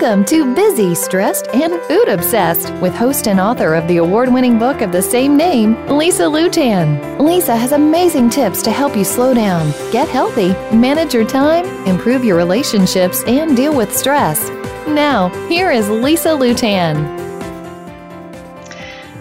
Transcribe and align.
Welcome 0.00 0.24
to 0.26 0.54
Busy, 0.54 0.94
Stressed, 0.94 1.48
and 1.48 1.74
Food 1.82 2.08
Obsessed 2.08 2.72
with 2.74 2.94
host 2.94 3.26
and 3.26 3.40
author 3.40 3.74
of 3.74 3.88
the 3.88 3.96
award 3.96 4.32
winning 4.32 4.56
book 4.56 4.80
of 4.80 4.92
the 4.92 5.02
same 5.02 5.36
name, 5.36 5.74
Lisa 5.88 6.22
Lutan. 6.22 7.18
Lisa 7.18 7.56
has 7.56 7.72
amazing 7.72 8.30
tips 8.30 8.62
to 8.62 8.70
help 8.70 8.96
you 8.96 9.02
slow 9.02 9.34
down, 9.34 9.72
get 9.90 10.08
healthy, 10.08 10.50
manage 10.72 11.14
your 11.14 11.26
time, 11.26 11.66
improve 11.84 12.24
your 12.24 12.36
relationships, 12.36 13.24
and 13.24 13.56
deal 13.56 13.76
with 13.76 13.96
stress. 13.96 14.50
Now, 14.86 15.30
here 15.48 15.72
is 15.72 15.88
Lisa 15.88 16.28
Lutan. 16.28 17.27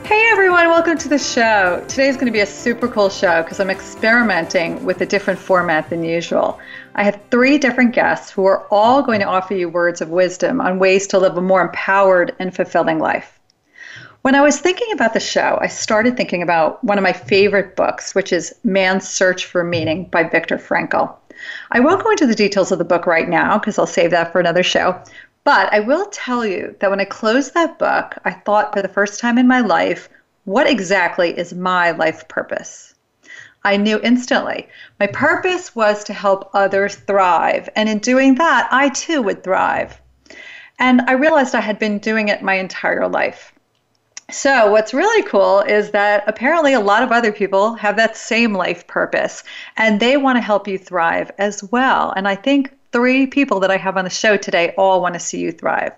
Hey 0.08 0.30
everyone, 0.32 0.70
welcome 0.70 0.98
to 1.00 1.10
the 1.10 1.20
show. 1.20 1.84
Today's 1.90 2.16
going 2.16 2.28
to 2.28 2.32
be 2.32 2.40
a 2.40 2.46
super 2.46 2.88
cool 2.88 3.10
show 3.10 3.44
because 3.44 3.60
I'm 3.60 3.70
experimenting 3.70 4.86
with 4.86 5.02
a 5.02 5.06
different 5.06 5.38
format 5.38 5.90
than 5.90 6.02
usual. 6.02 6.62
I 6.96 7.04
have 7.04 7.20
three 7.30 7.58
different 7.58 7.94
guests 7.94 8.32
who 8.32 8.46
are 8.46 8.66
all 8.72 9.04
going 9.04 9.20
to 9.20 9.26
offer 9.26 9.54
you 9.54 9.68
words 9.68 10.00
of 10.00 10.08
wisdom 10.08 10.62
on 10.62 10.80
ways 10.80 11.08
to 11.08 11.20
live 11.20 11.36
a 11.36 11.42
more 11.42 11.62
empowered 11.62 12.34
and 12.40 12.56
fulfilling 12.56 13.00
life. 13.00 13.38
When 14.22 14.34
I 14.34 14.40
was 14.40 14.62
thinking 14.62 14.94
about 14.94 15.14
the 15.14 15.20
show, 15.20 15.58
I 15.60 15.68
started 15.68 16.16
thinking 16.16 16.42
about 16.42 16.82
one 16.86 16.98
of 16.98 17.04
my 17.04 17.12
favorite 17.12 17.76
books, 17.76 18.16
which 18.16 18.32
is 18.32 18.56
Man's 18.64 19.06
Search 19.06 19.44
for 19.44 19.66
Meaning 19.66 20.06
by 20.06 20.24
Viktor 20.24 20.58
Frankl. 20.58 21.14
I 21.72 21.82
won't 21.82 22.02
go 22.02 22.12
into 22.12 22.26
the 22.26 22.34
details 22.34 22.72
of 22.72 22.78
the 22.78 22.86
book 22.86 23.08
right 23.08 23.28
now 23.28 23.60
because 23.60 23.78
I'll 23.78 23.86
save 23.86 24.12
that 24.12 24.32
for 24.32 24.40
another 24.40 24.64
show. 24.64 25.02
But 25.48 25.72
I 25.72 25.80
will 25.80 26.08
tell 26.08 26.46
you 26.46 26.76
that 26.82 26.90
when 26.90 27.00
I 27.00 27.06
closed 27.06 27.54
that 27.54 27.80
book, 27.80 28.18
I 28.26 28.32
thought 28.32 28.74
for 28.74 28.82
the 28.82 28.90
first 28.90 29.22
time 29.22 29.38
in 29.38 29.48
my 29.48 29.62
life, 29.62 30.10
what 30.44 30.68
exactly 30.68 31.30
is 31.40 31.54
my 31.54 31.92
life 31.92 32.28
purpose? 32.28 32.94
I 33.64 33.78
knew 33.78 33.98
instantly. 34.04 34.68
My 35.00 35.08
purpose 35.08 35.74
was 35.74 36.04
to 36.04 36.14
help 36.14 36.50
others 36.54 36.96
thrive. 36.96 37.70
And 37.78 37.88
in 37.88 38.00
doing 38.00 38.36
that, 38.36 38.68
I 38.72 38.90
too 38.90 39.22
would 39.22 39.42
thrive. 39.42 40.02
And 40.80 41.04
I 41.08 41.14
realized 41.14 41.56
I 41.56 41.62
had 41.62 41.80
been 41.80 42.00
doing 42.00 42.28
it 42.28 42.42
my 42.42 42.56
entire 42.56 43.08
life. 43.08 43.54
So, 44.30 44.70
what's 44.70 44.94
really 44.94 45.24
cool 45.24 45.62
is 45.62 45.92
that 45.92 46.26
apparently 46.28 46.74
a 46.74 46.82
lot 46.82 47.04
of 47.04 47.14
other 47.14 47.32
people 47.32 47.76
have 47.76 47.96
that 47.96 48.18
same 48.18 48.54
life 48.54 48.86
purpose 48.86 49.46
and 49.78 49.98
they 49.98 50.18
want 50.18 50.36
to 50.36 50.42
help 50.42 50.68
you 50.68 50.78
thrive 50.78 51.32
as 51.38 51.64
well. 51.72 52.12
And 52.18 52.28
I 52.28 52.36
think 52.36 52.77
three 52.92 53.28
people 53.28 53.60
that 53.62 53.72
I 53.72 53.78
have 53.78 53.98
on 53.98 54.04
the 54.04 54.10
show 54.10 54.38
today 54.38 54.74
all 54.78 55.02
want 55.02 55.14
to 55.14 55.20
see 55.20 55.40
you 55.40 55.52
thrive. 55.52 55.94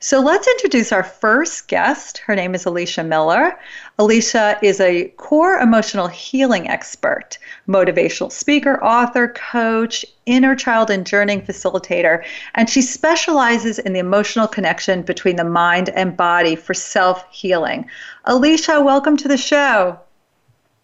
So 0.00 0.20
let's 0.20 0.46
introduce 0.46 0.92
our 0.92 1.02
first 1.02 1.68
guest. 1.68 2.18
Her 2.18 2.36
name 2.36 2.54
is 2.54 2.64
Elicia 2.64 3.06
Miller. 3.06 3.58
Elicia 3.98 4.58
is 4.62 4.80
a 4.80 5.08
core 5.16 5.58
emotional 5.58 6.06
healing 6.06 6.68
expert, 6.68 7.38
motivational 7.68 8.30
speaker, 8.30 8.82
author, 8.84 9.28
coach, 9.28 10.04
inner 10.26 10.54
child 10.54 10.90
and 10.90 11.06
journeying 11.06 11.42
facilitator, 11.42 12.24
and 12.54 12.68
she 12.68 12.82
specializes 12.82 13.78
in 13.78 13.92
the 13.92 13.98
emotional 13.98 14.46
connection 14.46 15.02
between 15.02 15.36
the 15.36 15.44
mind 15.44 15.88
and 15.90 16.16
body 16.16 16.56
for 16.56 16.74
self 16.74 17.24
healing. 17.32 17.88
Elicia, 18.26 18.84
welcome 18.84 19.16
to 19.16 19.28
the 19.28 19.38
show. 19.38 19.98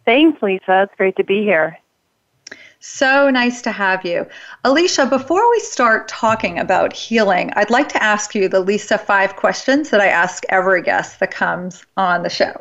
Thanks, 0.04 0.42
Lisa. 0.42 0.82
It's 0.82 0.94
great 0.96 1.16
to 1.16 1.24
be 1.24 1.42
here. 1.42 1.78
So 2.84 3.30
nice 3.30 3.62
to 3.62 3.70
have 3.70 4.04
you. 4.04 4.26
Elicia, 4.64 5.08
before 5.08 5.48
we 5.48 5.60
start 5.60 6.08
talking 6.08 6.58
about 6.58 6.92
healing, 6.92 7.52
I'd 7.54 7.70
like 7.70 7.88
to 7.90 8.02
ask 8.02 8.34
you 8.34 8.48
the 8.48 8.58
Lisa 8.58 8.98
five 8.98 9.36
questions 9.36 9.90
that 9.90 10.00
I 10.00 10.08
ask 10.08 10.42
every 10.48 10.82
guest 10.82 11.20
that 11.20 11.30
comes 11.30 11.86
on 11.96 12.24
the 12.24 12.28
show. 12.28 12.60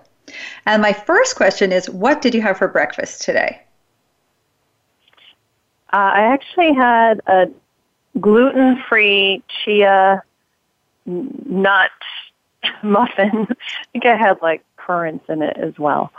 And 0.68 0.80
my 0.80 0.94
first 0.94 1.36
question 1.36 1.72
is 1.72 1.90
What 1.90 2.22
did 2.22 2.36
you 2.36 2.42
have 2.44 2.60
for 2.60 2.68
breakfast 2.68 3.24
today? 3.24 3.64
Uh, 5.92 6.12
I 6.14 6.22
actually 6.34 6.74
had 6.76 7.22
a 7.26 7.48
gluten 8.20 8.80
free 8.88 9.42
chia 9.48 10.22
nut 11.08 11.90
muffin. 12.84 13.48
I 13.50 13.86
think 13.92 14.06
I 14.06 14.16
had 14.16 14.40
like 14.44 14.64
currants 14.78 15.28
in 15.30 15.42
it 15.42 15.58
as 15.58 15.80
well. 15.80 16.14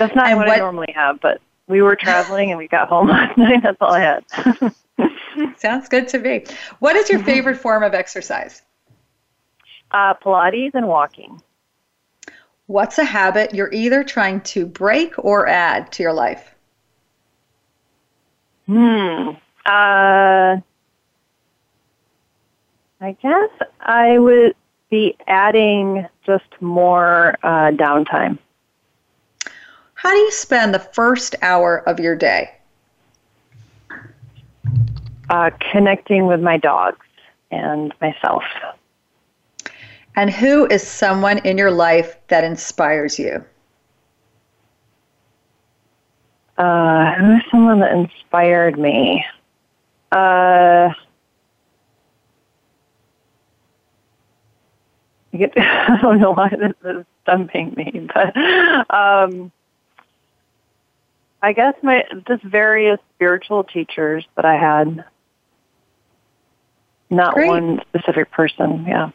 That's 0.00 0.16
not 0.16 0.36
what, 0.36 0.48
what 0.48 0.56
I 0.56 0.58
normally 0.58 0.92
have, 0.96 1.20
but 1.20 1.40
we 1.68 1.82
were 1.82 1.96
traveling 1.96 2.50
and 2.50 2.58
we 2.58 2.68
got 2.68 2.88
home 2.88 3.08
last 3.10 3.36
night. 3.36 3.62
That's 3.62 3.78
all 3.80 3.92
I 3.92 4.00
had. 4.00 4.74
Sounds 5.58 5.88
good 5.88 6.08
to 6.08 6.18
me. 6.18 6.44
What 6.78 6.96
is 6.96 7.10
your 7.10 7.22
favorite 7.22 7.56
form 7.56 7.82
of 7.82 7.94
exercise? 7.94 8.62
Uh, 9.90 10.14
Pilates 10.14 10.74
and 10.74 10.88
walking. 10.88 11.40
What's 12.66 12.98
a 12.98 13.04
habit 13.04 13.54
you're 13.54 13.72
either 13.72 14.02
trying 14.02 14.40
to 14.42 14.66
break 14.66 15.14
or 15.18 15.46
add 15.46 15.92
to 15.92 16.02
your 16.02 16.12
life? 16.12 16.54
Hmm. 18.66 19.30
Uh, 19.64 20.60
I 23.00 23.12
guess 23.22 23.50
I 23.80 24.18
would 24.18 24.56
be 24.90 25.16
adding 25.26 26.06
just 26.24 26.44
more 26.60 27.36
uh, 27.42 27.70
downtime. 27.72 28.38
How 29.96 30.12
do 30.12 30.18
you 30.18 30.30
spend 30.30 30.74
the 30.74 30.78
first 30.78 31.34
hour 31.40 31.78
of 31.88 31.98
your 31.98 32.14
day? 32.14 32.50
Uh, 35.30 35.50
connecting 35.72 36.26
with 36.26 36.40
my 36.40 36.58
dogs 36.58 37.04
and 37.50 37.92
myself. 38.00 38.44
And 40.14 40.30
who 40.30 40.66
is 40.66 40.86
someone 40.86 41.38
in 41.38 41.56
your 41.56 41.70
life 41.70 42.16
that 42.28 42.44
inspires 42.44 43.18
you? 43.18 43.42
Uh, 46.58 47.14
who 47.14 47.36
is 47.36 47.42
someone 47.50 47.80
that 47.80 47.92
inspired 47.92 48.78
me? 48.78 49.24
Uh, 50.12 50.90
I 55.34 55.98
don't 56.02 56.20
know 56.20 56.32
why 56.32 56.50
this 56.50 56.72
is 56.84 57.04
stumping 57.22 57.74
me, 57.76 58.08
but 58.14 58.36
um, 58.94 59.52
I 61.46 61.52
guess 61.52 61.74
my 61.80 62.02
just 62.26 62.42
various 62.42 62.98
spiritual 63.14 63.62
teachers 63.62 64.26
that 64.34 64.44
I 64.44 64.56
had. 64.56 65.04
Not 67.08 67.34
Great. 67.34 67.46
one 67.46 67.80
specific 67.88 68.32
person, 68.32 68.84
yeah. 68.84 69.10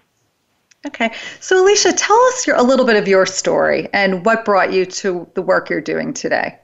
Okay. 0.87 1.11
So 1.41 1.61
Elicia, 1.61 1.93
tell 1.93 2.17
us 2.27 2.47
your, 2.47 2.55
a 2.55 2.63
little 2.63 2.85
bit 2.85 2.95
of 2.95 3.05
your 3.05 3.25
story 3.25 3.89
and 3.91 4.25
what 4.25 4.45
brought 4.45 4.71
you 4.71 4.85
to 4.85 5.27
the 5.33 5.41
work 5.41 5.69
you're 5.69 5.81
doing 5.81 6.13
today. 6.13 6.57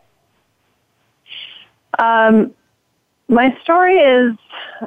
Um, 1.99 2.53
my 3.27 3.53
story 3.61 3.97
is, 3.97 4.37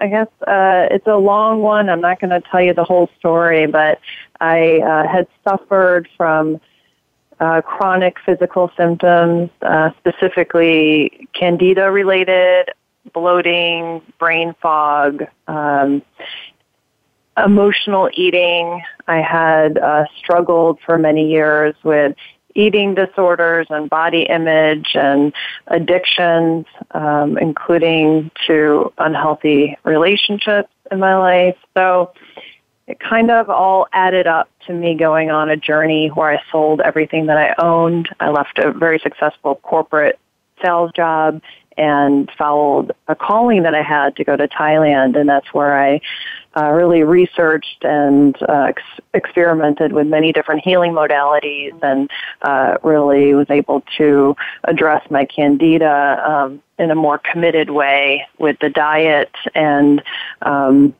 I 0.00 0.06
guess, 0.06 0.28
uh, 0.48 0.88
it's 0.90 1.06
a 1.06 1.16
long 1.16 1.60
one. 1.60 1.90
I'm 1.90 2.00
not 2.00 2.20
going 2.20 2.30
to 2.30 2.40
tell 2.50 2.62
you 2.62 2.72
the 2.72 2.84
whole 2.84 3.10
story, 3.18 3.66
but 3.66 4.00
I 4.40 4.78
uh, 4.78 5.06
had 5.06 5.26
suffered 5.46 6.08
from 6.16 6.58
uh, 7.40 7.62
chronic 7.62 8.16
physical 8.24 8.70
symptoms, 8.76 9.50
uh, 9.62 9.90
specifically 9.98 11.26
candida 11.32 11.90
related, 11.90 12.70
bloating, 13.12 14.02
brain 14.18 14.54
fog, 14.60 15.24
um, 15.48 16.02
emotional 17.36 18.10
eating. 18.12 18.82
I 19.08 19.22
had 19.22 19.78
uh, 19.78 20.04
struggled 20.18 20.78
for 20.84 20.98
many 20.98 21.30
years 21.30 21.74
with 21.82 22.14
eating 22.54 22.94
disorders 22.94 23.66
and 23.70 23.88
body 23.88 24.22
image 24.22 24.90
and 24.94 25.32
addictions, 25.68 26.66
um, 26.90 27.38
including 27.38 28.30
to 28.46 28.92
unhealthy 28.98 29.76
relationships 29.84 30.70
in 30.90 30.98
my 30.98 31.16
life. 31.16 31.56
So 31.74 32.12
it 32.90 32.98
kind 32.98 33.30
of 33.30 33.48
all 33.48 33.86
added 33.92 34.26
up 34.26 34.50
to 34.66 34.72
me 34.72 34.96
going 34.96 35.30
on 35.30 35.48
a 35.48 35.56
journey 35.56 36.08
where 36.08 36.32
I 36.32 36.42
sold 36.50 36.80
everything 36.80 37.26
that 37.26 37.36
I 37.36 37.54
owned. 37.62 38.08
I 38.18 38.30
left 38.30 38.58
a 38.58 38.72
very 38.72 38.98
successful 38.98 39.54
corporate 39.62 40.18
sales 40.60 40.90
job 40.90 41.40
and 41.76 42.28
followed 42.36 42.90
a 43.06 43.14
calling 43.14 43.62
that 43.62 43.76
I 43.76 43.82
had 43.82 44.16
to 44.16 44.24
go 44.24 44.36
to 44.36 44.48
Thailand. 44.48 45.16
And 45.16 45.28
that's 45.28 45.54
where 45.54 45.80
I 45.80 46.00
uh, 46.56 46.70
really 46.70 47.04
researched 47.04 47.84
and 47.84 48.36
uh, 48.42 48.66
ex- 48.70 48.82
experimented 49.14 49.92
with 49.92 50.08
many 50.08 50.32
different 50.32 50.64
healing 50.64 50.90
modalities 50.90 51.80
and 51.82 52.10
uh, 52.42 52.76
really 52.82 53.34
was 53.34 53.46
able 53.50 53.84
to 53.98 54.34
address 54.64 55.08
my 55.10 55.24
candida 55.24 56.20
um, 56.28 56.60
in 56.76 56.90
a 56.90 56.96
more 56.96 57.18
committed 57.18 57.70
way 57.70 58.26
with 58.40 58.58
the 58.58 58.68
diet 58.68 59.30
and 59.54 60.02
um, 60.42 60.92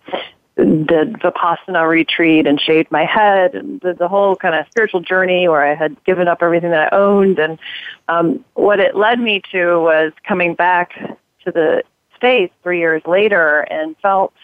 did 0.65 1.15
vipassana 1.15 1.89
retreat 1.89 2.47
and 2.47 2.61
shaved 2.61 2.91
my 2.91 3.05
head 3.05 3.55
and 3.55 3.81
did 3.81 3.99
the 3.99 4.09
whole 4.09 4.37
kind 4.37 4.55
of 4.55 4.67
spiritual 4.71 5.01
journey 5.01 5.49
where 5.49 5.65
I 5.65 5.75
had 5.75 6.03
given 6.05 6.29
up 6.29 6.39
everything 6.43 6.71
that 6.71 6.93
I 6.93 6.97
owned. 6.97 7.39
And 7.39 7.59
um, 8.09 8.45
what 8.55 8.81
it 8.81 8.97
led 8.97 9.19
me 9.19 9.43
to 9.53 9.81
was 9.81 10.13
coming 10.27 10.55
back 10.55 10.93
to 11.45 11.51
the 11.51 11.83
States 12.17 12.53
three 12.63 12.79
years 12.79 13.03
later 13.07 13.61
and 13.61 13.97
felt 13.99 14.35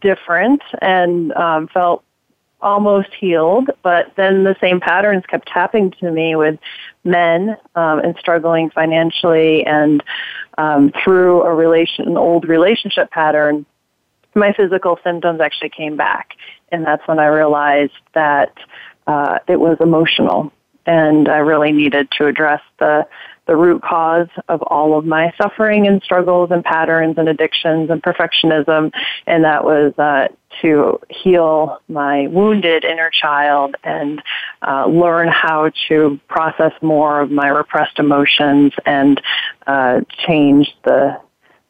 different 0.00 0.62
and 0.80 1.32
um, 1.32 1.68
felt 1.68 2.02
almost 2.60 3.08
healed, 3.18 3.70
but 3.82 4.12
then 4.16 4.44
the 4.44 4.56
same 4.60 4.78
patterns 4.78 5.24
kept 5.26 5.48
tapping 5.48 5.90
to 5.90 6.10
me 6.10 6.36
with 6.36 6.58
men 7.04 7.56
um, 7.74 7.98
and 7.98 8.14
struggling 8.18 8.70
financially 8.70 9.66
and 9.66 10.02
um, 10.58 10.92
through 11.02 11.42
a 11.42 11.52
relation, 11.52 12.06
an 12.06 12.16
old 12.16 12.48
relationship 12.48 13.10
pattern 13.10 13.66
my 14.34 14.52
physical 14.52 14.98
symptoms 15.04 15.40
actually 15.40 15.70
came 15.70 15.96
back. 15.96 16.34
And 16.70 16.84
that's 16.84 17.06
when 17.06 17.18
I 17.18 17.26
realized 17.26 17.92
that 18.14 18.54
uh, 19.06 19.38
it 19.46 19.60
was 19.60 19.76
emotional. 19.80 20.52
And 20.86 21.28
I 21.28 21.38
really 21.38 21.70
needed 21.72 22.10
to 22.18 22.26
address 22.26 22.60
the, 22.78 23.06
the 23.46 23.54
root 23.54 23.82
cause 23.82 24.28
of 24.48 24.62
all 24.62 24.98
of 24.98 25.04
my 25.04 25.32
suffering 25.40 25.86
and 25.86 26.02
struggles 26.02 26.50
and 26.50 26.64
patterns 26.64 27.18
and 27.18 27.28
addictions 27.28 27.90
and 27.90 28.02
perfectionism. 28.02 28.90
And 29.26 29.44
that 29.44 29.64
was 29.64 29.96
uh, 29.98 30.28
to 30.60 30.98
heal 31.08 31.78
my 31.88 32.26
wounded 32.28 32.84
inner 32.84 33.10
child 33.10 33.76
and 33.84 34.22
uh, 34.66 34.86
learn 34.86 35.28
how 35.28 35.70
to 35.88 36.18
process 36.28 36.72
more 36.82 37.20
of 37.20 37.30
my 37.30 37.48
repressed 37.48 37.98
emotions 37.98 38.72
and 38.84 39.20
uh, 39.66 40.00
change 40.26 40.74
the 40.84 41.20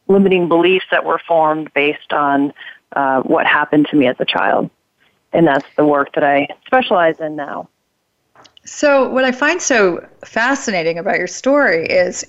limiting 0.07 0.47
beliefs 0.47 0.85
that 0.91 1.05
were 1.05 1.19
formed 1.27 1.73
based 1.73 2.11
on 2.11 2.53
uh, 2.95 3.21
what 3.21 3.45
happened 3.45 3.87
to 3.89 3.95
me 3.95 4.07
as 4.07 4.15
a 4.19 4.25
child. 4.25 4.69
And 5.31 5.47
that's 5.47 5.65
the 5.75 5.85
work 5.85 6.13
that 6.13 6.23
I 6.23 6.47
specialize 6.65 7.19
in 7.19 7.35
now. 7.35 7.69
So, 8.65 9.09
what 9.09 9.25
I 9.25 9.31
find 9.31 9.61
so 9.61 10.07
fascinating 10.23 10.97
about 10.97 11.17
your 11.17 11.27
story 11.27 11.85
is 11.85 12.23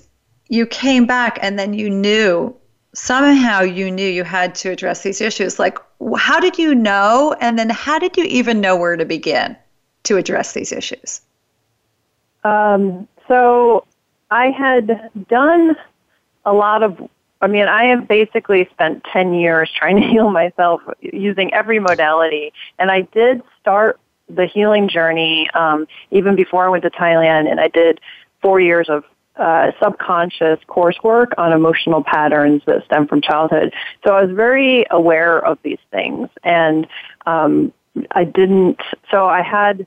you 0.49 0.65
came 0.65 1.05
back 1.05 1.39
and 1.41 1.57
then 1.57 1.73
you 1.73 1.89
knew, 1.89 2.55
somehow 2.93 3.61
you 3.61 3.89
knew 3.91 4.07
you 4.07 4.23
had 4.23 4.55
to 4.55 4.69
address 4.69 5.03
these 5.03 5.21
issues. 5.21 5.59
Like, 5.59 5.77
how 6.17 6.39
did 6.39 6.57
you 6.57 6.75
know? 6.75 7.35
And 7.39 7.57
then, 7.57 7.69
how 7.69 7.99
did 7.99 8.17
you 8.17 8.25
even 8.25 8.59
know 8.59 8.75
where 8.75 8.97
to 8.97 9.05
begin 9.05 9.55
to 10.03 10.17
address 10.17 10.53
these 10.53 10.71
issues? 10.71 11.21
Um, 12.43 13.07
so, 13.27 13.85
I 14.29 14.47
had 14.47 15.09
done 15.29 15.77
a 16.45 16.53
lot 16.53 16.83
of 16.83 17.09
I 17.41 17.47
mean, 17.47 17.67
I 17.67 17.85
have 17.85 18.07
basically 18.07 18.67
spent 18.71 19.03
10 19.11 19.33
years 19.33 19.69
trying 19.77 20.01
to 20.01 20.07
heal 20.07 20.29
myself 20.29 20.81
using 21.01 21.53
every 21.53 21.79
modality. 21.79 22.53
And 22.79 22.89
I 22.89 23.01
did 23.01 23.41
start 23.61 23.99
the 24.29 24.47
healing 24.47 24.89
journey 24.89 25.49
um, 25.53 25.87
even 26.11 26.35
before 26.35 26.65
I 26.65 26.69
went 26.69 26.83
to 26.83 26.89
Thailand, 26.89 27.49
and 27.49 27.59
I 27.59 27.67
did 27.67 27.99
four 28.41 28.59
years 28.59 28.89
of 28.89 29.03
uh, 29.37 29.71
subconscious 29.83 30.59
coursework 30.67 31.27
on 31.37 31.51
emotional 31.51 32.03
patterns 32.03 32.61
that 32.65 32.85
stem 32.85 33.07
from 33.07 33.21
childhood. 33.21 33.73
So 34.05 34.13
I 34.13 34.23
was 34.23 34.31
very 34.35 34.85
aware 34.89 35.45
of 35.45 35.59
these 35.61 35.79
things, 35.91 36.29
and 36.43 36.87
um, 37.25 37.73
I 38.11 38.23
didn't. 38.23 38.79
So 39.11 39.25
I 39.25 39.41
had 39.41 39.85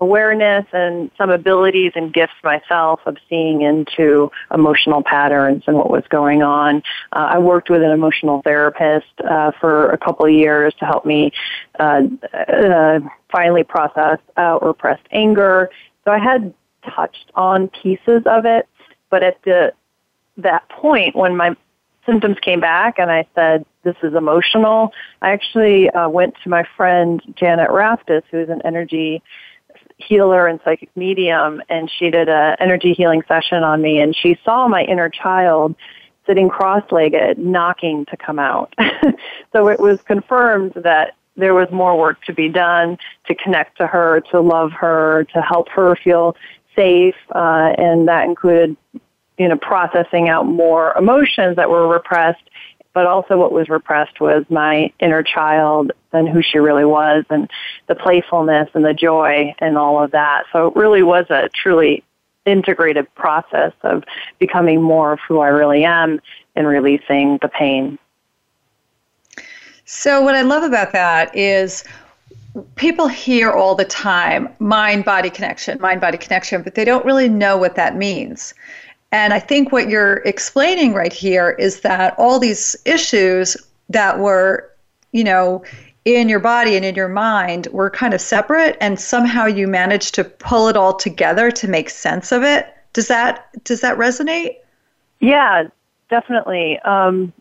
awareness 0.00 0.64
and 0.72 1.10
some 1.18 1.30
abilities 1.30 1.92
and 1.94 2.12
gifts 2.12 2.34
myself 2.44 3.00
of 3.06 3.16
seeing 3.28 3.62
into 3.62 4.30
emotional 4.52 5.02
patterns 5.02 5.64
and 5.66 5.76
what 5.76 5.90
was 5.90 6.04
going 6.08 6.42
on. 6.42 6.76
Uh, 7.12 7.28
I 7.30 7.38
worked 7.38 7.68
with 7.68 7.82
an 7.82 7.90
emotional 7.90 8.40
therapist 8.42 9.06
uh, 9.28 9.50
for 9.60 9.90
a 9.90 9.98
couple 9.98 10.26
of 10.26 10.32
years 10.32 10.72
to 10.78 10.84
help 10.84 11.04
me 11.04 11.32
uh, 11.78 12.02
uh 12.32 13.00
finally 13.30 13.64
process 13.64 14.18
out 14.36 14.64
repressed 14.64 15.06
anger. 15.10 15.70
So 16.04 16.12
I 16.12 16.18
had 16.18 16.54
touched 16.94 17.30
on 17.34 17.68
pieces 17.68 18.22
of 18.24 18.46
it, 18.46 18.68
but 19.10 19.22
at 19.22 19.42
the 19.42 19.72
that 20.38 20.68
point 20.68 21.16
when 21.16 21.36
my 21.36 21.56
symptoms 22.06 22.38
came 22.40 22.60
back 22.60 22.98
and 22.98 23.10
I 23.10 23.26
said, 23.34 23.66
this 23.82 23.96
is 24.02 24.14
emotional, 24.14 24.92
I 25.20 25.30
actually 25.30 25.90
uh, 25.90 26.08
went 26.08 26.34
to 26.42 26.48
my 26.48 26.64
friend 26.76 27.20
Janet 27.36 27.68
Raftis, 27.68 28.22
who's 28.30 28.48
an 28.48 28.62
energy 28.64 29.22
healer 29.98 30.46
and 30.46 30.60
psychic 30.64 30.88
medium 30.96 31.60
and 31.68 31.90
she 31.90 32.10
did 32.10 32.28
a 32.28 32.56
energy 32.60 32.94
healing 32.94 33.22
session 33.26 33.62
on 33.62 33.82
me 33.82 34.00
and 34.00 34.16
she 34.16 34.38
saw 34.44 34.68
my 34.68 34.82
inner 34.84 35.08
child 35.08 35.74
sitting 36.26 36.48
cross-legged 36.48 37.38
knocking 37.38 38.04
to 38.06 38.16
come 38.16 38.38
out. 38.38 38.74
So 39.54 39.68
it 39.68 39.80
was 39.80 40.02
confirmed 40.02 40.74
that 40.74 41.16
there 41.36 41.54
was 41.54 41.70
more 41.70 41.96
work 41.96 42.22
to 42.24 42.34
be 42.34 42.50
done 42.50 42.98
to 43.26 43.34
connect 43.34 43.78
to 43.78 43.86
her 43.86 44.20
to 44.30 44.40
love 44.40 44.72
her 44.72 45.24
to 45.32 45.40
help 45.40 45.70
her 45.70 45.96
feel 45.96 46.36
safe 46.76 47.14
uh, 47.34 47.72
and 47.78 48.08
that 48.08 48.26
included 48.26 48.76
you 49.38 49.48
know 49.48 49.56
processing 49.56 50.28
out 50.28 50.46
more 50.46 50.92
emotions 50.98 51.56
that 51.56 51.70
were 51.70 51.88
repressed 51.88 52.42
but 52.94 53.06
also 53.06 53.36
what 53.36 53.52
was 53.52 53.68
repressed 53.68 54.20
was 54.20 54.44
my 54.48 54.92
inner 55.00 55.22
child 55.22 55.92
and 56.12 56.28
who 56.28 56.42
she 56.42 56.58
really 56.58 56.84
was 56.84 57.24
and 57.30 57.50
the 57.86 57.94
playfulness 57.94 58.68
and 58.74 58.84
the 58.84 58.94
joy 58.94 59.54
and 59.58 59.76
all 59.76 60.02
of 60.02 60.10
that. 60.12 60.44
So 60.52 60.68
it 60.68 60.76
really 60.76 61.02
was 61.02 61.26
a 61.30 61.48
truly 61.54 62.02
integrated 62.44 63.12
process 63.14 63.72
of 63.82 64.04
becoming 64.38 64.82
more 64.82 65.12
of 65.12 65.20
who 65.26 65.40
I 65.40 65.48
really 65.48 65.84
am 65.84 66.20
and 66.56 66.66
releasing 66.66 67.38
the 67.42 67.48
pain. 67.48 67.98
So 69.84 70.20
what 70.22 70.34
I 70.34 70.42
love 70.42 70.64
about 70.64 70.92
that 70.92 71.34
is 71.36 71.84
people 72.76 73.08
hear 73.08 73.52
all 73.52 73.74
the 73.74 73.84
time 73.84 74.48
mind 74.58 75.04
body 75.04 75.30
connection, 75.30 75.80
mind 75.80 76.00
body 76.00 76.18
connection, 76.18 76.62
but 76.62 76.74
they 76.74 76.84
don't 76.84 77.04
really 77.04 77.28
know 77.28 77.56
what 77.56 77.76
that 77.76 77.96
means. 77.96 78.54
And 79.10 79.32
I 79.32 79.40
think 79.40 79.72
what 79.72 79.88
you're 79.88 80.16
explaining 80.24 80.92
right 80.92 81.12
here 81.12 81.50
is 81.50 81.80
that 81.80 82.14
all 82.18 82.38
these 82.38 82.76
issues 82.84 83.56
that 83.88 84.18
were, 84.18 84.70
you 85.12 85.24
know, 85.24 85.64
in 86.04 86.28
your 86.28 86.40
body 86.40 86.76
and 86.76 86.84
in 86.84 86.94
your 86.94 87.08
mind 87.08 87.68
were 87.68 87.90
kind 87.90 88.14
of 88.14 88.20
separate 88.20 88.76
and 88.80 88.98
somehow 88.98 89.46
you 89.46 89.66
managed 89.66 90.14
to 90.14 90.24
pull 90.24 90.68
it 90.68 90.76
all 90.76 90.94
together 90.94 91.50
to 91.50 91.68
make 91.68 91.90
sense 91.90 92.32
of 92.32 92.42
it. 92.42 92.66
Does 92.92 93.08
that 93.08 93.64
does 93.64 93.80
that 93.80 93.96
resonate? 93.96 94.56
Yeah, 95.20 95.68
definitely. 96.08 96.78
Um, 96.80 97.32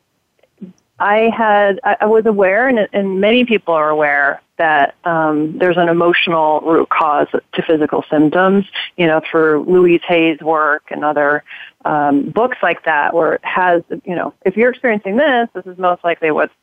I 1.00 1.32
had 1.36 1.80
I, 1.84 1.98
I 2.02 2.06
was 2.06 2.26
aware, 2.26 2.68
and, 2.68 2.88
and 2.92 3.22
many 3.22 3.46
people 3.46 3.74
are 3.74 3.90
aware 3.90 4.42
that 4.58 4.96
um, 5.04 5.58
there's 5.58 5.78
an 5.78 5.90
emotional 5.90 6.62
root 6.62 6.90
cause 6.90 7.28
to 7.54 7.62
physical 7.62 8.04
symptoms. 8.10 8.66
You 8.96 9.08
know, 9.08 9.22
through 9.30 9.66
Louise 9.68 10.02
Hay's 10.08 10.40
work 10.40 10.84
and 10.90 11.04
other 11.04 11.44
um, 11.86 12.30
books 12.30 12.58
like 12.62 12.86
that, 12.86 13.14
where 13.14 13.34
it 13.34 13.46
has, 13.46 13.84
you 14.04 14.16
know, 14.16 14.34
if 14.46 14.58
you're 14.58 14.72
experiencing 14.72 15.18
this, 15.18 15.50
this 15.54 15.66
is 15.66 15.78
most 15.78 16.04
likely 16.04 16.32
what's 16.32 16.54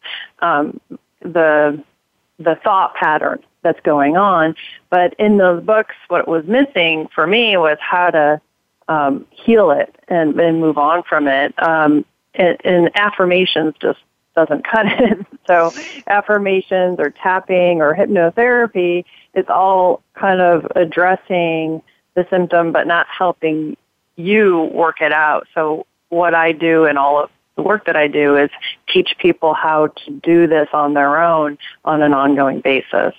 um, 0.40 0.80
the 1.20 1.82
the 2.38 2.56
thought 2.64 2.94
pattern 2.94 3.42
that's 3.62 3.80
going 3.80 4.16
on. 4.16 4.54
But 4.90 5.14
in 5.14 5.38
those 5.38 5.64
books, 5.64 5.94
what 6.08 6.28
was 6.28 6.44
missing 6.46 7.08
for 7.14 7.26
me 7.26 7.56
was 7.56 7.78
how 7.80 8.10
to 8.10 8.40
um, 8.88 9.26
heal 9.30 9.70
it 9.70 9.94
and, 10.08 10.38
and 10.38 10.60
move 10.60 10.78
on 10.78 11.02
from 11.02 11.26
it. 11.26 11.54
Um, 11.60 12.04
and, 12.34 12.56
and 12.64 12.90
affirmations 12.96 13.74
just 13.80 14.00
doesn't 14.34 14.64
cut 14.66 14.86
it. 14.86 15.26
so 15.46 15.72
affirmations 16.06 16.96
or 16.98 17.10
tapping 17.10 17.80
or 17.80 17.94
hypnotherapy 17.94 19.04
is 19.34 19.46
all 19.48 20.02
kind 20.14 20.40
of 20.40 20.66
addressing 20.76 21.82
the 22.14 22.26
symptom 22.30 22.72
but 22.72 22.86
not 22.86 23.06
helping 23.06 23.76
you 24.16 24.70
work 24.72 25.00
it 25.00 25.12
out. 25.12 25.46
So 25.54 25.86
what 26.08 26.34
I 26.34 26.52
do 26.52 26.84
and 26.84 26.98
all 26.98 27.24
of 27.24 27.30
the 27.56 27.62
work 27.62 27.86
that 27.86 27.96
I 27.96 28.08
do 28.08 28.36
is 28.36 28.50
teach 28.88 29.16
people 29.18 29.54
how 29.54 29.88
to 29.88 30.10
do 30.10 30.46
this 30.46 30.68
on 30.72 30.94
their 30.94 31.22
own 31.22 31.58
on 31.84 32.02
an 32.02 32.12
ongoing 32.12 32.60
basis. 32.60 33.14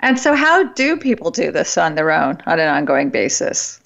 And 0.00 0.18
so 0.18 0.34
how 0.34 0.64
do 0.64 0.96
people 0.96 1.30
do 1.30 1.50
this 1.50 1.78
on 1.78 1.94
their 1.94 2.10
own 2.10 2.42
on 2.46 2.60
an 2.60 2.68
ongoing 2.68 3.10
basis? 3.10 3.80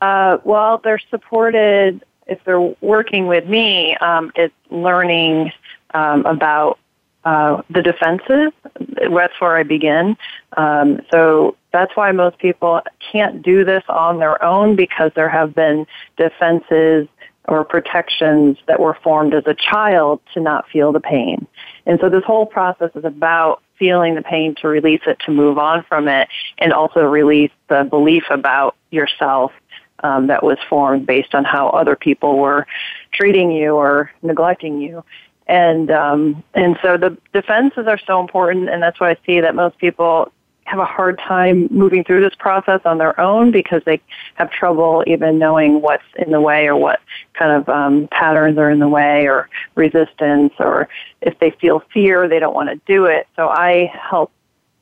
Uh, 0.00 0.38
well, 0.44 0.80
they're 0.82 1.00
supported 1.10 2.02
if 2.30 2.42
they're 2.44 2.74
working 2.80 3.26
with 3.26 3.46
me, 3.46 3.96
um, 3.96 4.32
it's 4.36 4.54
learning 4.70 5.52
um, 5.92 6.24
about 6.24 6.78
uh, 7.24 7.60
the 7.68 7.82
defenses. 7.82 8.52
That's 8.78 9.38
where 9.40 9.56
I 9.56 9.64
begin. 9.64 10.16
Um, 10.56 11.00
so 11.10 11.56
that's 11.72 11.94
why 11.94 12.12
most 12.12 12.38
people 12.38 12.80
can't 13.12 13.42
do 13.42 13.64
this 13.64 13.82
on 13.88 14.18
their 14.18 14.42
own 14.42 14.76
because 14.76 15.10
there 15.14 15.28
have 15.28 15.54
been 15.54 15.86
defenses 16.16 17.08
or 17.46 17.64
protections 17.64 18.56
that 18.66 18.78
were 18.78 18.96
formed 19.02 19.34
as 19.34 19.44
a 19.46 19.54
child 19.54 20.20
to 20.34 20.40
not 20.40 20.68
feel 20.70 20.92
the 20.92 21.00
pain. 21.00 21.46
And 21.84 21.98
so 22.00 22.08
this 22.08 22.24
whole 22.24 22.46
process 22.46 22.90
is 22.94 23.04
about 23.04 23.62
feeling 23.78 24.14
the 24.14 24.22
pain 24.22 24.54
to 24.60 24.68
release 24.68 25.00
it, 25.06 25.18
to 25.26 25.32
move 25.32 25.58
on 25.58 25.84
from 25.88 26.06
it, 26.06 26.28
and 26.58 26.72
also 26.72 27.00
release 27.00 27.50
the 27.68 27.84
belief 27.84 28.24
about 28.30 28.76
yourself 28.90 29.52
um, 30.02 30.26
that 30.28 30.42
was 30.42 30.58
formed 30.68 31.06
based 31.06 31.34
on 31.34 31.44
how 31.44 31.68
other 31.68 31.96
people 31.96 32.38
were 32.38 32.66
treating 33.12 33.50
you 33.50 33.74
or 33.74 34.10
neglecting 34.22 34.80
you. 34.80 35.04
And 35.46 35.90
um, 35.90 36.44
and 36.54 36.78
so 36.80 36.96
the 36.96 37.16
defenses 37.32 37.86
are 37.88 37.98
so 38.06 38.20
important, 38.20 38.68
and 38.68 38.82
that's 38.82 39.00
why 39.00 39.10
I 39.10 39.16
see 39.26 39.40
that 39.40 39.54
most 39.54 39.78
people 39.78 40.32
have 40.70 40.78
a 40.78 40.84
hard 40.84 41.18
time 41.18 41.66
moving 41.72 42.04
through 42.04 42.20
this 42.20 42.34
process 42.38 42.80
on 42.84 42.98
their 42.98 43.18
own 43.18 43.50
because 43.50 43.82
they 43.84 44.00
have 44.34 44.52
trouble 44.52 45.02
even 45.08 45.36
knowing 45.36 45.82
what's 45.82 46.04
in 46.16 46.30
the 46.30 46.40
way 46.40 46.68
or 46.68 46.76
what 46.76 47.00
kind 47.34 47.50
of 47.50 47.68
um, 47.68 48.08
patterns 48.12 48.56
are 48.56 48.70
in 48.70 48.78
the 48.78 48.86
way 48.88 49.26
or 49.26 49.48
resistance 49.74 50.52
or 50.60 50.88
if 51.22 51.36
they 51.40 51.50
feel 51.50 51.82
fear 51.92 52.28
they 52.28 52.38
don't 52.38 52.54
want 52.54 52.68
to 52.68 52.80
do 52.86 53.06
it 53.06 53.26
so 53.34 53.48
i 53.48 53.92
help 54.00 54.30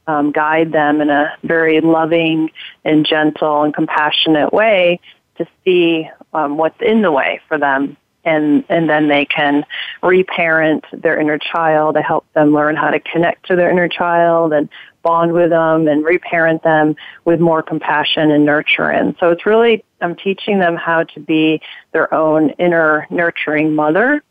um, 0.09 0.33
guide 0.33 0.73
them 0.73 1.01
in 1.01 1.11
a 1.11 1.33
very 1.45 1.81
loving 1.81 2.51
and 2.85 3.07
gentle 3.07 3.63
and 3.63 3.73
compassionate 3.73 4.53
way 4.53 4.99
to 5.37 5.47
see 5.65 6.09
um, 6.33 6.57
what's 6.57 6.81
in 6.81 7.03
the 7.03 7.13
way 7.13 7.41
for 7.47 7.59
them 7.59 7.97
and 8.25 8.65
and 8.69 8.89
then 8.89 9.09
they 9.09 9.25
can 9.25 9.65
reparent 10.03 10.85
their 10.93 11.19
inner 11.19 11.39
child. 11.39 11.97
I 11.97 12.03
help 12.03 12.31
them 12.35 12.53
learn 12.53 12.77
how 12.77 12.91
to 12.91 13.01
connect 13.01 13.47
to 13.47 13.57
their 13.57 13.71
inner 13.71 13.89
child 13.89 14.53
and 14.53 14.69
bond 15.03 15.33
with 15.33 15.51
them 15.51 15.89
and 15.89 16.05
reparent 16.05 16.63
them 16.63 16.97
with 17.25 17.41
more 17.41 17.63
compassion 17.63 18.31
and 18.31 18.45
nurturing. 18.45 19.17
So 19.21 19.31
it's 19.31 19.47
really 19.47 19.85
I'm 20.01 20.17
teaching 20.17 20.59
them 20.59 20.77
how 20.77 21.05
to 21.05 21.21
be 21.21 21.61
their 21.93 22.13
own 22.13 22.51
inner 22.51 23.07
nurturing 23.11 23.75
mother 23.75 24.23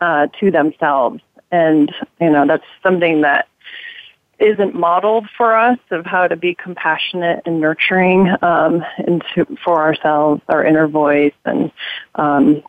uh, 0.00 0.26
to 0.40 0.50
themselves, 0.50 1.20
and 1.50 1.92
you 2.20 2.30
know 2.30 2.46
that's 2.46 2.64
something 2.82 3.22
that 3.22 3.48
isn't 4.40 4.74
modeled 4.74 5.28
for 5.36 5.56
us 5.56 5.78
of 5.90 6.06
how 6.06 6.26
to 6.26 6.36
be 6.36 6.54
compassionate 6.54 7.42
and 7.46 7.60
nurturing 7.60 8.28
um, 8.42 8.84
into 9.06 9.44
for 9.64 9.80
ourselves, 9.82 10.42
our 10.48 10.64
inner 10.64 10.88
voice, 10.88 11.34
and 11.44 11.70
um, 12.14 12.62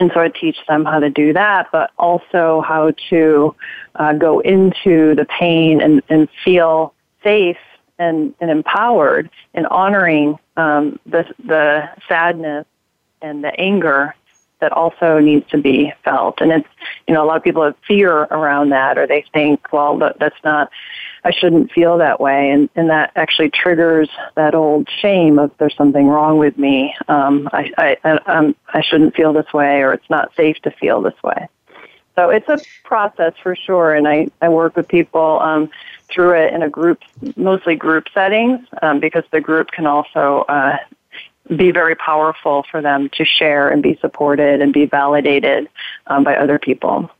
and 0.00 0.10
so 0.14 0.20
I 0.20 0.28
teach 0.28 0.56
them 0.66 0.86
how 0.86 0.98
to 0.98 1.10
do 1.10 1.34
that, 1.34 1.68
but 1.70 1.90
also 1.98 2.62
how 2.66 2.92
to 3.10 3.54
uh, 3.96 4.14
go 4.14 4.40
into 4.40 5.14
the 5.14 5.26
pain 5.26 5.82
and, 5.82 6.02
and 6.08 6.26
feel 6.42 6.94
safe 7.22 7.58
and, 7.98 8.34
and 8.40 8.50
empowered 8.50 9.28
in 9.52 9.66
honoring 9.66 10.38
um, 10.56 10.98
the, 11.04 11.26
the 11.44 11.90
sadness 12.08 12.64
and 13.20 13.44
the 13.44 13.54
anger 13.60 14.14
that 14.60 14.72
also 14.72 15.18
needs 15.18 15.48
to 15.50 15.58
be 15.58 15.92
felt. 16.02 16.40
And 16.40 16.50
it's, 16.50 16.68
you 17.06 17.14
know, 17.14 17.22
a 17.22 17.26
lot 17.26 17.36
of 17.36 17.42
people 17.42 17.62
have 17.62 17.76
fear 17.86 18.22
around 18.22 18.70
that 18.70 18.96
or 18.96 19.06
they 19.06 19.24
think, 19.34 19.70
well, 19.70 19.98
that's 19.98 20.42
not, 20.44 20.70
I 21.24 21.32
shouldn't 21.32 21.72
feel 21.72 21.98
that 21.98 22.20
way. 22.20 22.50
And, 22.50 22.68
and 22.74 22.90
that 22.90 23.12
actually 23.16 23.50
triggers 23.50 24.08
that 24.36 24.54
old 24.54 24.88
shame 25.00 25.38
of 25.38 25.50
there's 25.58 25.76
something 25.76 26.06
wrong 26.06 26.38
with 26.38 26.56
me. 26.58 26.94
Um, 27.08 27.48
I, 27.52 27.72
I, 27.76 27.96
I, 28.04 28.10
um, 28.26 28.56
I 28.68 28.80
shouldn't 28.82 29.14
feel 29.14 29.32
this 29.32 29.52
way 29.52 29.82
or 29.82 29.92
it's 29.92 30.08
not 30.10 30.34
safe 30.36 30.56
to 30.62 30.70
feel 30.70 31.02
this 31.02 31.20
way. 31.22 31.48
So 32.16 32.30
it's 32.30 32.48
a 32.48 32.58
process 32.84 33.34
for 33.42 33.54
sure. 33.54 33.94
And 33.94 34.06
I, 34.08 34.28
I 34.40 34.48
work 34.48 34.76
with 34.76 34.88
people, 34.88 35.40
um, 35.40 35.70
through 36.08 36.32
it 36.32 36.52
in 36.52 36.62
a 36.62 36.68
group, 36.68 37.00
mostly 37.36 37.76
group 37.76 38.06
settings, 38.12 38.66
um, 38.82 38.98
because 38.98 39.24
the 39.30 39.40
group 39.40 39.70
can 39.70 39.86
also, 39.86 40.44
uh, 40.48 40.76
be 41.56 41.70
very 41.72 41.94
powerful 41.96 42.64
for 42.70 42.80
them 42.80 43.08
to 43.10 43.24
share 43.24 43.68
and 43.68 43.82
be 43.82 43.96
supported 44.00 44.60
and 44.60 44.72
be 44.72 44.86
validated 44.86 45.68
um, 46.06 46.22
by 46.22 46.36
other 46.36 46.58
people. 46.58 47.10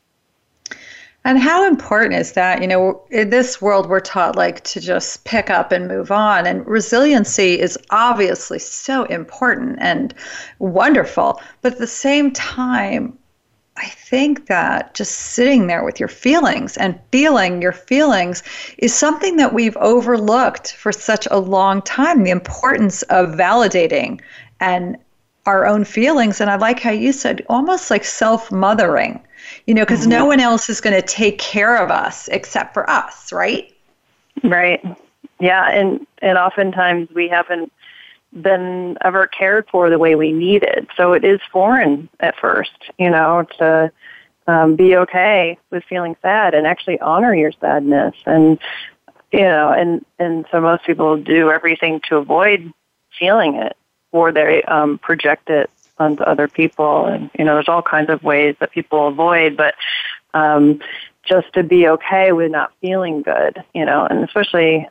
And 1.24 1.38
how 1.38 1.66
important 1.66 2.14
is 2.14 2.32
that? 2.32 2.62
You 2.62 2.68
know, 2.68 3.02
in 3.10 3.28
this 3.28 3.60
world, 3.60 3.88
we're 3.88 4.00
taught 4.00 4.36
like 4.36 4.64
to 4.64 4.80
just 4.80 5.24
pick 5.24 5.50
up 5.50 5.70
and 5.70 5.86
move 5.86 6.10
on. 6.10 6.46
And 6.46 6.66
resiliency 6.66 7.60
is 7.60 7.78
obviously 7.90 8.58
so 8.58 9.04
important 9.04 9.78
and 9.80 10.14
wonderful. 10.58 11.40
But 11.60 11.74
at 11.74 11.78
the 11.78 11.86
same 11.86 12.32
time, 12.32 13.18
I 13.76 13.86
think 13.86 14.46
that 14.46 14.94
just 14.94 15.12
sitting 15.12 15.66
there 15.66 15.84
with 15.84 16.00
your 16.00 16.08
feelings 16.08 16.76
and 16.76 16.98
feeling 17.12 17.62
your 17.62 17.72
feelings 17.72 18.42
is 18.78 18.94
something 18.94 19.36
that 19.36 19.54
we've 19.54 19.76
overlooked 19.78 20.74
for 20.74 20.92
such 20.92 21.26
a 21.30 21.38
long 21.38 21.80
time 21.82 22.24
the 22.24 22.30
importance 22.30 23.02
of 23.04 23.28
validating 23.28 24.20
and 24.58 24.96
our 25.46 25.66
own 25.66 25.84
feelings. 25.84 26.40
And 26.40 26.50
I 26.50 26.56
like 26.56 26.80
how 26.80 26.90
you 26.90 27.12
said 27.12 27.44
almost 27.48 27.90
like 27.90 28.04
self 28.04 28.52
mothering, 28.52 29.20
you 29.66 29.74
know, 29.74 29.82
because 29.82 30.00
mm-hmm. 30.00 30.10
no 30.10 30.26
one 30.26 30.40
else 30.40 30.68
is 30.68 30.80
going 30.80 30.94
to 30.94 31.06
take 31.06 31.38
care 31.38 31.76
of 31.76 31.90
us 31.90 32.28
except 32.28 32.74
for 32.74 32.88
us, 32.88 33.32
right? 33.32 33.74
Right. 34.42 34.84
Yeah. 35.38 35.70
And, 35.70 36.06
and 36.18 36.38
oftentimes 36.38 37.08
we 37.14 37.28
haven't 37.28 37.72
been 38.32 38.96
ever 39.00 39.26
cared 39.26 39.68
for 39.70 39.90
the 39.90 39.98
way 39.98 40.14
we 40.14 40.32
needed. 40.32 40.86
So 40.96 41.12
it 41.14 41.24
is 41.24 41.40
foreign 41.50 42.08
at 42.20 42.38
first, 42.38 42.90
you 42.98 43.10
know, 43.10 43.46
to 43.58 43.90
um, 44.46 44.76
be 44.76 44.96
okay 44.96 45.58
with 45.70 45.84
feeling 45.84 46.16
sad 46.22 46.54
and 46.54 46.66
actually 46.66 47.00
honor 47.00 47.34
your 47.34 47.52
sadness. 47.52 48.14
And, 48.26 48.58
you 49.32 49.40
know, 49.40 49.70
and, 49.70 50.04
and 50.18 50.44
so 50.50 50.60
most 50.60 50.84
people 50.84 51.16
do 51.16 51.50
everything 51.50 52.00
to 52.08 52.16
avoid 52.16 52.72
feeling 53.18 53.56
it 53.56 53.76
or 54.12 54.32
they 54.32 54.62
um, 54.64 54.98
project 54.98 55.50
it 55.50 55.70
onto 55.98 56.22
other 56.22 56.48
people. 56.48 57.06
And, 57.06 57.30
you 57.38 57.44
know, 57.44 57.54
there's 57.54 57.68
all 57.68 57.82
kinds 57.82 58.10
of 58.10 58.22
ways 58.22 58.56
that 58.60 58.72
people 58.72 59.08
avoid, 59.08 59.56
but 59.56 59.74
um, 60.34 60.80
just 61.24 61.52
to 61.54 61.62
be 61.62 61.86
okay 61.88 62.32
with 62.32 62.50
not 62.50 62.72
feeling 62.80 63.22
good, 63.22 63.62
you 63.74 63.84
know, 63.84 64.06
and 64.08 64.24
especially 64.24 64.88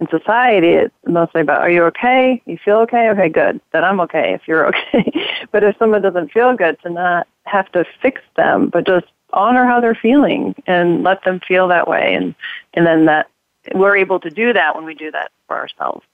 in 0.00 0.08
society, 0.08 0.68
it's 0.68 0.94
mostly 1.06 1.40
about, 1.40 1.62
are 1.62 1.70
you 1.70 1.84
okay? 1.84 2.42
You 2.46 2.58
feel 2.62 2.78
okay? 2.78 3.08
Okay, 3.10 3.28
good. 3.28 3.60
Then 3.72 3.84
I'm 3.84 4.00
okay 4.00 4.34
if 4.34 4.42
you're 4.46 4.66
okay. 4.94 5.12
but 5.50 5.64
if 5.64 5.76
someone 5.78 6.02
doesn't 6.02 6.32
feel 6.32 6.54
good, 6.56 6.78
to 6.82 6.90
not 6.90 7.26
have 7.44 7.70
to 7.72 7.84
fix 8.02 8.20
them, 8.36 8.68
but 8.68 8.86
just 8.86 9.06
honor 9.32 9.64
how 9.64 9.80
they're 9.80 9.94
feeling 9.94 10.54
and 10.66 11.02
let 11.02 11.22
them 11.24 11.40
feel 11.40 11.68
that 11.68 11.88
way. 11.88 12.14
And, 12.14 12.34
and 12.74 12.86
then 12.86 13.06
that 13.06 13.28
we're 13.74 13.96
able 13.96 14.20
to 14.20 14.30
do 14.30 14.52
that 14.52 14.74
when 14.74 14.84
we 14.84 14.94
do 14.94 15.10
that 15.10 15.30
for 15.46 15.56
ourselves. 15.56 16.04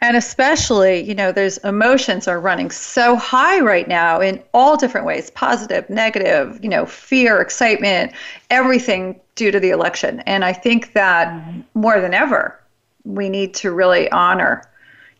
And 0.00 0.16
especially, 0.16 1.00
you 1.00 1.14
know, 1.14 1.32
there's 1.32 1.56
emotions 1.58 2.28
are 2.28 2.38
running 2.38 2.70
so 2.70 3.16
high 3.16 3.60
right 3.60 3.88
now 3.88 4.20
in 4.20 4.42
all 4.52 4.76
different 4.76 5.06
ways 5.06 5.30
positive, 5.30 5.88
negative, 5.88 6.58
you 6.62 6.68
know, 6.68 6.84
fear, 6.84 7.40
excitement, 7.40 8.12
everything 8.50 9.18
due 9.34 9.50
to 9.50 9.58
the 9.58 9.70
election. 9.70 10.20
And 10.20 10.44
I 10.44 10.52
think 10.52 10.92
that 10.92 11.28
mm-hmm. 11.28 11.60
more 11.74 12.00
than 12.00 12.12
ever, 12.12 12.60
we 13.04 13.28
need 13.28 13.54
to 13.54 13.70
really 13.70 14.10
honor 14.10 14.62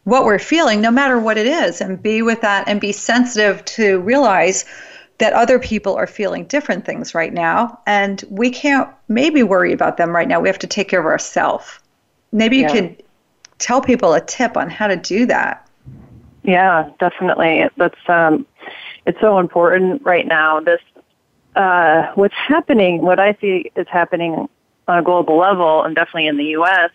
what 0.04 0.24
we're 0.24 0.38
feeling, 0.38 0.80
no 0.80 0.90
matter 0.90 1.18
what 1.18 1.38
it 1.38 1.46
is, 1.46 1.80
and 1.80 2.02
be 2.02 2.20
with 2.20 2.40
that 2.42 2.68
and 2.68 2.80
be 2.80 2.92
sensitive 2.92 3.64
to 3.64 4.00
realize 4.00 4.64
that 5.18 5.32
other 5.32 5.58
people 5.58 5.94
are 5.94 6.06
feeling 6.06 6.44
different 6.44 6.84
things 6.84 7.14
right 7.14 7.32
now. 7.32 7.78
And 7.86 8.22
we 8.28 8.50
can't 8.50 8.88
maybe 9.08 9.42
worry 9.42 9.72
about 9.72 9.96
them 9.96 10.10
right 10.10 10.28
now. 10.28 10.40
We 10.40 10.48
have 10.48 10.58
to 10.58 10.66
take 10.66 10.88
care 10.88 11.00
of 11.00 11.06
ourselves. 11.06 11.78
Maybe 12.32 12.56
you 12.56 12.62
yeah. 12.64 12.72
could 12.72 13.03
tell 13.58 13.80
people 13.80 14.14
a 14.14 14.20
tip 14.20 14.56
on 14.56 14.70
how 14.70 14.86
to 14.86 14.96
do 14.96 15.26
that. 15.26 15.68
Yeah, 16.42 16.90
definitely. 16.98 17.64
That's 17.76 18.08
um, 18.08 18.46
it's 19.06 19.20
so 19.20 19.38
important 19.38 20.02
right 20.04 20.26
now. 20.26 20.60
This 20.60 20.80
uh, 21.56 22.12
what's 22.14 22.34
happening, 22.34 23.02
what 23.02 23.18
I 23.18 23.36
see 23.40 23.70
is 23.76 23.86
happening 23.88 24.48
on 24.86 24.98
a 24.98 25.02
global 25.02 25.38
level, 25.38 25.82
and 25.82 25.94
definitely 25.94 26.26
in 26.26 26.36
the 26.36 26.44
U.S 26.44 26.90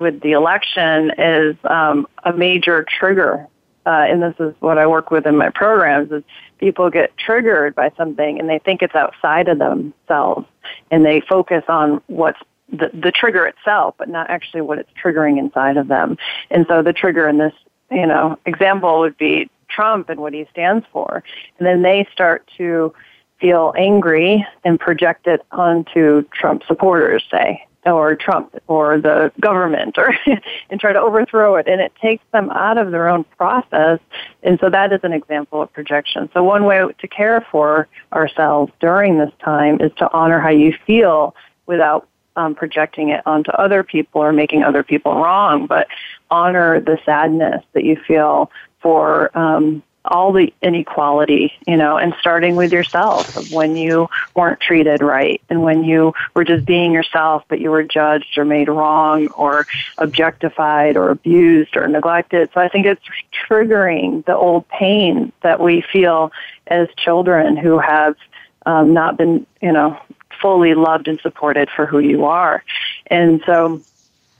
with 0.00 0.20
the 0.22 0.32
election 0.32 1.12
is 1.16 1.54
um, 1.64 2.08
a 2.24 2.32
major 2.32 2.84
trigger. 2.98 3.46
Uh, 3.86 4.06
and 4.08 4.22
this 4.22 4.34
is 4.40 4.54
what 4.60 4.78
I 4.78 4.86
work 4.86 5.10
with 5.10 5.26
in 5.26 5.36
my 5.36 5.50
programs 5.50 6.10
is 6.10 6.22
people 6.58 6.90
get 6.90 7.16
triggered 7.16 7.74
by 7.74 7.90
something 7.96 8.38
and 8.38 8.48
they 8.48 8.58
think 8.58 8.82
it's 8.82 8.94
outside 8.94 9.48
of 9.48 9.58
themselves 9.58 10.46
and 10.90 11.04
they 11.04 11.20
focus 11.20 11.64
on 11.68 12.02
what's 12.08 12.40
the, 12.72 12.90
the 12.92 13.12
trigger 13.12 13.46
itself, 13.46 13.94
but 13.98 14.08
not 14.08 14.30
actually 14.30 14.60
what 14.60 14.78
it's 14.78 14.90
triggering 15.02 15.38
inside 15.38 15.76
of 15.76 15.88
them. 15.88 16.16
And 16.50 16.66
so 16.68 16.82
the 16.82 16.92
trigger 16.92 17.28
in 17.28 17.38
this, 17.38 17.54
you 17.90 18.06
know, 18.06 18.38
example 18.46 19.00
would 19.00 19.18
be 19.18 19.50
Trump 19.68 20.08
and 20.08 20.20
what 20.20 20.32
he 20.32 20.46
stands 20.50 20.84
for. 20.92 21.22
And 21.58 21.66
then 21.66 21.82
they 21.82 22.06
start 22.12 22.48
to 22.58 22.92
feel 23.40 23.72
angry 23.76 24.46
and 24.64 24.78
project 24.78 25.26
it 25.26 25.44
onto 25.50 26.22
Trump 26.32 26.62
supporters, 26.66 27.24
say 27.30 27.66
or 27.86 28.14
Trump 28.14 28.54
or 28.66 29.00
the 29.00 29.32
government 29.40 29.96
or 29.96 30.14
and 30.70 30.80
try 30.80 30.92
to 30.92 31.00
overthrow 31.00 31.56
it 31.56 31.66
and 31.66 31.80
it 31.80 31.92
takes 32.00 32.22
them 32.32 32.50
out 32.50 32.76
of 32.76 32.90
their 32.90 33.08
own 33.08 33.24
process 33.38 33.98
and 34.42 34.58
so 34.60 34.68
that 34.68 34.92
is 34.92 35.00
an 35.02 35.12
example 35.12 35.62
of 35.62 35.72
projection 35.72 36.28
so 36.34 36.42
one 36.44 36.64
way 36.64 36.84
to 36.98 37.08
care 37.08 37.44
for 37.50 37.88
ourselves 38.12 38.70
during 38.80 39.18
this 39.18 39.32
time 39.42 39.80
is 39.80 39.90
to 39.96 40.10
honor 40.12 40.40
how 40.40 40.50
you 40.50 40.74
feel 40.86 41.34
without 41.66 42.06
um, 42.36 42.54
projecting 42.54 43.10
it 43.10 43.26
onto 43.26 43.50
other 43.52 43.82
people 43.82 44.22
or 44.22 44.32
making 44.32 44.62
other 44.62 44.82
people 44.82 45.14
wrong 45.14 45.66
but 45.66 45.86
honor 46.30 46.80
the 46.80 46.98
sadness 47.04 47.64
that 47.72 47.84
you 47.84 47.96
feel 47.96 48.50
for 48.80 49.36
um, 49.36 49.82
all 50.04 50.32
the 50.32 50.52
inequality, 50.62 51.52
you 51.66 51.76
know, 51.76 51.96
and 51.98 52.14
starting 52.20 52.56
with 52.56 52.72
yourself 52.72 53.36
of 53.36 53.52
when 53.52 53.76
you 53.76 54.08
weren't 54.34 54.60
treated 54.60 55.02
right 55.02 55.40
and 55.50 55.62
when 55.62 55.84
you 55.84 56.14
were 56.34 56.44
just 56.44 56.64
being 56.64 56.92
yourself, 56.92 57.44
but 57.48 57.60
you 57.60 57.70
were 57.70 57.82
judged 57.82 58.38
or 58.38 58.44
made 58.44 58.68
wrong 58.68 59.28
or 59.28 59.66
objectified 59.98 60.96
or 60.96 61.10
abused 61.10 61.76
or 61.76 61.86
neglected. 61.86 62.48
So 62.54 62.60
I 62.60 62.68
think 62.68 62.86
it's 62.86 63.02
triggering 63.46 64.24
the 64.24 64.36
old 64.36 64.66
pain 64.68 65.32
that 65.42 65.60
we 65.60 65.82
feel 65.82 66.32
as 66.66 66.88
children 66.96 67.56
who 67.56 67.78
have 67.78 68.16
um, 68.64 68.94
not 68.94 69.18
been, 69.18 69.46
you 69.60 69.72
know, 69.72 70.00
fully 70.40 70.74
loved 70.74 71.08
and 71.08 71.20
supported 71.20 71.68
for 71.74 71.86
who 71.86 71.98
you 71.98 72.24
are. 72.24 72.64
And 73.06 73.42
so 73.46 73.82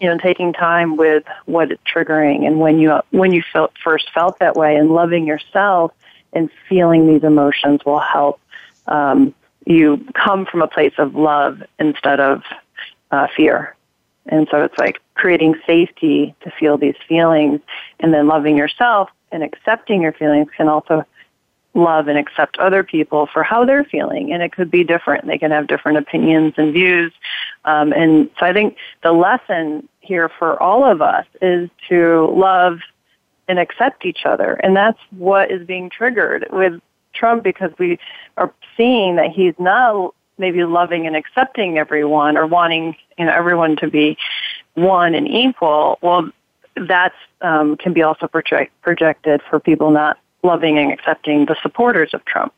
you 0.01 0.09
know, 0.09 0.17
taking 0.17 0.53
time 0.53 0.97
with 0.97 1.25
what 1.45 1.71
it's 1.71 1.83
triggering 1.85 2.47
and 2.47 2.59
when 2.59 2.79
you 2.79 3.01
when 3.11 3.33
you 3.33 3.43
felt, 3.53 3.73
first 3.85 4.11
felt 4.13 4.39
that 4.39 4.57
way 4.57 4.77
and 4.77 4.91
loving 4.91 5.27
yourself 5.27 5.93
and 6.33 6.51
feeling 6.69 7.07
these 7.07 7.23
emotions 7.23 7.85
will 7.85 7.99
help 7.99 8.41
um, 8.89 9.35
you 9.67 10.05
come 10.15 10.47
from 10.47 10.63
a 10.63 10.67
place 10.67 10.95
of 10.97 11.15
love 11.15 11.63
instead 11.79 12.19
of 12.19 12.43
uh, 13.11 13.27
fear. 13.37 13.77
And 14.27 14.49
so 14.51 14.63
it's 14.63 14.79
like 14.79 15.01
creating 15.15 15.57
safety 15.67 16.35
to 16.43 16.51
feel 16.51 16.79
these 16.79 16.97
feelings 17.07 17.61
and 17.99 18.13
then 18.15 18.27
loving 18.27 18.57
yourself 18.57 19.11
and 19.33 19.43
accepting 19.43 20.03
your 20.03 20.13
feelings 20.13 20.49
can 20.57 20.69
also 20.69 21.05
love 21.75 22.09
and 22.09 22.19
accept 22.19 22.59
other 22.59 22.83
people 22.83 23.29
for 23.33 23.43
how 23.43 23.65
they're 23.65 23.85
feeling. 23.85 24.33
And 24.33 24.43
it 24.43 24.53
could 24.53 24.71
be 24.71 24.85
different. 24.85 25.27
They 25.27 25.39
can 25.39 25.51
have 25.51 25.67
different 25.67 25.99
opinions 25.99 26.55
and 26.57 26.73
views. 26.73 27.13
Um, 27.65 27.93
and 27.93 28.29
so 28.39 28.47
I 28.47 28.53
think 28.53 28.77
the 29.03 29.13
lesson 29.13 29.89
here 30.01 30.29
for 30.29 30.61
all 30.61 30.85
of 30.85 31.01
us 31.01 31.27
is 31.41 31.71
to 31.89 32.29
love 32.35 32.81
and 33.49 33.59
accept 33.59 34.05
each 34.05 34.25
other. 34.25 34.55
And 34.55 34.77
that's 34.77 34.99
what 35.11 35.51
is 35.51 35.67
being 35.67 35.91
triggered 35.91 36.47
with 36.51 36.81
Trump 37.13 37.43
because 37.43 37.71
we 37.79 37.99
are 38.37 38.53
seeing 38.77 39.17
that 39.17 39.31
he's 39.31 39.55
not 39.59 40.15
maybe 40.39 40.65
loving 40.65 41.07
and 41.07 41.15
accepting 41.15 41.79
everyone 41.79 42.37
or 42.37 42.47
wanting 42.47 42.97
you 43.19 43.27
know 43.27 43.33
everyone 43.33 43.77
to 43.77 43.89
be 43.89 44.17
one 44.75 45.15
and 45.15 45.29
equal. 45.29 45.99
Well, 46.01 46.31
that 46.77 47.13
um, 47.43 47.77
can 47.77 47.93
be 47.93 48.03
also 48.03 48.27
project, 48.27 48.73
projected 48.83 49.43
for 49.49 49.61
people 49.61 49.91
not 49.91 50.19
loving 50.43 50.79
and 50.79 50.93
accepting 50.93 51.47
the 51.47 51.57
supporters 51.63 52.15
of 52.15 52.25
Trump. 52.25 52.53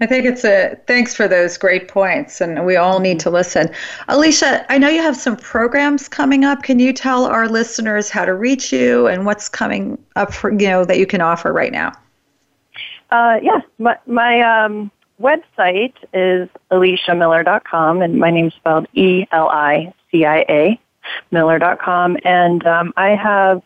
I 0.00 0.06
think 0.06 0.24
it's 0.24 0.44
a 0.44 0.76
thanks 0.88 1.14
for 1.14 1.28
those 1.28 1.56
great 1.56 1.86
points, 1.86 2.40
and 2.40 2.66
we 2.66 2.74
all 2.74 2.98
need 2.98 3.20
to 3.20 3.30
listen. 3.30 3.70
Elicia, 4.08 4.64
I 4.68 4.76
know 4.76 4.88
you 4.88 5.00
have 5.00 5.16
some 5.16 5.36
programs 5.36 6.08
coming 6.08 6.44
up. 6.44 6.64
Can 6.64 6.80
you 6.80 6.92
tell 6.92 7.24
our 7.24 7.48
listeners 7.48 8.10
how 8.10 8.24
to 8.24 8.34
reach 8.34 8.72
you 8.72 9.06
and 9.06 9.24
what's 9.24 9.48
coming 9.48 9.96
up 10.16 10.34
for 10.34 10.50
you 10.50 10.68
know 10.68 10.84
that 10.84 10.98
you 10.98 11.06
can 11.06 11.20
offer 11.20 11.52
right 11.52 11.70
now? 11.70 11.92
Uh, 13.12 13.38
yes, 13.42 13.62
my, 13.78 13.96
my 14.06 14.40
um, 14.40 14.90
website 15.20 15.94
is 16.12 16.48
eliciamiller.com, 16.72 18.02
and 18.02 18.18
my 18.18 18.30
name's 18.30 18.54
spelled 18.54 18.88
E 18.94 19.26
L 19.30 19.50
I 19.50 19.94
C 20.10 20.24
I 20.24 20.38
A 20.48 20.80
Miller.com, 21.30 22.16
and 22.24 22.66
um, 22.66 22.92
I 22.96 23.10
have 23.10 23.62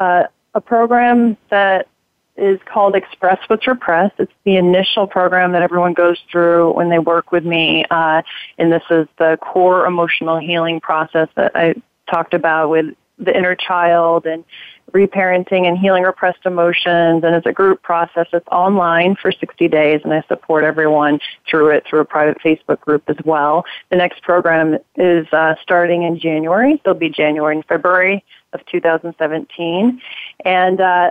uh, 0.00 0.24
a 0.54 0.60
program 0.62 1.36
that 1.50 1.88
is 2.36 2.60
called 2.64 2.94
Express 2.94 3.38
What's 3.48 3.66
Repressed. 3.66 4.14
It's 4.18 4.32
the 4.44 4.56
initial 4.56 5.06
program 5.06 5.52
that 5.52 5.62
everyone 5.62 5.94
goes 5.94 6.18
through 6.30 6.72
when 6.72 6.88
they 6.90 6.98
work 6.98 7.32
with 7.32 7.44
me. 7.44 7.84
Uh, 7.90 8.22
and 8.58 8.70
this 8.70 8.82
is 8.90 9.06
the 9.18 9.38
core 9.40 9.86
emotional 9.86 10.38
healing 10.38 10.80
process 10.80 11.28
that 11.36 11.52
I 11.54 11.74
talked 12.10 12.34
about 12.34 12.70
with 12.70 12.94
the 13.18 13.36
inner 13.36 13.54
child 13.54 14.26
and 14.26 14.44
reparenting 14.92 15.66
and 15.66 15.78
healing 15.78 16.04
repressed 16.04 16.44
emotions. 16.44 17.24
And 17.24 17.34
it's 17.34 17.46
a 17.46 17.52
group 17.52 17.82
process. 17.82 18.26
It's 18.32 18.46
online 18.48 19.16
for 19.16 19.32
60 19.32 19.68
days, 19.68 20.00
and 20.04 20.12
I 20.12 20.22
support 20.28 20.64
everyone 20.64 21.20
through 21.48 21.70
it 21.70 21.84
through 21.88 22.00
a 22.00 22.04
private 22.04 22.38
Facebook 22.40 22.80
group 22.80 23.04
as 23.08 23.16
well. 23.24 23.64
The 23.90 23.96
next 23.96 24.22
program 24.22 24.78
is 24.96 25.26
uh, 25.32 25.54
starting 25.62 26.02
in 26.02 26.18
January. 26.18 26.74
It'll 26.74 26.94
be 26.94 27.10
January 27.10 27.56
and 27.56 27.64
February 27.64 28.24
of 28.52 28.64
2017. 28.66 30.00
And 30.44 30.80
uh, 30.80 31.10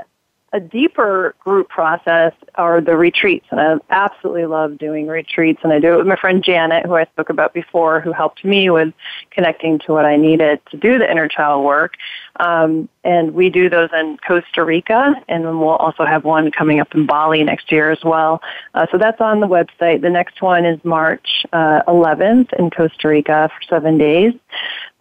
a 0.55 0.59
deeper 0.61 1.35
group 1.41 1.67
process 1.67 2.31
are 2.55 2.79
the 2.79 2.95
retreats, 2.95 3.45
and 3.51 3.59
I 3.59 3.75
absolutely 3.89 4.45
love 4.45 4.77
doing 4.77 5.05
retreats. 5.05 5.59
And 5.63 5.73
I 5.73 5.79
do 5.79 5.93
it 5.93 5.97
with 5.97 6.07
my 6.07 6.15
friend 6.15 6.41
Janet, 6.41 6.85
who 6.85 6.95
I 6.95 7.03
spoke 7.03 7.29
about 7.29 7.53
before, 7.53 7.99
who 7.99 8.13
helped 8.13 8.45
me 8.45 8.69
with 8.69 8.93
connecting 9.31 9.79
to 9.79 9.91
what 9.91 10.05
I 10.05 10.15
needed 10.15 10.61
to 10.71 10.77
do 10.77 10.97
the 10.97 11.11
inner 11.11 11.27
child 11.27 11.65
work. 11.65 11.95
Um, 12.37 12.89
and 13.03 13.33
we 13.33 13.49
do 13.49 13.69
those 13.69 13.89
in 13.93 14.17
Costa 14.25 14.63
Rica, 14.63 15.15
and 15.27 15.45
then 15.45 15.59
we'll 15.59 15.69
also 15.69 16.05
have 16.05 16.23
one 16.23 16.51
coming 16.51 16.79
up 16.79 16.93
in 16.93 17.05
Bali 17.05 17.43
next 17.43 17.71
year 17.71 17.91
as 17.91 18.03
well. 18.03 18.41
Uh, 18.73 18.87
so 18.91 18.97
that's 18.97 19.21
on 19.21 19.39
the 19.39 19.47
website. 19.47 20.01
The 20.01 20.09
next 20.09 20.41
one 20.41 20.65
is 20.65 20.83
March 20.83 21.45
uh, 21.53 21.81
11th 21.87 22.53
in 22.53 22.69
Costa 22.69 23.07
Rica 23.07 23.49
for 23.49 23.75
seven 23.75 23.97
days. 23.97 24.33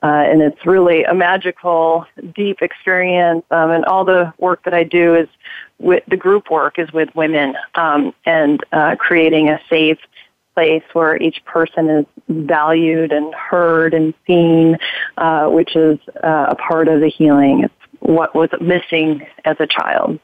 Uh, 0.02 0.22
and 0.26 0.42
it's 0.42 0.66
really 0.66 1.04
a 1.04 1.14
magical, 1.14 2.04
deep 2.34 2.60
experience. 2.60 3.42
Um, 3.50 3.70
and 3.70 3.84
all 3.86 4.04
the 4.04 4.34
work 4.38 4.62
that 4.64 4.74
I 4.74 4.84
do 4.84 5.14
is 5.14 5.28
with 5.78 6.04
the 6.06 6.16
group 6.16 6.50
work 6.50 6.78
is 6.78 6.92
with 6.92 7.08
women 7.14 7.56
um, 7.74 8.14
and 8.26 8.62
uh, 8.72 8.96
creating 8.96 9.48
a 9.48 9.58
safe 9.70 9.98
place 10.54 10.82
where 10.92 11.20
each 11.20 11.44
person 11.44 11.88
is 11.90 12.06
valued 12.28 13.12
and 13.12 13.34
heard 13.34 13.94
and 13.94 14.14
seen, 14.26 14.76
uh, 15.18 15.48
which 15.48 15.76
is 15.76 15.98
uh, 16.22 16.46
a 16.50 16.54
part 16.54 16.88
of 16.88 17.00
the 17.00 17.08
healing. 17.08 17.64
It's 17.64 17.74
what 18.00 18.34
was 18.34 18.50
missing 18.60 19.26
as 19.44 19.56
a 19.60 19.66
child. 19.66 20.18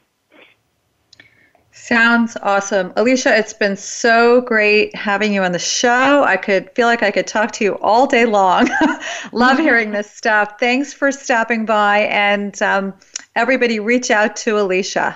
Sounds 1.73 2.37
awesome. 2.43 2.91
Elicia, 2.91 3.37
it's 3.39 3.53
been 3.53 3.77
so 3.77 4.41
great 4.41 4.93
having 4.95 5.33
you 5.33 5.41
on 5.41 5.53
the 5.53 5.59
show. 5.59 6.23
I 6.23 6.35
could 6.35 6.69
feel 6.71 6.85
like 6.85 7.01
I 7.01 7.11
could 7.11 7.27
talk 7.27 7.51
to 7.53 7.63
you 7.63 7.73
all 7.81 8.07
day 8.07 8.25
long. 8.25 8.69
Love 9.31 9.57
hearing 9.57 9.91
this 9.91 10.11
stuff. 10.11 10.59
Thanks 10.59 10.93
for 10.93 11.11
stopping 11.11 11.65
by. 11.65 11.99
And 11.99 12.61
um, 12.61 12.93
everybody, 13.35 13.79
reach 13.79 14.11
out 14.11 14.35
to 14.37 14.55
Elicia. 14.55 15.15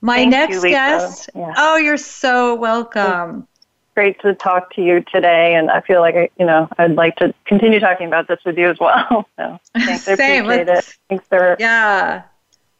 My 0.00 0.16
Thank 0.16 0.30
next 0.32 0.64
you, 0.64 0.70
guest. 0.70 1.30
Yeah. 1.34 1.54
Oh, 1.56 1.76
you're 1.76 1.96
so 1.96 2.56
welcome. 2.56 3.46
Great 3.94 4.20
to 4.22 4.34
talk 4.34 4.72
to 4.74 4.82
you 4.82 5.02
today, 5.12 5.54
and 5.54 5.70
I 5.70 5.82
feel 5.82 6.00
like 6.00 6.14
I, 6.14 6.30
you 6.38 6.46
know 6.46 6.68
I'd 6.78 6.94
like 6.94 7.16
to 7.16 7.34
continue 7.44 7.78
talking 7.78 8.06
about 8.06 8.26
this 8.26 8.40
with 8.44 8.56
you 8.56 8.68
as 8.68 8.78
well. 8.80 9.28
So 9.36 9.58
thanks, 9.74 10.08
I 10.08 10.12
appreciate 10.42 10.68
it. 10.68 10.96
Thanks, 11.08 11.24
sir. 11.28 11.56
Yeah, 11.58 12.22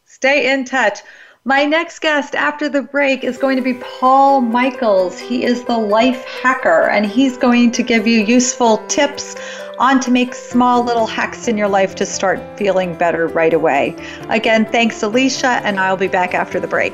stay 0.05 0.51
in 0.51 0.65
touch. 0.65 0.99
My 1.45 1.65
next 1.65 1.99
guest 1.99 2.35
after 2.35 2.69
the 2.69 2.81
break 2.81 3.25
is 3.25 3.37
going 3.37 3.57
to 3.57 3.61
be 3.61 3.73
Paul 3.73 4.39
Michaels. 4.39 5.19
He 5.19 5.43
is 5.43 5.65
the 5.65 5.77
life 5.77 6.23
hacker, 6.41 6.89
and 6.89 7.05
he's 7.05 7.35
going 7.35 7.71
to 7.71 7.83
give 7.83 8.07
you 8.07 8.21
useful 8.23 8.77
tips 8.87 9.35
on 9.77 9.99
to 10.01 10.11
make 10.11 10.33
small 10.33 10.83
little 10.83 11.07
hacks 11.07 11.47
in 11.47 11.57
your 11.57 11.67
life 11.67 11.95
to 11.95 12.05
start 12.05 12.39
feeling 12.57 12.97
better 12.97 13.27
right 13.27 13.53
away. 13.53 13.95
Again, 14.29 14.65
thanks, 14.65 15.01
Elicia, 15.01 15.61
and 15.63 15.79
I'll 15.79 15.97
be 15.97 16.07
back 16.07 16.33
after 16.33 16.59
the 16.59 16.67
break. 16.67 16.93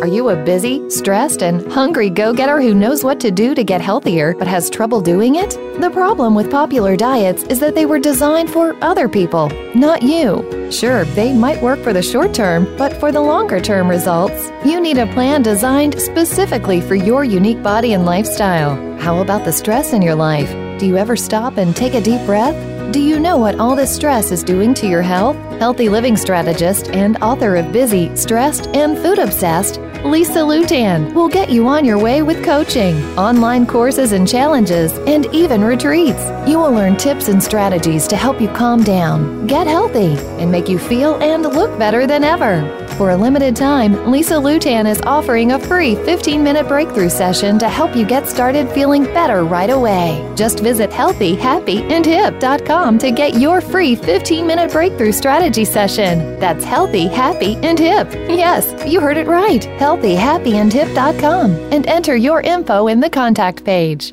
Are 0.00 0.06
you 0.06 0.30
a 0.30 0.36
busy, 0.44 0.88
stressed, 0.88 1.42
and 1.42 1.70
hungry 1.70 2.08
go 2.08 2.32
getter 2.32 2.60
who 2.60 2.74
knows 2.74 3.04
what 3.04 3.20
to 3.20 3.30
do 3.30 3.54
to 3.54 3.62
get 3.62 3.80
healthier 3.80 4.34
but 4.34 4.48
has 4.48 4.70
trouble 4.70 5.00
doing 5.00 5.36
it? 5.36 5.50
The 5.80 5.90
problem 5.92 6.34
with 6.34 6.50
popular 6.50 6.96
diets 6.96 7.42
is 7.44 7.60
that 7.60 7.74
they 7.74 7.84
were 7.84 7.98
designed 7.98 8.50
for 8.50 8.74
other 8.82 9.08
people, 9.08 9.48
not 9.74 10.02
you. 10.02 10.68
Sure, 10.72 11.04
they 11.04 11.32
might 11.32 11.62
work 11.62 11.78
for 11.80 11.92
the 11.92 12.02
short 12.02 12.32
term, 12.32 12.64
but 12.78 12.98
for 12.98 13.12
the 13.12 13.20
longer 13.20 13.60
term 13.60 13.88
results, 13.88 14.50
you 14.64 14.80
need 14.80 14.98
a 14.98 15.12
plan 15.12 15.42
designed 15.42 16.00
specifically 16.00 16.80
for 16.80 16.94
your 16.94 17.22
unique 17.22 17.62
body 17.62 17.92
and 17.92 18.06
lifestyle. 18.06 18.74
How 18.98 19.20
about 19.20 19.44
the 19.44 19.52
stress 19.52 19.92
in 19.92 20.00
your 20.00 20.14
life? 20.14 20.50
Do 20.80 20.86
you 20.86 20.96
ever 20.96 21.16
stop 21.16 21.58
and 21.58 21.76
take 21.76 21.94
a 21.94 22.00
deep 22.00 22.24
breath? 22.24 22.71
Do 22.90 23.00
you 23.00 23.20
know 23.20 23.38
what 23.38 23.58
all 23.58 23.76
this 23.76 23.94
stress 23.94 24.32
is 24.32 24.42
doing 24.42 24.74
to 24.74 24.86
your 24.86 25.02
health? 25.02 25.36
Healthy 25.60 25.88
living 25.88 26.16
strategist 26.16 26.88
and 26.88 27.16
author 27.22 27.56
of 27.56 27.72
Busy, 27.72 28.14
Stressed, 28.16 28.66
and 28.68 28.98
Food 28.98 29.18
Obsessed, 29.18 29.80
Lisa 30.04 30.40
Lutan 30.40 31.14
will 31.14 31.28
get 31.28 31.48
you 31.48 31.68
on 31.68 31.84
your 31.84 31.98
way 31.98 32.22
with 32.22 32.44
coaching, 32.44 32.96
online 33.16 33.66
courses 33.66 34.10
and 34.10 34.26
challenges, 34.26 34.92
and 35.06 35.26
even 35.26 35.62
retreats. 35.62 36.22
You 36.46 36.58
will 36.58 36.72
learn 36.72 36.96
tips 36.96 37.28
and 37.28 37.40
strategies 37.40 38.08
to 38.08 38.16
help 38.16 38.40
you 38.40 38.48
calm 38.48 38.82
down, 38.82 39.46
get 39.46 39.68
healthy, 39.68 40.16
and 40.40 40.50
make 40.50 40.68
you 40.68 40.78
feel 40.78 41.14
and 41.22 41.44
look 41.44 41.78
better 41.78 42.06
than 42.06 42.24
ever. 42.24 42.62
For 42.96 43.10
a 43.10 43.16
limited 43.16 43.54
time, 43.56 44.10
Lisa 44.10 44.34
Lutan 44.34 44.86
is 44.86 45.00
offering 45.02 45.52
a 45.52 45.58
free 45.58 45.94
15 45.94 46.42
minute 46.42 46.68
breakthrough 46.68 47.08
session 47.08 47.58
to 47.58 47.68
help 47.68 47.96
you 47.96 48.06
get 48.06 48.28
started 48.28 48.68
feeling 48.70 49.04
better 49.04 49.44
right 49.44 49.70
away. 49.70 50.30
Just 50.36 50.60
visit 50.60 50.90
healthyhappyandhip.com 50.90 52.98
to 52.98 53.10
get 53.10 53.40
your 53.40 53.60
free 53.60 53.96
15 53.96 54.46
minute 54.46 54.70
breakthrough 54.70 55.12
strategy 55.12 55.64
session. 55.64 56.38
That's 56.38 56.64
healthy, 56.64 57.08
happy, 57.08 57.56
and 57.56 57.78
hip. 57.78 58.12
Yes, 58.12 58.72
you 58.86 59.00
heard 59.00 59.16
it 59.16 59.26
right. 59.26 59.62
Healthyhappyandhip.com 59.62 61.50
and 61.72 61.86
enter 61.86 62.14
your 62.14 62.42
info 62.42 62.88
in 62.88 63.00
the 63.00 63.10
contact 63.10 63.64
page. 63.64 64.12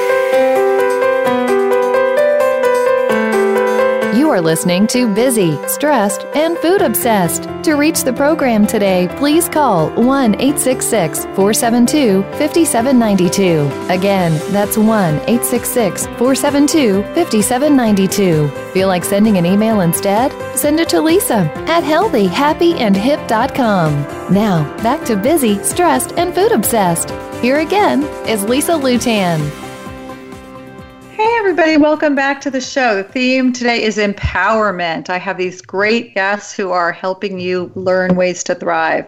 Are 4.31 4.39
listening 4.39 4.87
to 4.87 5.13
Busy, 5.13 5.59
Stressed, 5.67 6.25
and 6.33 6.57
Food 6.59 6.81
Obsessed. 6.81 7.49
To 7.63 7.75
reach 7.75 8.03
the 8.03 8.13
program 8.13 8.65
today, 8.65 9.09
please 9.17 9.49
call 9.49 9.89
1 9.89 10.35
866 10.35 11.25
472 11.35 12.23
5792. 12.23 13.69
Again, 13.89 14.31
that's 14.53 14.77
1 14.77 14.87
866 14.87 16.05
472 16.05 17.03
5792. 17.03 18.47
Feel 18.71 18.87
like 18.87 19.03
sending 19.03 19.37
an 19.37 19.45
email 19.45 19.81
instead? 19.81 20.31
Send 20.57 20.79
it 20.79 20.87
to 20.89 21.01
Lisa 21.01 21.51
at 21.67 21.83
healthyhappyandhip.com. 21.83 24.33
Now, 24.33 24.63
back 24.81 25.03
to 25.07 25.17
Busy, 25.17 25.61
Stressed, 25.61 26.13
and 26.13 26.33
Food 26.33 26.53
Obsessed. 26.53 27.09
Here 27.41 27.59
again 27.59 28.03
is 28.27 28.45
Lisa 28.45 28.71
Lutan. 28.73 29.70
Hey, 31.21 31.35
everybody, 31.37 31.77
welcome 31.77 32.15
back 32.15 32.41
to 32.41 32.49
the 32.49 32.59
show. 32.59 32.95
The 32.95 33.03
theme 33.03 33.53
today 33.53 33.83
is 33.83 33.97
empowerment. 33.97 35.07
I 35.07 35.19
have 35.19 35.37
these 35.37 35.61
great 35.61 36.15
guests 36.15 36.51
who 36.51 36.71
are 36.71 36.91
helping 36.91 37.39
you 37.39 37.71
learn 37.75 38.15
ways 38.15 38.43
to 38.45 38.55
thrive. 38.55 39.07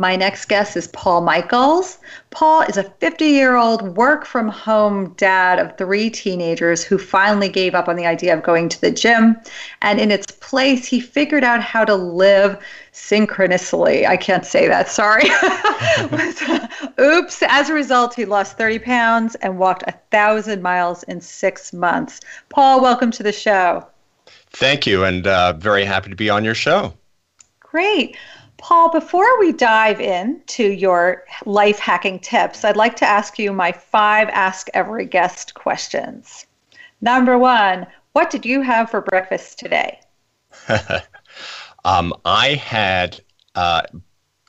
My 0.00 0.16
next 0.16 0.46
guest 0.46 0.78
is 0.78 0.88
Paul 0.88 1.20
Michaels. 1.20 1.98
Paul 2.30 2.62
is 2.62 2.78
a 2.78 2.84
50 2.84 3.26
year 3.26 3.56
old 3.56 3.98
work 3.98 4.24
from 4.24 4.48
home 4.48 5.12
dad 5.18 5.58
of 5.58 5.76
three 5.76 6.08
teenagers 6.08 6.82
who 6.82 6.96
finally 6.96 7.50
gave 7.50 7.74
up 7.74 7.86
on 7.86 7.96
the 7.96 8.06
idea 8.06 8.32
of 8.32 8.42
going 8.42 8.70
to 8.70 8.80
the 8.80 8.90
gym. 8.90 9.36
And 9.82 10.00
in 10.00 10.10
its 10.10 10.32
place, 10.40 10.86
he 10.86 11.00
figured 11.00 11.44
out 11.44 11.60
how 11.60 11.84
to 11.84 11.94
live 11.94 12.56
synchronously. 12.92 14.06
I 14.06 14.16
can't 14.16 14.46
say 14.46 14.68
that, 14.68 14.88
sorry. 14.88 15.28
Oops. 16.98 17.42
As 17.42 17.68
a 17.68 17.74
result, 17.74 18.14
he 18.14 18.24
lost 18.24 18.56
30 18.56 18.78
pounds 18.78 19.34
and 19.34 19.58
walked 19.58 19.82
a 19.86 19.92
thousand 20.10 20.62
miles 20.62 21.02
in 21.02 21.20
six 21.20 21.74
months. 21.74 22.20
Paul, 22.48 22.80
welcome 22.80 23.10
to 23.10 23.22
the 23.22 23.32
show. 23.32 23.86
Thank 24.48 24.86
you, 24.86 25.04
and 25.04 25.26
uh, 25.26 25.52
very 25.58 25.84
happy 25.84 26.08
to 26.08 26.16
be 26.16 26.30
on 26.30 26.42
your 26.42 26.54
show. 26.54 26.94
Great. 27.60 28.16
Paul, 28.60 28.90
before 28.90 29.40
we 29.40 29.52
dive 29.52 30.00
into 30.00 30.64
your 30.64 31.24
life 31.46 31.78
hacking 31.78 32.18
tips, 32.18 32.62
I'd 32.62 32.76
like 32.76 32.94
to 32.96 33.06
ask 33.06 33.38
you 33.38 33.52
my 33.52 33.72
five 33.72 34.28
Ask 34.28 34.68
Every 34.74 35.06
Guest 35.06 35.54
questions. 35.54 36.46
Number 37.00 37.38
one, 37.38 37.86
what 38.12 38.28
did 38.28 38.44
you 38.44 38.60
have 38.60 38.90
for 38.90 39.00
breakfast 39.00 39.58
today? 39.58 39.98
um, 41.86 42.12
I 42.26 42.54
had 42.54 43.18
uh, 43.54 43.82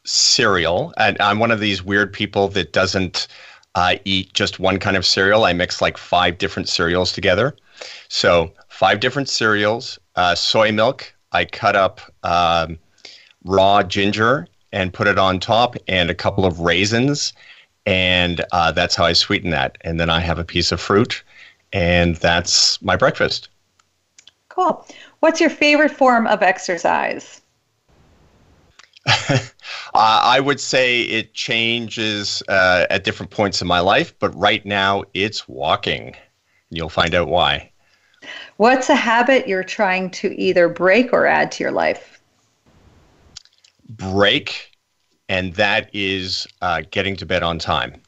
cereal, 0.03 0.93
and 0.97 1.15
I'm 1.21 1.39
one 1.39 1.51
of 1.51 1.61
these 1.61 1.81
weird 1.81 2.11
people 2.11 2.49
that 2.49 2.73
doesn't 2.73 3.29
uh, 3.75 3.95
eat 4.03 4.33
just 4.33 4.59
one 4.59 4.77
kind 4.77 4.97
of 4.97 5.05
cereal. 5.05 5.45
I 5.45 5.53
mix 5.53 5.81
like 5.81 5.97
five 5.97 6.37
different 6.37 6.67
cereals 6.67 7.13
together. 7.13 7.55
So, 8.09 8.51
five 8.67 8.99
different 8.99 9.29
cereals, 9.29 9.97
uh, 10.17 10.35
soy 10.35 10.73
milk. 10.73 11.13
I 11.31 11.45
cut 11.45 11.77
up. 11.77 12.01
Um, 12.23 12.77
raw 13.43 13.83
ginger 13.83 14.47
and 14.71 14.93
put 14.93 15.07
it 15.07 15.17
on 15.17 15.39
top 15.39 15.75
and 15.87 16.09
a 16.09 16.15
couple 16.15 16.45
of 16.45 16.59
raisins. 16.59 17.33
And 17.85 18.45
uh, 18.51 18.71
that's 18.71 18.95
how 18.95 19.05
I 19.05 19.13
sweeten 19.13 19.49
that. 19.51 19.77
And 19.81 19.99
then 19.99 20.09
I 20.09 20.19
have 20.19 20.39
a 20.39 20.43
piece 20.43 20.71
of 20.71 20.79
fruit, 20.79 21.23
and 21.73 22.15
that's 22.17 22.81
my 22.81 22.95
breakfast. 22.95 23.49
Cool. 24.49 24.85
What's 25.21 25.39
your 25.39 25.49
favorite 25.49 25.91
form 25.91 26.27
of 26.27 26.43
exercise? 26.43 27.41
uh, 29.07 29.39
I 29.95 30.39
would 30.39 30.59
say 30.59 31.01
it 31.01 31.33
changes 31.33 32.43
uh, 32.47 32.85
at 32.89 33.03
different 33.03 33.31
points 33.31 33.61
in 33.61 33.67
my 33.67 33.79
life, 33.79 34.13
but 34.19 34.29
right 34.35 34.63
now 34.65 35.03
it's 35.13 35.47
walking. 35.47 36.15
You'll 36.69 36.89
find 36.89 37.15
out 37.15 37.27
why. 37.27 37.71
What's 38.57 38.89
a 38.89 38.95
habit 38.95 39.47
you're 39.47 39.63
trying 39.63 40.11
to 40.11 40.39
either 40.39 40.69
break 40.69 41.11
or 41.13 41.25
add 41.25 41.51
to 41.53 41.63
your 41.63 41.71
life? 41.71 42.10
Break, 43.97 44.71
and 45.29 45.53
that 45.55 45.89
is 45.93 46.47
uh, 46.61 46.83
getting 46.91 47.15
to 47.17 47.25
bed 47.25 47.43
on 47.43 47.59
time. 47.59 48.01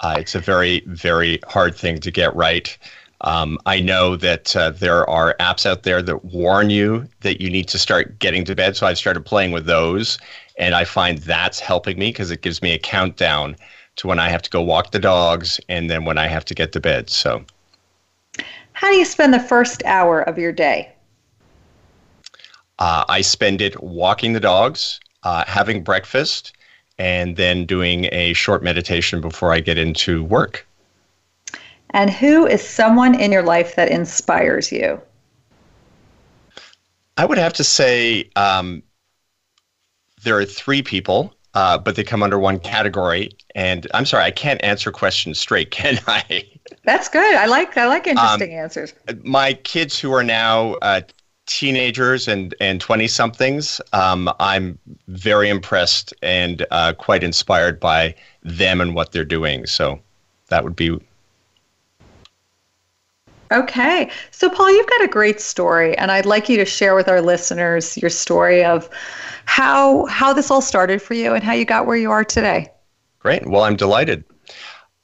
Uh, 0.00 0.16
it's 0.18 0.34
a 0.34 0.40
very, 0.40 0.80
very 0.86 1.40
hard 1.46 1.74
thing 1.74 1.98
to 2.00 2.10
get 2.10 2.34
right. 2.36 2.76
Um, 3.22 3.58
I 3.64 3.80
know 3.80 4.16
that 4.16 4.54
uh, 4.54 4.70
there 4.70 5.08
are 5.08 5.34
apps 5.40 5.64
out 5.64 5.84
there 5.84 6.02
that 6.02 6.24
warn 6.26 6.68
you 6.68 7.08
that 7.20 7.40
you 7.40 7.48
need 7.48 7.66
to 7.68 7.78
start 7.78 8.18
getting 8.18 8.44
to 8.44 8.54
bed. 8.54 8.76
So 8.76 8.86
I've 8.86 8.98
started 8.98 9.24
playing 9.24 9.52
with 9.52 9.64
those, 9.64 10.18
and 10.58 10.74
I 10.74 10.84
find 10.84 11.18
that's 11.18 11.58
helping 11.58 11.98
me 11.98 12.10
because 12.10 12.30
it 12.30 12.42
gives 12.42 12.60
me 12.60 12.72
a 12.72 12.78
countdown 12.78 13.56
to 13.96 14.06
when 14.06 14.18
I 14.18 14.28
have 14.28 14.42
to 14.42 14.50
go 14.50 14.60
walk 14.60 14.90
the 14.90 14.98
dogs 14.98 15.58
and 15.68 15.88
then 15.88 16.04
when 16.04 16.18
I 16.18 16.26
have 16.26 16.44
to 16.46 16.54
get 16.54 16.72
to 16.72 16.80
bed. 16.80 17.08
So, 17.08 17.44
how 18.74 18.90
do 18.90 18.96
you 18.96 19.06
spend 19.06 19.32
the 19.32 19.40
first 19.40 19.82
hour 19.86 20.20
of 20.20 20.38
your 20.38 20.52
day? 20.52 20.92
Uh, 22.78 23.04
I 23.08 23.22
spend 23.22 23.60
it 23.60 23.82
walking 23.82 24.32
the 24.32 24.40
dogs, 24.40 25.00
uh, 25.22 25.44
having 25.46 25.82
breakfast, 25.82 26.52
and 26.98 27.36
then 27.36 27.66
doing 27.66 28.08
a 28.12 28.32
short 28.32 28.62
meditation 28.62 29.20
before 29.20 29.52
I 29.52 29.60
get 29.60 29.78
into 29.78 30.24
work. 30.24 30.66
And 31.90 32.10
who 32.10 32.46
is 32.46 32.66
someone 32.66 33.14
in 33.18 33.32
your 33.32 33.42
life 33.42 33.76
that 33.76 33.90
inspires 33.90 34.70
you? 34.72 35.00
I 37.16 37.24
would 37.24 37.38
have 37.38 37.54
to 37.54 37.64
say 37.64 38.28
um, 38.36 38.82
there 40.22 40.36
are 40.38 40.44
three 40.44 40.82
people, 40.82 41.34
uh, 41.54 41.78
but 41.78 41.96
they 41.96 42.04
come 42.04 42.22
under 42.22 42.38
one 42.38 42.58
category. 42.58 43.30
And 43.54 43.86
I'm 43.94 44.04
sorry, 44.04 44.24
I 44.24 44.30
can't 44.30 44.62
answer 44.62 44.92
questions 44.92 45.38
straight, 45.38 45.70
can 45.70 45.98
I? 46.06 46.44
That's 46.84 47.08
good. 47.08 47.34
I 47.34 47.46
like 47.46 47.76
I 47.76 47.86
like 47.86 48.06
interesting 48.06 48.52
um, 48.52 48.58
answers. 48.58 48.92
My 49.22 49.54
kids 49.54 49.98
who 49.98 50.12
are 50.12 50.24
now 50.24 50.74
uh, 50.74 51.00
teenagers 51.46 52.28
and 52.28 52.54
and 52.60 52.80
20 52.80 53.06
somethings 53.06 53.80
um, 53.92 54.28
i'm 54.40 54.78
very 55.08 55.48
impressed 55.48 56.12
and 56.22 56.66
uh, 56.70 56.92
quite 56.92 57.22
inspired 57.22 57.78
by 57.78 58.14
them 58.46 58.80
and 58.80 58.94
what 58.94 59.12
they're 59.12 59.24
doing. 59.24 59.66
So 59.66 59.98
that 60.48 60.62
would 60.64 60.76
be 60.76 60.98
okay. 63.52 64.10
So 64.30 64.48
paul 64.48 64.70
you've 64.70 64.88
got 64.88 65.02
a 65.02 65.08
great 65.08 65.40
story 65.40 65.96
and 65.98 66.10
i'd 66.10 66.26
like 66.26 66.48
you 66.48 66.56
to 66.56 66.64
share 66.64 66.94
with 66.94 67.08
our 67.08 67.20
listeners 67.20 67.96
your 67.96 68.10
story 68.10 68.64
of 68.64 68.88
how 69.44 70.06
how 70.06 70.32
this 70.32 70.50
all 70.50 70.62
started 70.62 71.00
for 71.00 71.14
you 71.14 71.34
and 71.34 71.44
how 71.44 71.52
you 71.52 71.64
got 71.64 71.86
where 71.86 71.96
you 71.96 72.10
are 72.10 72.24
today. 72.24 72.68
Great. 73.18 73.46
Well 73.46 73.62
i'm 73.62 73.76
delighted 73.76 74.24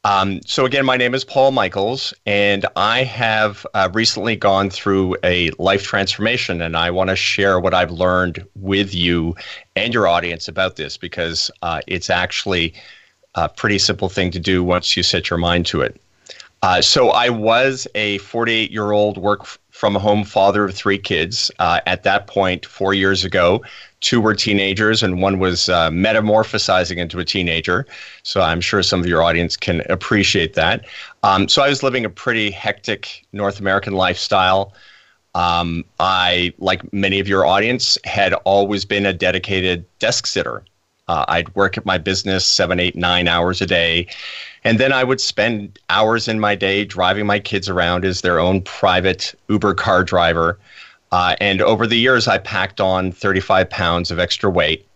um, 0.05 0.41
so 0.45 0.65
again, 0.65 0.85
my 0.85 0.97
name 0.97 1.15
is 1.15 1.25
Paul 1.25 1.53
Michaels, 1.53 2.13
and 2.27 2.67
I 2.75 3.05
have 3.05 3.65
uh, 3.75 3.89
recently 3.93 4.35
gone 4.35 4.69
through 4.69 5.17
a 5.23 5.51
life 5.59 5.85
transformation, 5.85 6.61
and 6.61 6.77
I 6.77 6.91
want 6.91 7.11
to 7.11 7.17
share 7.17 7.61
what 7.61 7.73
I've 7.73 7.93
learned 7.93 8.45
with 8.57 8.93
you 8.95 9.37
and 9.77 9.95
your 9.95 10.09
audience 10.09 10.49
about 10.49 10.77
this 10.77 10.97
because 10.97 11.51
uh, 11.63 11.83
it's 11.87 12.11
actually 12.11 12.75
a 13.37 13.49
pretty 13.49 13.79
simple 13.79 14.09
thing 14.09 14.31
to 14.33 14.41
do 14.41 14.65
once 14.65 14.97
you 14.97 15.03
set 15.05 15.31
your 15.31 15.39
mind 15.39 15.67
to 15.67 15.81
it. 15.83 16.01
Uh, 16.63 16.81
so 16.81 17.11
I 17.11 17.29
was 17.29 17.87
a 17.95 18.19
48 18.19 18.71
year 18.71 18.93
old 18.93 19.19
work 19.19 19.47
from 19.83 19.97
a 19.97 19.99
home 19.99 20.23
father 20.23 20.65
of 20.67 20.73
three 20.73 20.97
kids. 20.97 21.51
Uh, 21.59 21.81
at 21.87 22.05
that 22.05 22.29
point, 22.29 22.65
four 22.65 22.95
years 22.95 23.25
ago, 23.25 23.61
two 23.99 24.21
were 24.21 24.33
teenagers 24.33 25.03
and 25.03 25.21
one 25.21 25.41
was 25.41 25.69
uh, 25.69 25.91
metamorphosizing 25.91 26.99
into 26.99 27.19
a 27.19 27.25
teenager. 27.25 27.85
So 28.23 28.43
I'm 28.43 28.61
sure 28.61 28.81
some 28.85 29.01
of 29.01 29.07
your 29.07 29.25
audience 29.25 29.57
can 29.57 29.81
appreciate 29.91 30.55
that. 30.55 30.87
Um, 31.25 31.49
so 31.49 31.63
I 31.63 31.69
was 31.69 31.83
living 31.83 32.05
a 32.05 32.09
pretty 32.09 32.53
hectic 32.53 33.27
North 33.33 33.59
American 33.59 33.95
lifestyle. 33.95 34.73
Um, 35.35 35.85
I, 35.99 36.55
like 36.59 36.93
many 36.93 37.19
of 37.19 37.27
your 37.27 37.45
audience, 37.45 37.99
had 38.05 38.35
always 38.45 38.85
been 38.85 39.05
a 39.05 39.13
dedicated 39.13 39.85
desk 39.99 40.29
sitter. 40.29 40.63
Uh, 41.09 41.25
I'd 41.27 41.53
work 41.57 41.77
at 41.77 41.85
my 41.85 41.99
business 41.99 42.47
seven, 42.47 42.79
eight, 42.79 42.95
nine 42.95 43.27
hours 43.27 43.61
a 43.61 43.67
day. 43.67 44.07
And 44.65 44.79
then 44.79 44.93
I 44.93 45.03
would 45.03 45.21
spend 45.21 45.79
hours 45.91 46.29
in 46.29 46.39
my 46.39 46.55
day 46.55 46.85
driving 46.85 47.27
my 47.27 47.41
kids 47.41 47.69
around 47.69 48.05
as 48.05 48.21
their 48.21 48.39
own 48.39 48.63
private 48.63 49.35
Uber 49.49 49.75
car 49.75 50.05
driver. 50.05 50.59
Uh, 51.11 51.35
and 51.41 51.61
over 51.61 51.87
the 51.87 51.99
years, 51.99 52.29
I 52.29 52.39
packed 52.39 52.81
on 52.81 53.13
35 53.13 53.69
pounds 53.69 54.11
of 54.11 54.19
extra 54.19 54.49
weight. 54.49 54.87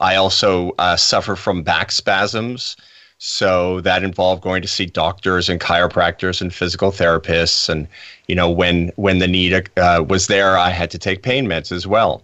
I 0.00 0.14
also 0.14 0.72
uh, 0.78 0.96
suffer 0.96 1.34
from 1.34 1.62
back 1.62 1.90
spasms. 1.90 2.76
So 3.18 3.80
that 3.80 4.04
involved 4.04 4.42
going 4.42 4.62
to 4.62 4.68
see 4.68 4.86
doctors 4.86 5.48
and 5.48 5.60
chiropractors 5.60 6.40
and 6.40 6.54
physical 6.54 6.92
therapists, 6.92 7.68
and 7.68 7.88
you 8.28 8.36
know 8.36 8.48
when 8.48 8.92
when 8.94 9.18
the 9.18 9.26
need 9.26 9.68
uh, 9.76 10.04
was 10.08 10.28
there, 10.28 10.56
I 10.56 10.70
had 10.70 10.88
to 10.92 10.98
take 10.98 11.24
pain 11.24 11.46
meds 11.46 11.72
as 11.72 11.84
well. 11.84 12.22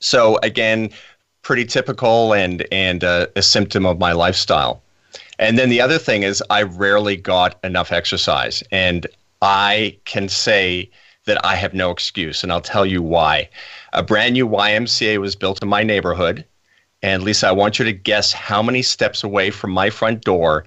So 0.00 0.38
again, 0.42 0.88
pretty 1.42 1.66
typical 1.66 2.32
and 2.32 2.66
and 2.72 3.04
uh, 3.04 3.26
a 3.36 3.42
symptom 3.42 3.84
of 3.84 3.98
my 3.98 4.12
lifestyle. 4.12 4.82
And 5.38 5.58
then 5.58 5.68
the 5.68 5.80
other 5.80 5.98
thing 5.98 6.22
is 6.22 6.42
I 6.50 6.62
rarely 6.62 7.16
got 7.16 7.58
enough 7.64 7.92
exercise, 7.92 8.62
and 8.70 9.06
I 9.42 9.98
can 10.04 10.28
say 10.28 10.90
that 11.26 11.44
I 11.44 11.56
have 11.56 11.74
no 11.74 11.90
excuse, 11.90 12.42
and 12.42 12.52
I'll 12.52 12.60
tell 12.60 12.86
you 12.86 13.02
why. 13.02 13.48
A 13.92 14.02
brand 14.02 14.34
new 14.34 14.46
YMCA 14.46 15.18
was 15.18 15.34
built 15.34 15.62
in 15.62 15.68
my 15.68 15.82
neighborhood 15.82 16.44
and 17.04 17.22
Lisa, 17.22 17.48
I 17.48 17.52
want 17.52 17.78
you 17.78 17.84
to 17.84 17.92
guess 17.92 18.32
how 18.32 18.62
many 18.62 18.80
steps 18.80 19.22
away 19.22 19.50
from 19.50 19.70
my 19.72 19.90
front 19.90 20.22
door 20.24 20.64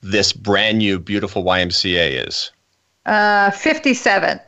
this 0.00 0.32
brand 0.32 0.78
new, 0.78 0.98
beautiful 0.98 1.44
YMCA 1.44 2.26
is. 2.26 2.50
Uh, 3.06 3.52
57. 3.52 4.40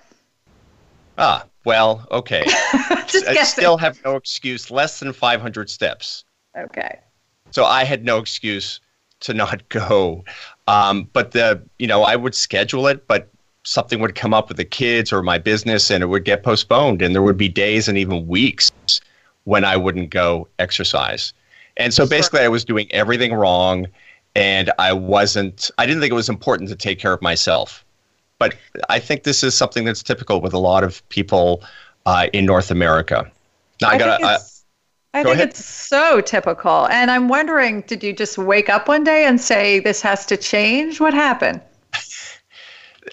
Ah, 1.17 1.45
well, 1.65 2.05
okay. 2.11 2.43
Just 3.07 3.29
I 3.29 3.35
guessing. 3.35 3.45
still 3.45 3.77
have 3.77 3.97
no 4.05 4.17
excuse. 4.17 4.73
Less 4.73 4.99
than 4.99 5.13
500 5.13 5.71
steps. 5.71 6.25
Okay. 6.59 6.99
So 7.53 7.65
I 7.65 7.85
had 7.85 8.05
no 8.05 8.19
excuse 8.19 8.81
to 9.21 9.35
not 9.35 9.69
go. 9.69 10.25
Um, 10.69 11.09
but 11.13 11.33
the, 11.33 11.63
you 11.79 11.87
know, 11.87 12.03
I 12.03 12.17
would 12.17 12.35
schedule 12.35 12.87
it, 12.87 13.07
but 13.07 13.29
something 13.65 14.01
would 14.01 14.15
come 14.15 14.35
up 14.35 14.49
with 14.49 14.59
the 14.59 14.65
kids 14.65 15.13
or 15.13 15.23
my 15.23 15.39
business 15.39 15.91
and 15.91 16.03
it 16.03 16.07
would 16.07 16.25
get 16.25 16.43
postponed. 16.43 17.03
And 17.03 17.15
there 17.15 17.23
would 17.23 17.39
be 17.39 17.49
days 17.49 17.89
and 17.89 17.97
even 17.97 18.27
weeks 18.27 18.71
when 19.45 19.65
I 19.65 19.77
wouldn't 19.77 20.11
go 20.11 20.49
exercise. 20.59 21.33
And 21.77 21.93
so 21.93 22.07
basically, 22.07 22.41
I 22.41 22.49
was 22.49 22.65
doing 22.65 22.87
everything 22.93 23.35
wrong, 23.35 23.89
and 24.37 24.71
I 24.79 24.93
wasn't, 24.93 25.71
I 25.77 25.87
didn't 25.87 26.01
think 26.01 26.13
it 26.13 26.15
was 26.15 26.29
important 26.29 26.69
to 26.71 26.77
take 26.77 26.99
care 26.99 27.13
of 27.13 27.21
myself. 27.21 27.85
But 28.39 28.57
I 28.89 29.01
think 29.01 29.25
this 29.25 29.43
is 29.43 29.55
something 29.55 29.85
that's 29.85 30.03
typical 30.03 30.41
with 30.41 30.53
a 30.53 30.59
lot 30.59 30.85
of 30.85 31.07
people 31.09 31.65
uh, 32.07 32.29
in 32.33 32.47
North 32.47 32.71
America. 32.71 33.31
Now, 33.81 33.91
I, 33.91 33.95
I 33.95 33.99
gotta, 33.99 34.39
I 35.15 35.23
go 35.23 35.31
think 35.31 35.37
ahead. 35.37 35.51
it's 35.51 35.65
so 35.65 36.21
typical. 36.21 36.89
And 36.89 37.11
I'm 37.11 37.29
wondering, 37.29 37.83
did 37.83 38.03
you 38.03 38.13
just 38.13 38.37
wake 38.37 38.69
up 38.69 38.89
one 38.89 39.05
day 39.05 39.25
and 39.25 39.41
say, 39.41 39.79
this 39.79 40.03
has 40.03 40.27
to 40.27 40.37
change? 40.37 41.01
What 41.01 41.15
happened? 41.15 41.61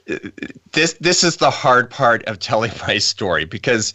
this 0.72 0.94
this 0.94 1.24
is 1.24 1.38
the 1.38 1.52
hard 1.52 1.90
part 1.90 2.24
of 2.26 2.40
telling 2.40 2.72
my 2.88 2.98
story 2.98 3.46
because 3.46 3.94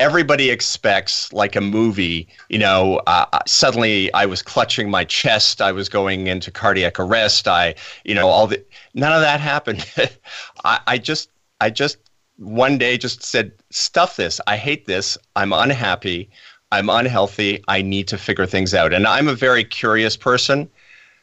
everybody 0.00 0.50
expects 0.50 1.32
like 1.32 1.54
a 1.54 1.60
movie 1.60 2.26
you 2.48 2.58
know 2.58 3.00
uh, 3.06 3.38
suddenly 3.46 4.12
i 4.14 4.26
was 4.26 4.42
clutching 4.42 4.90
my 4.90 5.04
chest 5.04 5.62
i 5.62 5.70
was 5.70 5.88
going 5.88 6.26
into 6.26 6.50
cardiac 6.50 6.98
arrest 6.98 7.46
i 7.46 7.72
you 8.04 8.14
know 8.14 8.26
all 8.26 8.48
the 8.48 8.62
none 8.94 9.12
of 9.12 9.20
that 9.20 9.38
happened 9.38 9.88
I, 10.64 10.80
I 10.88 10.98
just 10.98 11.30
i 11.60 11.70
just 11.70 11.98
one 12.36 12.78
day 12.78 12.98
just 12.98 13.22
said 13.22 13.52
stuff 13.70 14.16
this 14.16 14.40
i 14.48 14.56
hate 14.56 14.86
this 14.86 15.16
i'm 15.36 15.52
unhappy 15.52 16.28
i'm 16.72 16.90
unhealthy 16.90 17.62
i 17.68 17.80
need 17.80 18.08
to 18.08 18.18
figure 18.18 18.46
things 18.46 18.74
out 18.74 18.92
and 18.92 19.06
i'm 19.06 19.28
a 19.28 19.34
very 19.34 19.62
curious 19.62 20.16
person 20.16 20.68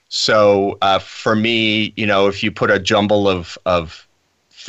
so 0.07 0.77
uh, 0.81 0.97
for 0.99 1.35
me 1.35 1.93
you 1.97 2.05
know 2.05 2.27
if 2.27 2.41
you 2.41 2.51
put 2.51 2.71
a 2.71 2.79
jumble 2.79 3.27
of 3.27 3.57
of 3.65 4.07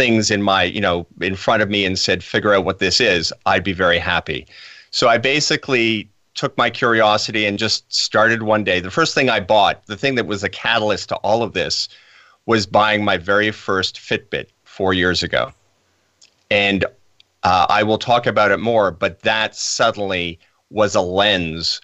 things 0.00 0.30
in 0.30 0.42
my, 0.42 0.62
you 0.62 0.80
know, 0.80 1.06
in 1.20 1.34
front 1.34 1.62
of 1.62 1.68
me 1.68 1.84
and 1.84 1.98
said, 1.98 2.22
figure 2.22 2.54
out 2.54 2.64
what 2.64 2.78
this 2.78 3.00
is, 3.00 3.32
I'd 3.44 3.64
be 3.64 3.72
very 3.72 3.98
happy. 3.98 4.46
So 4.90 5.08
I 5.08 5.18
basically 5.18 6.08
took 6.34 6.56
my 6.56 6.70
curiosity 6.70 7.44
and 7.44 7.58
just 7.58 7.92
started 7.92 8.44
one 8.44 8.64
day. 8.64 8.80
The 8.80 8.90
first 8.90 9.14
thing 9.14 9.28
I 9.28 9.40
bought, 9.40 9.84
the 9.86 9.96
thing 9.96 10.14
that 10.14 10.26
was 10.26 10.44
a 10.44 10.48
catalyst 10.48 11.08
to 11.10 11.16
all 11.16 11.42
of 11.42 11.52
this, 11.52 11.88
was 12.46 12.66
buying 12.66 13.04
my 13.04 13.16
very 13.16 13.50
first 13.50 13.96
Fitbit 13.98 14.46
four 14.64 14.94
years 14.94 15.22
ago. 15.22 15.52
And 16.50 16.84
uh, 17.42 17.66
I 17.68 17.82
will 17.82 17.98
talk 17.98 18.26
about 18.26 18.52
it 18.52 18.58
more, 18.58 18.90
but 18.90 19.20
that 19.20 19.54
suddenly 19.54 20.38
was 20.70 20.94
a 20.94 21.00
lens 21.00 21.80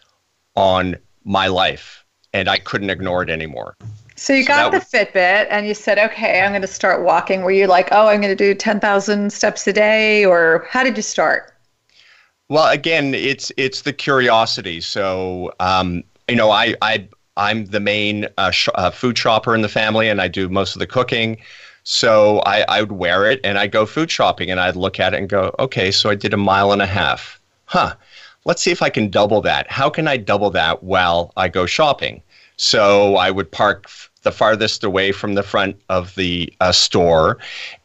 on 0.54 0.96
my 1.24 1.48
life, 1.48 2.04
and 2.32 2.48
I 2.48 2.58
couldn't 2.58 2.90
ignore 2.90 3.22
it 3.22 3.30
anymore. 3.30 3.76
So 4.16 4.32
you 4.32 4.44
So 4.44 4.48
got 4.48 4.70
the 4.72 4.78
that 4.78 5.12
Fitbit 5.12 5.46
and 5.50 5.66
you 5.66 5.74
said, 5.74 5.98
okay, 5.98 6.40
I'm 6.40 6.50
going 6.52 6.62
to 6.62 6.66
start 6.68 7.02
walking. 7.02 7.42
Were 7.42 7.50
you 7.50 7.66
like, 7.66 7.88
oh, 7.92 8.06
I'm 8.08 8.20
going 8.20 8.34
to 8.34 8.44
do 8.44 8.54
10,000 8.54 9.30
steps 9.32 9.66
a 9.66 9.72
day? 9.72 10.24
Or 10.24 10.66
how 10.70 10.82
did 10.82 10.96
you 10.96 11.02
start? 11.02 11.52
Well, 12.48 12.68
again, 12.70 13.14
it's 13.14 13.50
it's 13.56 13.82
the 13.82 13.92
curiosity. 13.92 14.80
So, 14.80 15.52
um, 15.60 16.04
you 16.28 16.36
know, 16.36 16.50
I 16.50 16.74
I 16.80 17.08
I'm 17.36 17.66
the 17.66 17.80
main 17.80 18.28
uh, 18.38 18.50
sh- 18.50 18.68
uh, 18.76 18.90
food 18.90 19.18
shopper 19.18 19.54
in 19.54 19.62
the 19.62 19.68
family, 19.68 20.08
and 20.08 20.20
I 20.20 20.28
do 20.28 20.48
most 20.48 20.74
of 20.76 20.78
the 20.80 20.86
cooking. 20.86 21.38
So 21.82 22.40
I, 22.46 22.62
I 22.68 22.80
would 22.80 22.92
wear 22.92 23.30
it, 23.30 23.40
and 23.44 23.58
I'd 23.58 23.72
go 23.72 23.86
food 23.86 24.10
shopping, 24.10 24.50
and 24.50 24.60
I'd 24.60 24.76
look 24.76 24.98
at 25.00 25.14
it 25.14 25.18
and 25.18 25.28
go, 25.28 25.54
okay, 25.58 25.90
so 25.90 26.10
I 26.10 26.14
did 26.14 26.34
a 26.34 26.36
mile 26.36 26.72
and 26.72 26.82
a 26.82 26.86
half. 26.86 27.40
Huh. 27.66 27.94
Let's 28.46 28.62
see 28.62 28.70
if 28.70 28.80
I 28.80 28.90
can 28.90 29.10
double 29.10 29.40
that. 29.42 29.68
How 29.68 29.90
can 29.90 30.06
I 30.06 30.16
double 30.16 30.50
that 30.50 30.84
while 30.84 31.32
I 31.36 31.48
go 31.48 31.66
shopping? 31.66 32.22
So 32.56 33.16
I 33.16 33.28
would 33.28 33.50
park 33.50 33.86
f- 33.86 34.08
the 34.22 34.30
farthest 34.30 34.84
away 34.84 35.10
from 35.10 35.34
the 35.34 35.42
front 35.42 35.82
of 35.88 36.14
the 36.14 36.52
uh, 36.60 36.70
store, 36.70 37.38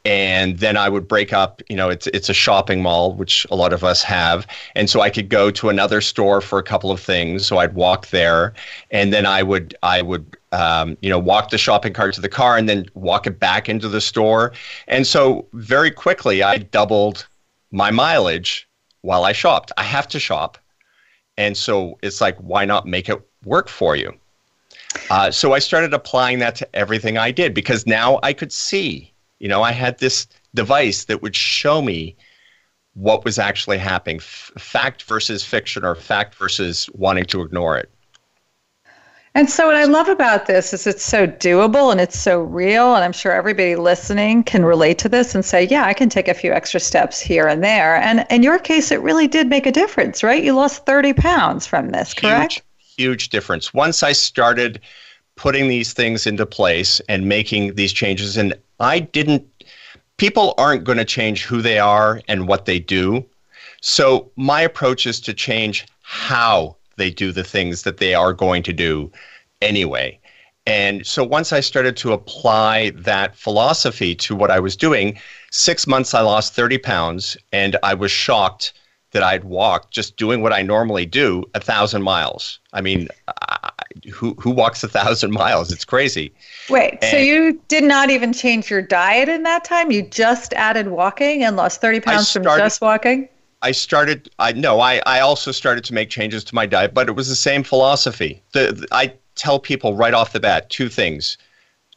and 0.05 0.59
then 0.59 0.77
I 0.77 0.87
would 0.87 1.07
break 1.07 1.33
up. 1.33 1.63
You 1.67 1.75
know, 1.75 1.89
it's 1.89 2.05
it's 2.07 2.29
a 2.29 2.33
shopping 2.35 2.83
mall, 2.83 3.13
which 3.13 3.47
a 3.49 3.55
lot 3.55 3.73
of 3.73 3.83
us 3.83 4.03
have, 4.03 4.45
and 4.75 4.87
so 4.87 5.01
I 5.01 5.09
could 5.09 5.29
go 5.29 5.49
to 5.49 5.69
another 5.69 5.99
store 5.99 6.41
for 6.41 6.59
a 6.59 6.63
couple 6.63 6.91
of 6.91 6.99
things. 6.99 7.43
So 7.43 7.57
I'd 7.57 7.73
walk 7.73 8.09
there, 8.09 8.53
and 8.91 9.11
then 9.11 9.25
I 9.25 9.41
would 9.41 9.75
I 9.81 10.03
would 10.03 10.37
um, 10.51 10.95
you 11.01 11.09
know 11.09 11.19
walk 11.19 11.49
the 11.49 11.57
shopping 11.57 11.91
cart 11.91 12.13
to 12.15 12.21
the 12.21 12.29
car, 12.29 12.55
and 12.55 12.69
then 12.69 12.85
walk 12.93 13.25
it 13.25 13.39
back 13.39 13.67
into 13.67 13.89
the 13.89 13.99
store, 13.99 14.53
and 14.87 15.07
so 15.07 15.47
very 15.53 15.89
quickly 15.89 16.43
I 16.43 16.59
doubled 16.59 17.27
my 17.71 17.89
mileage 17.89 18.67
while 19.01 19.25
I 19.25 19.31
shopped. 19.31 19.71
I 19.77 19.83
have 19.83 20.07
to 20.09 20.19
shop, 20.19 20.57
and 21.37 21.55
so 21.55 21.97
it's 22.01 22.21
like 22.21 22.37
why 22.37 22.65
not 22.65 22.85
make 22.85 23.09
it 23.09 23.19
work 23.43 23.69
for 23.69 23.95
you? 23.95 24.13
Uh, 25.09 25.31
so 25.31 25.53
I 25.53 25.59
started 25.59 25.93
applying 25.93 26.39
that 26.39 26.55
to 26.55 26.75
everything 26.75 27.17
I 27.17 27.31
did 27.31 27.53
because 27.53 27.85
now 27.87 28.19
I 28.23 28.33
could 28.33 28.51
see. 28.51 29.11
You 29.39 29.47
know, 29.47 29.63
I 29.63 29.71
had 29.71 29.97
this 29.99 30.27
device 30.53 31.05
that 31.05 31.21
would 31.21 31.35
show 31.35 31.81
me 31.81 32.15
what 32.93 33.23
was 33.23 33.39
actually 33.39 33.77
happening 33.77 34.17
f- 34.17 34.51
fact 34.57 35.03
versus 35.03 35.43
fiction 35.43 35.85
or 35.85 35.95
fact 35.95 36.35
versus 36.35 36.89
wanting 36.93 37.25
to 37.25 37.41
ignore 37.41 37.77
it. 37.77 37.89
And 39.33 39.49
so, 39.49 39.67
what 39.67 39.77
I 39.77 39.85
love 39.85 40.09
about 40.09 40.45
this 40.45 40.73
is 40.73 40.85
it's 40.85 41.05
so 41.05 41.25
doable 41.25 41.89
and 41.89 42.01
it's 42.01 42.19
so 42.19 42.41
real. 42.41 42.95
And 42.95 43.03
I'm 43.03 43.13
sure 43.13 43.31
everybody 43.31 43.77
listening 43.77 44.43
can 44.43 44.65
relate 44.65 44.97
to 44.99 45.09
this 45.09 45.33
and 45.33 45.45
say, 45.45 45.65
yeah, 45.67 45.85
I 45.85 45.93
can 45.93 46.09
take 46.09 46.27
a 46.27 46.33
few 46.33 46.51
extra 46.51 46.81
steps 46.81 47.21
here 47.21 47.47
and 47.47 47.63
there. 47.63 47.95
And 47.95 48.25
in 48.29 48.43
your 48.43 48.59
case, 48.59 48.91
it 48.91 49.01
really 49.01 49.29
did 49.29 49.47
make 49.47 49.65
a 49.65 49.71
difference, 49.71 50.21
right? 50.21 50.43
You 50.43 50.53
lost 50.53 50.85
30 50.85 51.13
pounds 51.13 51.65
from 51.65 51.91
this, 51.91 52.13
correct? 52.13 52.55
Huge, 52.55 52.95
huge 52.97 53.29
difference. 53.29 53.73
Once 53.73 54.03
I 54.03 54.11
started 54.11 54.81
putting 55.37 55.69
these 55.69 55.93
things 55.93 56.27
into 56.27 56.45
place 56.45 56.99
and 57.07 57.29
making 57.29 57.75
these 57.75 57.93
changes, 57.93 58.35
and 58.35 58.53
I 58.81 58.99
didn't, 58.99 59.47
people 60.17 60.53
aren't 60.57 60.83
going 60.83 60.97
to 60.97 61.05
change 61.05 61.45
who 61.45 61.61
they 61.61 61.79
are 61.79 62.21
and 62.27 62.49
what 62.49 62.65
they 62.65 62.79
do. 62.79 63.25
So 63.79 64.29
my 64.35 64.59
approach 64.61 65.07
is 65.07 65.21
to 65.21 65.33
change 65.33 65.85
how 66.01 66.75
they 67.01 67.09
do 67.09 67.31
the 67.31 67.43
things 67.43 67.81
that 67.81 67.97
they 67.97 68.13
are 68.13 68.31
going 68.31 68.61
to 68.61 68.71
do 68.71 69.11
anyway. 69.59 70.19
And 70.67 71.05
so 71.05 71.23
once 71.23 71.51
I 71.51 71.59
started 71.59 71.97
to 71.97 72.13
apply 72.13 72.91
that 72.91 73.35
philosophy 73.35 74.13
to 74.15 74.35
what 74.35 74.51
I 74.51 74.59
was 74.59 74.77
doing, 74.77 75.17
six 75.49 75.87
months 75.87 76.13
I 76.13 76.21
lost 76.21 76.53
30 76.53 76.77
pounds, 76.77 77.35
and 77.51 77.75
I 77.81 77.95
was 77.95 78.11
shocked 78.11 78.73
that 79.13 79.23
I'd 79.23 79.43
walk 79.43 79.89
just 79.89 80.15
doing 80.15 80.43
what 80.43 80.53
I 80.53 80.61
normally 80.61 81.07
do 81.07 81.43
a 81.55 81.59
thousand 81.59 82.03
miles. 82.03 82.59
I 82.71 82.81
mean, 82.81 83.07
I, 83.27 83.71
who 84.13 84.35
who 84.39 84.51
walks 84.51 84.83
a 84.83 84.87
thousand 84.87 85.31
miles? 85.31 85.71
It's 85.71 85.83
crazy. 85.83 86.31
Wait, 86.69 87.03
so 87.03 87.17
you 87.17 87.59
did 87.67 87.83
not 87.83 88.09
even 88.09 88.31
change 88.31 88.69
your 88.69 88.81
diet 88.81 89.27
in 89.27 89.43
that 89.43 89.65
time? 89.65 89.91
You 89.91 90.03
just 90.03 90.53
added 90.53 90.89
walking 90.89 91.43
and 91.43 91.57
lost 91.57 91.81
30 91.81 91.99
pounds 91.99 92.31
from 92.31 92.43
just 92.43 92.79
walking? 92.79 93.27
I 93.61 93.71
started. 93.71 94.29
I 94.39 94.53
no. 94.53 94.79
I 94.79 95.01
I 95.05 95.19
also 95.19 95.51
started 95.51 95.83
to 95.85 95.93
make 95.93 96.09
changes 96.09 96.43
to 96.45 96.55
my 96.55 96.65
diet, 96.65 96.93
but 96.93 97.07
it 97.09 97.13
was 97.13 97.29
the 97.29 97.35
same 97.35 97.63
philosophy. 97.63 98.41
The, 98.53 98.71
the- 98.73 98.87
I 98.91 99.13
tell 99.35 99.59
people 99.59 99.95
right 99.95 100.13
off 100.13 100.33
the 100.33 100.39
bat 100.39 100.69
two 100.69 100.89
things, 100.89 101.37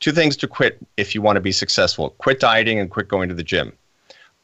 two 0.00 0.12
things 0.12 0.36
to 0.38 0.46
quit 0.46 0.78
if 0.96 1.14
you 1.14 1.22
want 1.22 1.36
to 1.36 1.40
be 1.40 1.52
successful: 1.52 2.10
quit 2.18 2.40
dieting 2.40 2.78
and 2.78 2.90
quit 2.90 3.08
going 3.08 3.28
to 3.28 3.34
the 3.34 3.42
gym. 3.42 3.72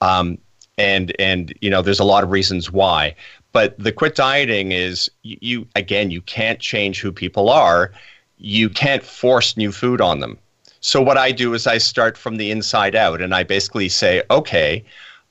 Um, 0.00 0.38
and 0.78 1.14
and 1.18 1.52
you 1.60 1.68
know, 1.70 1.82
there's 1.82 2.00
a 2.00 2.04
lot 2.04 2.24
of 2.24 2.30
reasons 2.30 2.70
why. 2.72 3.14
But 3.52 3.78
the 3.78 3.92
quit 3.92 4.14
dieting 4.14 4.72
is 4.72 5.10
you, 5.22 5.36
you 5.40 5.66
again. 5.76 6.10
You 6.10 6.22
can't 6.22 6.58
change 6.60 7.00
who 7.00 7.12
people 7.12 7.50
are. 7.50 7.92
You 8.38 8.70
can't 8.70 9.02
force 9.02 9.56
new 9.56 9.72
food 9.72 10.00
on 10.00 10.20
them. 10.20 10.38
So 10.80 11.02
what 11.02 11.18
I 11.18 11.32
do 11.32 11.52
is 11.52 11.66
I 11.66 11.76
start 11.76 12.16
from 12.16 12.36
the 12.36 12.50
inside 12.50 12.94
out, 12.94 13.20
and 13.20 13.34
I 13.34 13.42
basically 13.42 13.90
say, 13.90 14.22
okay, 14.30 14.82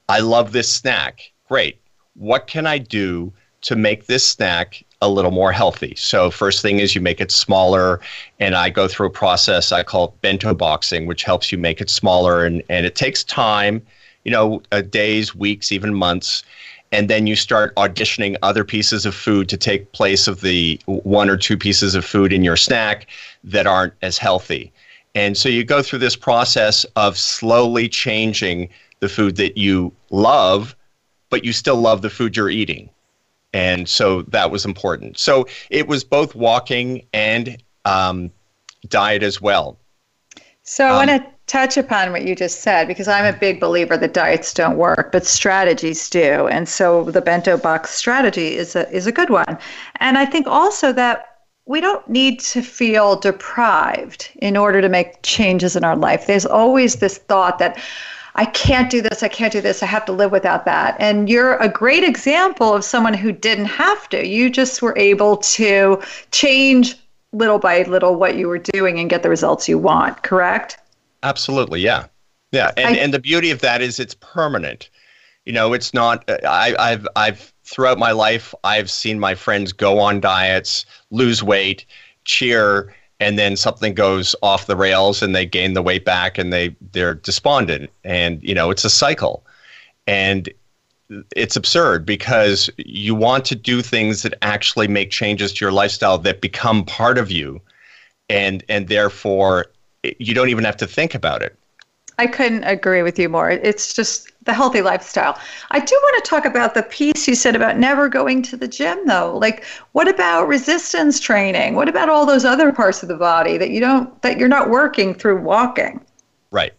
I 0.08 0.19
love 0.19 0.52
this 0.52 0.71
snack. 0.71 1.32
Great. 1.50 1.80
What 2.14 2.48
can 2.48 2.66
I 2.66 2.78
do 2.78 3.34
to 3.62 3.76
make 3.76 4.06
this 4.06 4.28
snack 4.28 4.84
a 5.02 5.10
little 5.10 5.32
more 5.32 5.52
healthy. 5.52 5.94
So 5.96 6.30
first 6.30 6.62
thing 6.62 6.80
is 6.80 6.94
you 6.94 7.02
make 7.02 7.22
it 7.22 7.32
smaller, 7.32 8.02
and 8.40 8.56
I 8.56 8.70
go 8.70 8.88
through 8.88 9.08
a 9.08 9.12
process 9.12 9.72
I 9.72 9.84
call 9.84 10.16
bento 10.22 10.54
boxing, 10.54 11.06
which 11.06 11.24
helps 11.24 11.52
you 11.52 11.58
make 11.58 11.80
it 11.82 11.90
smaller, 11.90 12.46
and 12.46 12.62
and 12.70 12.86
it 12.86 12.96
takes 12.96 13.24
time, 13.24 13.82
you 14.26 14.32
know, 14.32 14.62
uh, 14.72 14.82
days, 14.82 15.34
weeks, 15.34 15.72
even 15.72 15.94
months. 15.94 16.44
And 16.92 17.08
then 17.08 17.28
you 17.28 17.36
start 17.36 17.76
auditioning 17.76 18.36
other 18.42 18.64
pieces 18.64 19.06
of 19.06 19.14
food 19.14 19.48
to 19.50 19.58
take 19.58 19.92
place 19.92 20.28
of 20.28 20.42
the 20.42 20.80
one 20.86 21.30
or 21.30 21.38
two 21.38 21.56
pieces 21.56 21.94
of 21.94 22.04
food 22.04 22.34
in 22.34 22.44
your 22.44 22.58
snack 22.58 23.06
that 23.44 23.68
aren't 23.68 23.94
as 24.02 24.18
healthy. 24.18 24.72
And 25.14 25.38
so 25.38 25.50
you 25.50 25.64
go 25.64 25.84
through 25.84 26.00
this 26.00 26.16
process 26.16 26.86
of 26.96 27.16
slowly 27.16 27.88
changing 27.90 28.70
the 29.02 29.10
food 29.10 29.36
that 29.36 29.56
you 29.56 29.94
love, 30.10 30.76
but 31.30 31.46
you 31.46 31.54
still 31.54 31.78
love 31.78 32.02
the 32.02 32.10
food 32.10 32.36
you're 32.36 32.50
eating. 32.50 32.89
And 33.54 33.89
so 33.89 34.24
that 34.24 34.52
was 34.52 34.65
important. 34.65 35.18
So 35.18 35.48
it 35.70 35.88
was 35.88 36.04
both 36.04 36.36
walking 36.36 37.06
and 37.13 37.62
um, 37.86 38.32
diet 38.88 39.24
as 39.24 39.42
well. 39.42 39.78
So 40.63 40.86
I 40.86 40.89
um, 40.89 41.08
want 41.08 41.10
to 41.10 41.32
touch 41.48 41.78
upon 41.78 42.12
what 42.12 42.26
you 42.26 42.36
just 42.36 42.62
said 42.62 42.88
because 42.88 43.08
I'm 43.08 43.26
a 43.26 43.38
big 43.38 43.60
believer 43.60 43.98
that 43.98 44.13
diets 44.13 44.54
don't 44.54 44.78
work, 44.78 45.12
but 45.12 45.26
strategies 45.26 46.08
do. 46.10 46.48
And 46.48 46.70
so 46.70 47.06
the 47.06 47.22
bento 47.22 47.58
box 47.58 47.89
strategy 47.89 48.56
is 48.56 48.76
a 48.76 48.88
is 48.92 49.08
a 49.08 49.12
good 49.12 49.32
one. 49.32 49.58
And 50.00 50.18
I 50.18 50.26
think 50.26 50.46
also 50.46 50.94
that 50.94 51.26
we 51.65 51.82
don't 51.82 52.08
need 52.08 52.39
to 52.39 52.62
feel 52.62 53.15
deprived 53.15 54.32
in 54.42 54.58
order 54.58 54.82
to 54.82 54.89
make 54.89 55.22
changes 55.24 55.76
in 55.76 55.84
our 55.84 55.96
life. 55.96 56.28
There's 56.28 56.46
always 56.46 56.96
this 56.96 57.18
thought 57.18 57.60
that 57.60 57.80
I 58.39 58.45
can't 58.45 58.89
do 58.89 59.02
this, 59.02 59.21
I 59.21 59.28
can't 59.28 59.52
do 59.52 59.60
this, 59.60 59.84
I 59.84 59.86
have 59.86 60.06
to 60.06 60.13
live 60.13 60.32
without 60.32 60.63
that. 60.63 60.95
And 60.97 61.28
you're 61.28 61.58
a 61.58 61.67
great 61.67 62.06
example 62.06 62.73
of 62.73 62.86
someone 62.86 63.13
who 63.13 63.34
didn't 63.34 63.65
have 63.65 64.08
to. 64.10 64.25
You 64.25 64.49
just 64.49 64.82
were 64.82 64.97
able 64.97 65.36
to 65.36 66.02
change 66.32 66.95
little 67.34 67.60
by 67.60 67.84
little 67.84 68.15
what 68.15 68.38
you 68.38 68.47
were 68.47 68.58
doing 68.58 68.97
and 68.97 69.10
get 69.10 69.23
the 69.23 69.30
results 69.30 69.67
you 69.67 69.78
want, 69.78 70.23
correct? 70.23 70.78
Absolutely, 71.21 71.82
yeah. 71.82 72.06
Yeah, 72.54 72.71
and, 72.78 72.95
I, 72.95 72.99
and 72.99 73.13
the 73.13 73.19
beauty 73.19 73.52
of 73.52 73.60
that 73.60 73.82
is 73.82 73.99
it's 73.99 74.15
permanent. 74.15 74.89
You 75.45 75.52
know, 75.52 75.73
it's 75.73 75.93
not 75.93 76.23
uh, 76.30 76.38
I, 76.47 76.73
I've 76.80 77.08
I've 77.17 77.54
throughout 77.65 77.99
my 77.99 78.13
life, 78.13 78.56
I've 78.63 78.89
seen 78.89 79.19
my 79.19 79.36
friends 79.36 79.73
go 79.73 79.99
on 79.99 80.21
diets, 80.21 80.86
lose 81.12 81.43
weight, 81.43 81.86
cheer, 82.23 82.95
and 83.20 83.38
then 83.38 83.58
something 83.58 83.94
goes 83.94 84.36
off 84.42 84.68
the 84.68 84.76
rails 84.76 85.22
and 85.22 85.36
they 85.36 85.46
gain 85.46 85.74
the 85.74 85.82
weight 85.82 86.06
back 86.06 86.38
and 86.38 86.54
they 86.54 86.76
they're 86.92 87.16
despondent. 87.16 87.90
And 88.04 88.42
you 88.44 88.54
know 88.54 88.70
it's 88.70 88.86
a 88.86 88.90
cycle. 88.90 89.46
And 90.08 90.50
it's 91.36 91.56
absurd 91.56 92.06
because 92.06 92.70
you 92.78 93.16
want 93.16 93.46
to 93.46 93.56
do 93.56 93.82
things 93.82 94.22
that 94.22 94.34
actually 94.42 94.88
make 94.88 95.12
changes 95.12 95.54
to 95.54 95.66
your 95.66 95.72
lifestyle 95.72 96.18
that 96.20 96.42
become 96.42 96.86
part 96.86 97.18
of 97.18 97.32
you. 97.32 97.62
And 98.30 98.64
and 98.70 98.88
therefore 98.88 99.68
you 100.04 100.34
don't 100.34 100.50
even 100.50 100.64
have 100.64 100.78
to 100.78 100.88
think 100.88 101.14
about 101.14 101.42
it. 101.42 101.58
I 102.18 102.28
couldn't 102.28 102.64
agree 102.64 103.02
with 103.02 103.18
you 103.18 103.30
more. 103.30 103.50
It's 103.50 103.94
just 103.94 104.29
the 104.50 104.54
healthy 104.56 104.82
lifestyle. 104.82 105.38
I 105.70 105.80
do 105.80 105.96
want 105.96 106.24
to 106.24 106.30
talk 106.30 106.44
about 106.44 106.74
the 106.74 106.82
piece 106.82 107.28
you 107.28 107.36
said 107.36 107.56
about 107.56 107.78
never 107.78 108.10
going 108.10 108.42
to 108.44 108.58
the 108.58 108.68
gym 108.68 109.06
though. 109.06 109.38
Like 109.38 109.64
what 109.92 110.08
about 110.08 110.48
resistance 110.48 111.20
training? 111.20 111.76
What 111.76 111.88
about 111.88 112.10
all 112.10 112.26
those 112.26 112.46
other 112.46 112.74
parts 112.74 113.04
of 113.04 113.10
the 113.10 113.16
body 113.16 113.60
that 113.60 113.70
you 113.70 113.80
don't 113.80 114.20
that 114.24 114.40
you're 114.40 114.48
not 114.48 114.72
working 114.72 115.14
through 115.14 115.42
walking? 115.42 116.04
Right. 116.50 116.74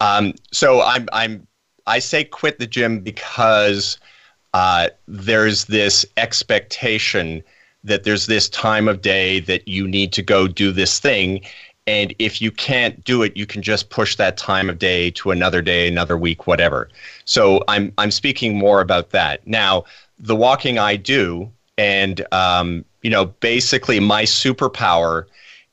Um, 0.00 0.32
so 0.52 0.80
I'm 0.80 1.06
I'm 1.12 1.46
I 1.86 1.98
say 1.98 2.24
quit 2.24 2.58
the 2.58 2.66
gym 2.66 3.00
because 3.00 3.98
uh, 4.54 4.88
there's 5.06 5.66
this 5.66 6.06
expectation 6.16 7.42
that 7.84 8.04
there's 8.04 8.26
this 8.26 8.48
time 8.48 8.88
of 8.88 9.02
day 9.02 9.40
that 9.40 9.68
you 9.68 9.86
need 9.86 10.12
to 10.12 10.22
go 10.22 10.48
do 10.48 10.72
this 10.72 10.98
thing 10.98 11.42
and 11.86 12.14
if 12.18 12.40
you 12.40 12.50
can't 12.50 13.02
do 13.04 13.22
it, 13.22 13.36
you 13.36 13.46
can 13.46 13.62
just 13.62 13.90
push 13.90 14.16
that 14.16 14.36
time 14.36 14.70
of 14.70 14.78
day 14.78 15.10
to 15.12 15.30
another 15.32 15.60
day, 15.62 15.88
another 15.88 16.16
week, 16.16 16.46
whatever. 16.46 16.88
So 17.24 17.64
I'm 17.68 17.92
I'm 17.98 18.10
speaking 18.10 18.56
more 18.56 18.80
about 18.80 19.10
that 19.10 19.46
now. 19.46 19.84
The 20.18 20.36
walking 20.36 20.78
I 20.78 20.96
do, 20.96 21.50
and 21.78 22.24
um, 22.32 22.84
you 23.02 23.10
know, 23.10 23.26
basically 23.26 23.98
my 23.98 24.22
superpower 24.22 25.24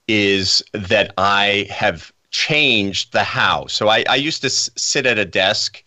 is 0.08 0.63
that 0.74 1.13
I 1.17 1.67
have 1.69 2.12
changed 2.32 3.12
the 3.13 3.24
how. 3.24 3.67
So 3.67 3.89
I, 3.89 4.04
I 4.10 4.15
used 4.15 4.41
to 4.41 4.48
s- 4.48 4.69
sit 4.76 5.06
at 5.06 5.19
a 5.19 5.26
desk 5.26 5.84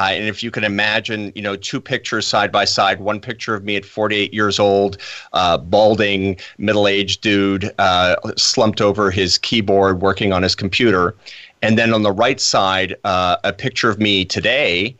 uh, 0.00 0.10
and 0.12 0.28
if 0.28 0.42
you 0.44 0.50
can 0.50 0.62
imagine, 0.62 1.32
you 1.34 1.42
know, 1.42 1.56
two 1.56 1.80
pictures 1.80 2.26
side 2.26 2.52
by 2.52 2.64
side, 2.64 3.00
one 3.00 3.18
picture 3.20 3.54
of 3.54 3.64
me 3.64 3.74
at 3.74 3.84
48 3.84 4.32
years 4.32 4.60
old, 4.60 4.98
uh, 5.32 5.58
balding, 5.58 6.36
middle 6.56 6.86
aged 6.86 7.20
dude, 7.20 7.72
uh, 7.78 8.14
slumped 8.36 8.80
over 8.80 9.10
his 9.10 9.38
keyboard 9.38 10.00
working 10.00 10.32
on 10.32 10.42
his 10.44 10.54
computer. 10.54 11.16
And 11.62 11.76
then 11.76 11.92
on 11.92 12.04
the 12.04 12.12
right 12.12 12.40
side, 12.40 12.94
uh, 13.02 13.38
a 13.42 13.52
picture 13.52 13.90
of 13.90 13.98
me 13.98 14.24
today, 14.24 14.96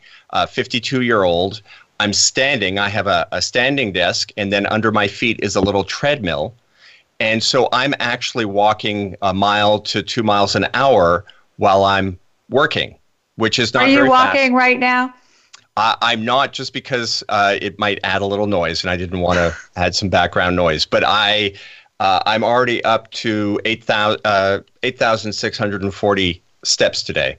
52 0.49 1.01
year 1.01 1.23
old. 1.23 1.61
I'm 2.01 2.13
standing, 2.13 2.77
I 2.77 2.89
have 2.89 3.07
a, 3.07 3.27
a 3.31 3.41
standing 3.41 3.91
desk, 3.91 4.31
and 4.37 4.53
then 4.53 4.65
under 4.67 4.91
my 4.91 5.07
feet 5.07 5.39
is 5.41 5.55
a 5.55 5.61
little 5.61 5.83
treadmill. 5.83 6.53
And 7.19 7.43
so 7.43 7.67
I'm 7.73 7.93
actually 7.99 8.45
walking 8.45 9.15
a 9.21 9.33
mile 9.33 9.79
to 9.79 10.01
two 10.01 10.23
miles 10.23 10.55
an 10.55 10.67
hour 10.73 11.25
while 11.57 11.83
I'm 11.83 12.17
working 12.49 12.98
which 13.39 13.57
is 13.57 13.73
not. 13.73 13.83
Are 13.83 13.89
you 13.89 14.07
walking 14.07 14.51
fast. 14.51 14.53
right 14.53 14.79
now? 14.79 15.13
I, 15.77 16.13
am 16.13 16.25
not 16.25 16.51
just 16.51 16.73
because 16.73 17.23
uh, 17.29 17.55
it 17.61 17.79
might 17.79 17.99
add 18.03 18.21
a 18.21 18.25
little 18.25 18.47
noise, 18.47 18.83
and 18.83 18.91
I 18.91 18.97
didn't 18.97 19.21
want 19.21 19.37
to 19.37 19.55
add 19.77 19.95
some 19.95 20.09
background 20.09 20.57
noise. 20.57 20.85
But 20.85 21.05
I, 21.05 21.53
uh, 22.01 22.19
I'm 22.25 22.43
already 22.43 22.83
up 22.83 23.09
to 23.11 23.59
8,640 23.65 24.21
uh, 24.25 26.29
8, 26.29 26.43
steps 26.63 27.01
today, 27.01 27.37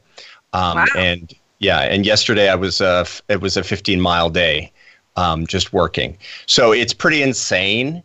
um, 0.55 0.77
wow. 0.77 0.87
and 0.97 1.35
yeah, 1.59 1.81
and 1.81 2.07
yesterday 2.07 2.49
I 2.49 2.55
was 2.55 2.81
uh, 2.81 3.05
it 3.29 3.43
was 3.43 3.59
a 3.59 3.63
15 3.63 4.01
mile 4.01 4.31
day, 4.31 4.73
um, 5.17 5.47
just 5.47 5.75
working. 5.75 6.17
So 6.47 6.73
it's 6.73 6.95
pretty 6.95 7.23
insane. 7.23 8.03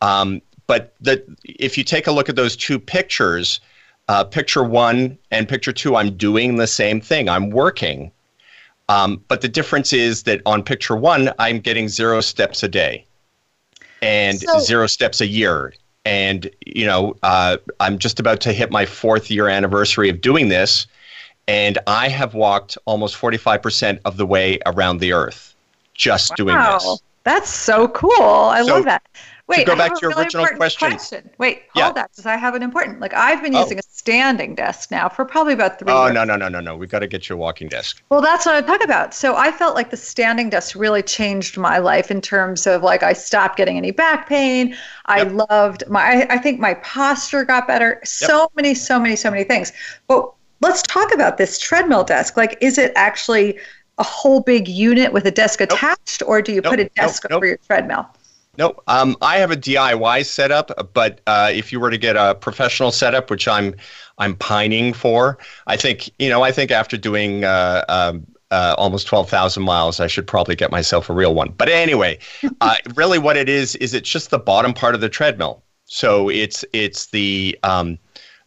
Um, 0.00 0.40
but 0.66 0.94
the, 1.00 1.22
if 1.44 1.76
you 1.76 1.84
take 1.84 2.06
a 2.06 2.12
look 2.12 2.30
at 2.30 2.36
those 2.36 2.56
two 2.56 2.78
pictures, 2.78 3.60
uh, 4.08 4.24
picture 4.24 4.64
one 4.64 5.18
and 5.30 5.48
picture 5.48 5.72
two, 5.72 5.96
I'm 5.96 6.16
doing 6.16 6.56
the 6.56 6.66
same 6.66 7.00
thing. 7.00 7.28
I'm 7.28 7.50
working. 7.50 8.10
Um, 8.88 9.22
but 9.28 9.40
the 9.40 9.48
difference 9.48 9.92
is 9.92 10.24
that 10.24 10.42
on 10.44 10.62
picture 10.62 10.96
one, 10.96 11.32
I'm 11.38 11.58
getting 11.60 11.88
zero 11.88 12.20
steps 12.20 12.62
a 12.62 12.68
day 12.68 13.06
and 14.02 14.38
so, 14.38 14.58
zero 14.58 14.86
steps 14.86 15.20
a 15.20 15.26
year. 15.26 15.72
And, 16.04 16.50
you 16.66 16.84
know, 16.84 17.16
uh, 17.22 17.56
I'm 17.80 17.98
just 17.98 18.20
about 18.20 18.40
to 18.42 18.52
hit 18.52 18.70
my 18.70 18.84
fourth 18.84 19.30
year 19.30 19.48
anniversary 19.48 20.10
of 20.10 20.20
doing 20.20 20.48
this. 20.48 20.86
And 21.48 21.78
I 21.86 22.08
have 22.08 22.34
walked 22.34 22.76
almost 22.84 23.16
45% 23.16 24.00
of 24.04 24.16
the 24.16 24.26
way 24.26 24.58
around 24.66 24.98
the 24.98 25.12
earth 25.12 25.54
just 25.94 26.30
wow. 26.30 26.36
doing 26.36 26.56
this. 26.56 27.02
That's 27.24 27.48
so 27.48 27.88
cool. 27.88 28.12
I 28.20 28.62
so, 28.64 28.74
love 28.74 28.84
that. 28.84 29.02
Wait, 29.46 29.58
to 29.58 29.64
go 29.64 29.76
back 29.76 29.92
to 29.92 29.98
your 30.00 30.10
really 30.10 30.22
original 30.22 30.46
question. 30.56 30.88
question. 30.88 31.30
Wait, 31.36 31.64
hold 31.74 31.86
yeah. 31.88 31.92
that, 31.92 32.10
because 32.10 32.24
I 32.24 32.36
have 32.36 32.54
an 32.54 32.62
important. 32.62 33.00
Like 33.00 33.12
I've 33.12 33.42
been 33.42 33.54
oh. 33.54 33.60
using 33.60 33.78
a 33.78 33.82
standing 33.82 34.54
desk 34.54 34.90
now 34.90 35.06
for 35.08 35.26
probably 35.26 35.52
about 35.52 35.78
three. 35.78 35.92
Oh 35.92 36.06
years. 36.06 36.14
no 36.14 36.24
no 36.24 36.36
no 36.36 36.48
no 36.48 36.60
no! 36.60 36.76
We've 36.76 36.88
got 36.88 37.00
to 37.00 37.06
get 37.06 37.28
you 37.28 37.34
a 37.34 37.38
walking 37.38 37.68
desk. 37.68 38.02
Well, 38.08 38.22
that's 38.22 38.46
what 38.46 38.54
I 38.54 38.62
talk 38.62 38.82
about. 38.82 39.12
So 39.12 39.36
I 39.36 39.52
felt 39.52 39.74
like 39.74 39.90
the 39.90 39.98
standing 39.98 40.48
desk 40.48 40.74
really 40.74 41.02
changed 41.02 41.58
my 41.58 41.76
life 41.76 42.10
in 42.10 42.22
terms 42.22 42.66
of 42.66 42.82
like 42.82 43.02
I 43.02 43.12
stopped 43.12 43.58
getting 43.58 43.76
any 43.76 43.90
back 43.90 44.28
pain. 44.28 44.68
Yep. 44.70 44.78
I 45.06 45.22
loved 45.24 45.84
my. 45.88 46.00
I, 46.00 46.34
I, 46.34 46.38
think 46.38 46.58
my 46.58 46.74
posture 46.74 47.44
got 47.44 47.66
better. 47.66 47.96
Yep. 47.96 48.06
So 48.06 48.50
many, 48.56 48.74
so 48.74 48.98
many, 48.98 49.14
so 49.14 49.30
many 49.30 49.44
things. 49.44 49.72
But 50.06 50.32
let's 50.62 50.82
talk 50.82 51.12
about 51.12 51.36
this 51.36 51.58
treadmill 51.58 52.04
desk. 52.04 52.38
Like, 52.38 52.56
is 52.62 52.78
it 52.78 52.92
actually 52.96 53.58
a 53.98 54.02
whole 54.02 54.40
big 54.40 54.68
unit 54.68 55.12
with 55.12 55.26
a 55.26 55.30
desk 55.30 55.60
nope. 55.60 55.72
attached, 55.72 56.22
or 56.26 56.40
do 56.40 56.52
you 56.52 56.62
nope. 56.62 56.72
put 56.72 56.80
a 56.80 56.88
desk 56.96 57.24
nope. 57.28 57.36
over 57.36 57.46
your 57.46 57.58
treadmill? 57.58 58.08
No, 58.56 58.74
um, 58.86 59.16
I 59.20 59.38
have 59.38 59.50
a 59.50 59.56
DIY 59.56 60.26
setup, 60.26 60.92
but 60.92 61.20
uh, 61.26 61.50
if 61.52 61.72
you 61.72 61.80
were 61.80 61.90
to 61.90 61.98
get 61.98 62.16
a 62.16 62.34
professional 62.34 62.92
setup, 62.92 63.30
which 63.30 63.48
I'm 63.48 63.74
I'm 64.18 64.36
pining 64.36 64.92
for, 64.92 65.38
I 65.66 65.76
think 65.76 66.10
you 66.18 66.28
know 66.28 66.42
I 66.42 66.52
think 66.52 66.70
after 66.70 66.96
doing 66.96 67.44
uh, 67.44 67.84
um, 67.88 68.26
uh, 68.50 68.74
almost 68.78 69.06
twelve 69.06 69.28
thousand 69.28 69.64
miles, 69.64 69.98
I 69.98 70.06
should 70.06 70.26
probably 70.26 70.54
get 70.54 70.70
myself 70.70 71.10
a 71.10 71.12
real 71.12 71.34
one. 71.34 71.50
But 71.56 71.68
anyway, 71.68 72.18
uh, 72.60 72.76
really, 72.94 73.18
what 73.18 73.36
it 73.36 73.48
is 73.48 73.74
is 73.76 73.92
it's 73.92 74.08
just 74.08 74.30
the 74.30 74.38
bottom 74.38 74.72
part 74.72 74.94
of 74.94 75.00
the 75.00 75.08
treadmill. 75.08 75.62
So 75.86 76.28
it's 76.28 76.64
it's 76.72 77.06
the 77.06 77.58
um, 77.64 77.98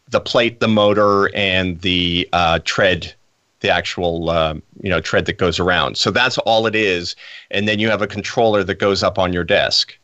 the 0.08 0.20
plate, 0.20 0.60
the 0.60 0.68
motor, 0.68 1.34
and 1.34 1.80
the 1.82 2.28
uh, 2.32 2.60
tread 2.64 3.14
the 3.60 3.70
actual 3.70 4.30
uh, 4.30 4.54
you 4.82 4.90
know 4.90 5.00
tread 5.00 5.26
that 5.26 5.38
goes 5.38 5.58
around. 5.58 5.96
So 5.96 6.10
that's 6.10 6.38
all 6.38 6.66
it 6.66 6.74
is, 6.74 7.16
and 7.50 7.68
then 7.68 7.78
you 7.78 7.88
have 7.90 8.02
a 8.02 8.06
controller 8.06 8.64
that 8.64 8.76
goes 8.76 9.02
up 9.02 9.18
on 9.18 9.32
your 9.32 9.44
desk. 9.44 9.96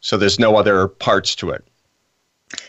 So 0.00 0.16
there's 0.16 0.38
no 0.38 0.56
other 0.56 0.88
parts 0.88 1.34
to 1.36 1.50
it. 1.50 1.64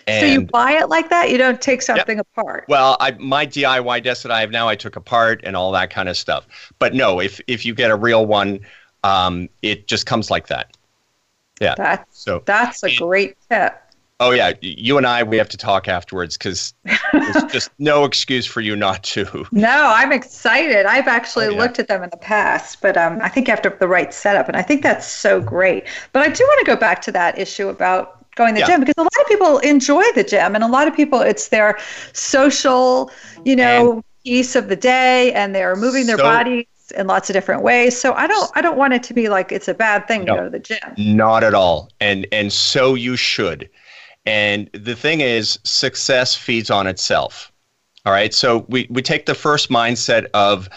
And, 0.06 0.22
so 0.22 0.28
you 0.28 0.42
buy 0.42 0.74
it 0.74 0.90
like 0.90 1.10
that? 1.10 1.32
You 1.32 1.38
don't 1.38 1.62
take 1.62 1.82
something 1.82 2.18
yep. 2.18 2.28
apart? 2.38 2.66
Well, 2.68 2.98
I, 3.00 3.12
my 3.12 3.48
DIY 3.48 4.04
desk 4.04 4.24
that 4.24 4.32
I 4.32 4.42
have 4.42 4.52
now, 4.52 4.68
I 4.68 4.76
took 4.76 4.96
apart 4.96 5.42
and 5.44 5.56
all 5.56 5.72
that 5.72 5.90
kind 5.90 6.08
of 6.08 6.18
stuff. 6.18 6.48
But 6.78 6.94
no, 6.94 7.20
if 7.20 7.42
if 7.48 7.66
you 7.66 7.74
get 7.74 7.90
a 7.90 7.96
real 7.96 8.26
one, 8.26 8.60
um, 9.04 9.50
it 9.62 9.88
just 9.88 10.06
comes 10.06 10.30
like 10.30 10.48
that. 10.48 10.78
Yeah. 11.60 11.76
That's 11.76 12.20
so 12.20 12.44
that's 12.46 12.84
a 12.84 12.96
great 12.96 13.38
tip. 13.50 13.82
Oh 14.22 14.30
yeah, 14.30 14.54
you 14.62 15.00
and 15.00 15.08
I 15.08 15.24
we 15.24 15.36
have 15.38 15.50
to 15.50 15.58
talk 15.58 15.88
afterwards 15.88 16.38
because 16.38 16.76
there's 17.12 17.44
just 17.52 17.72
no 17.80 18.06
excuse 18.06 18.46
for 18.46 18.62
you 18.62 18.76
not 18.76 19.02
to. 19.06 19.48
No, 19.52 19.92
I'm 19.96 20.12
excited. 20.12 20.86
I've 20.86 21.08
actually 21.08 21.48
oh, 21.48 21.50
yeah. 21.50 21.58
looked 21.58 21.80
at 21.80 21.88
them 21.88 22.04
in 22.04 22.12
the 22.12 22.18
past, 22.18 22.82
but 22.82 22.96
um, 22.98 23.18
I 23.24 23.30
think 23.30 23.48
you 23.48 23.52
have 23.52 23.64
to 23.64 23.72
have 23.72 23.80
the 23.80 23.88
right 23.88 24.14
setup, 24.14 24.48
and 24.48 24.56
I 24.56 24.62
think 24.62 24.84
that's 24.84 25.08
so 25.08 25.42
great. 25.42 25.86
But 26.14 26.22
I 26.22 26.30
do 26.30 26.44
want 26.44 26.60
to 26.60 26.72
go 26.72 26.80
back 26.80 27.02
to 27.02 27.12
that 27.14 27.40
issue 27.40 27.68
about 27.68 28.24
going 28.36 28.54
to 28.54 28.62
the 28.62 28.68
yeah. 28.68 28.68
gym 28.68 28.82
because 28.82 28.94
a 29.00 29.02
lot 29.02 29.20
of 29.20 29.28
people 29.28 29.58
enjoy 29.60 30.04
the 30.14 30.24
gym, 30.24 30.54
and 30.54 30.64
a 30.64 30.68
lot 30.68 30.88
of 30.88 30.96
people 30.96 31.22
it's 31.22 31.48
their 31.48 31.80
social, 32.14 33.10
you 33.44 33.56
know, 33.56 33.94
and 33.94 34.04
piece 34.24 34.56
of 34.56 34.70
the 34.70 34.76
day, 34.76 35.34
and 35.34 35.56
they're 35.56 35.76
moving 35.76 36.06
their 36.06 36.18
so, 36.18 36.24
bodies 36.24 36.68
in 36.96 37.08
lots 37.08 37.32
of 37.32 37.34
different 37.34 37.64
ways. 37.64 38.00
So 38.00 38.14
I 38.14 38.28
don't 38.28 38.52
I 38.54 38.62
don't 38.62 38.78
want 38.78 38.94
it 38.94 39.02
to 39.02 39.16
be 39.16 39.30
like 39.30 39.52
it's 39.52 39.68
a 39.68 39.74
bad 39.74 40.08
thing 40.08 40.26
no, 40.26 40.36
to 40.36 40.40
go 40.42 40.44
to 40.44 40.50
the 40.52 40.60
gym. 40.60 40.94
Not 40.98 41.44
at 41.44 41.56
all. 41.56 41.90
And 42.00 42.28
and 42.32 42.54
so 42.54 42.94
you 42.94 43.16
should. 43.16 43.68
And 44.26 44.70
the 44.74 44.96
thing 44.96 45.22
is, 45.22 45.60
success 45.64 46.36
feeds 46.36 46.70
on 46.70 46.88
itself. 46.88 47.52
All 48.06 48.14
right. 48.14 48.34
So 48.34 48.66
we, 48.68 48.88
we 48.90 49.02
take 49.02 49.26
the 49.26 49.36
first 49.36 49.70
mindset 49.70 50.26
of, 50.34 50.70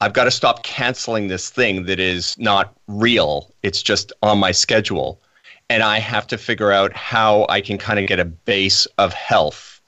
I've 0.00 0.12
got 0.12 0.24
to 0.24 0.30
stop 0.30 0.62
canceling 0.62 1.28
this 1.28 1.50
thing 1.50 1.86
that 1.86 1.98
is 1.98 2.38
not 2.38 2.74
real. 2.86 3.52
It's 3.62 3.82
just 3.82 4.12
on 4.22 4.38
my 4.38 4.52
schedule. 4.52 5.20
And 5.70 5.82
I 5.82 5.98
have 5.98 6.26
to 6.28 6.38
figure 6.38 6.72
out 6.72 6.92
how 6.94 7.46
I 7.48 7.60
can 7.60 7.78
kind 7.78 7.98
of 7.98 8.06
get 8.06 8.20
a 8.20 8.24
base 8.24 8.86
of 8.96 9.12
health. 9.12 9.80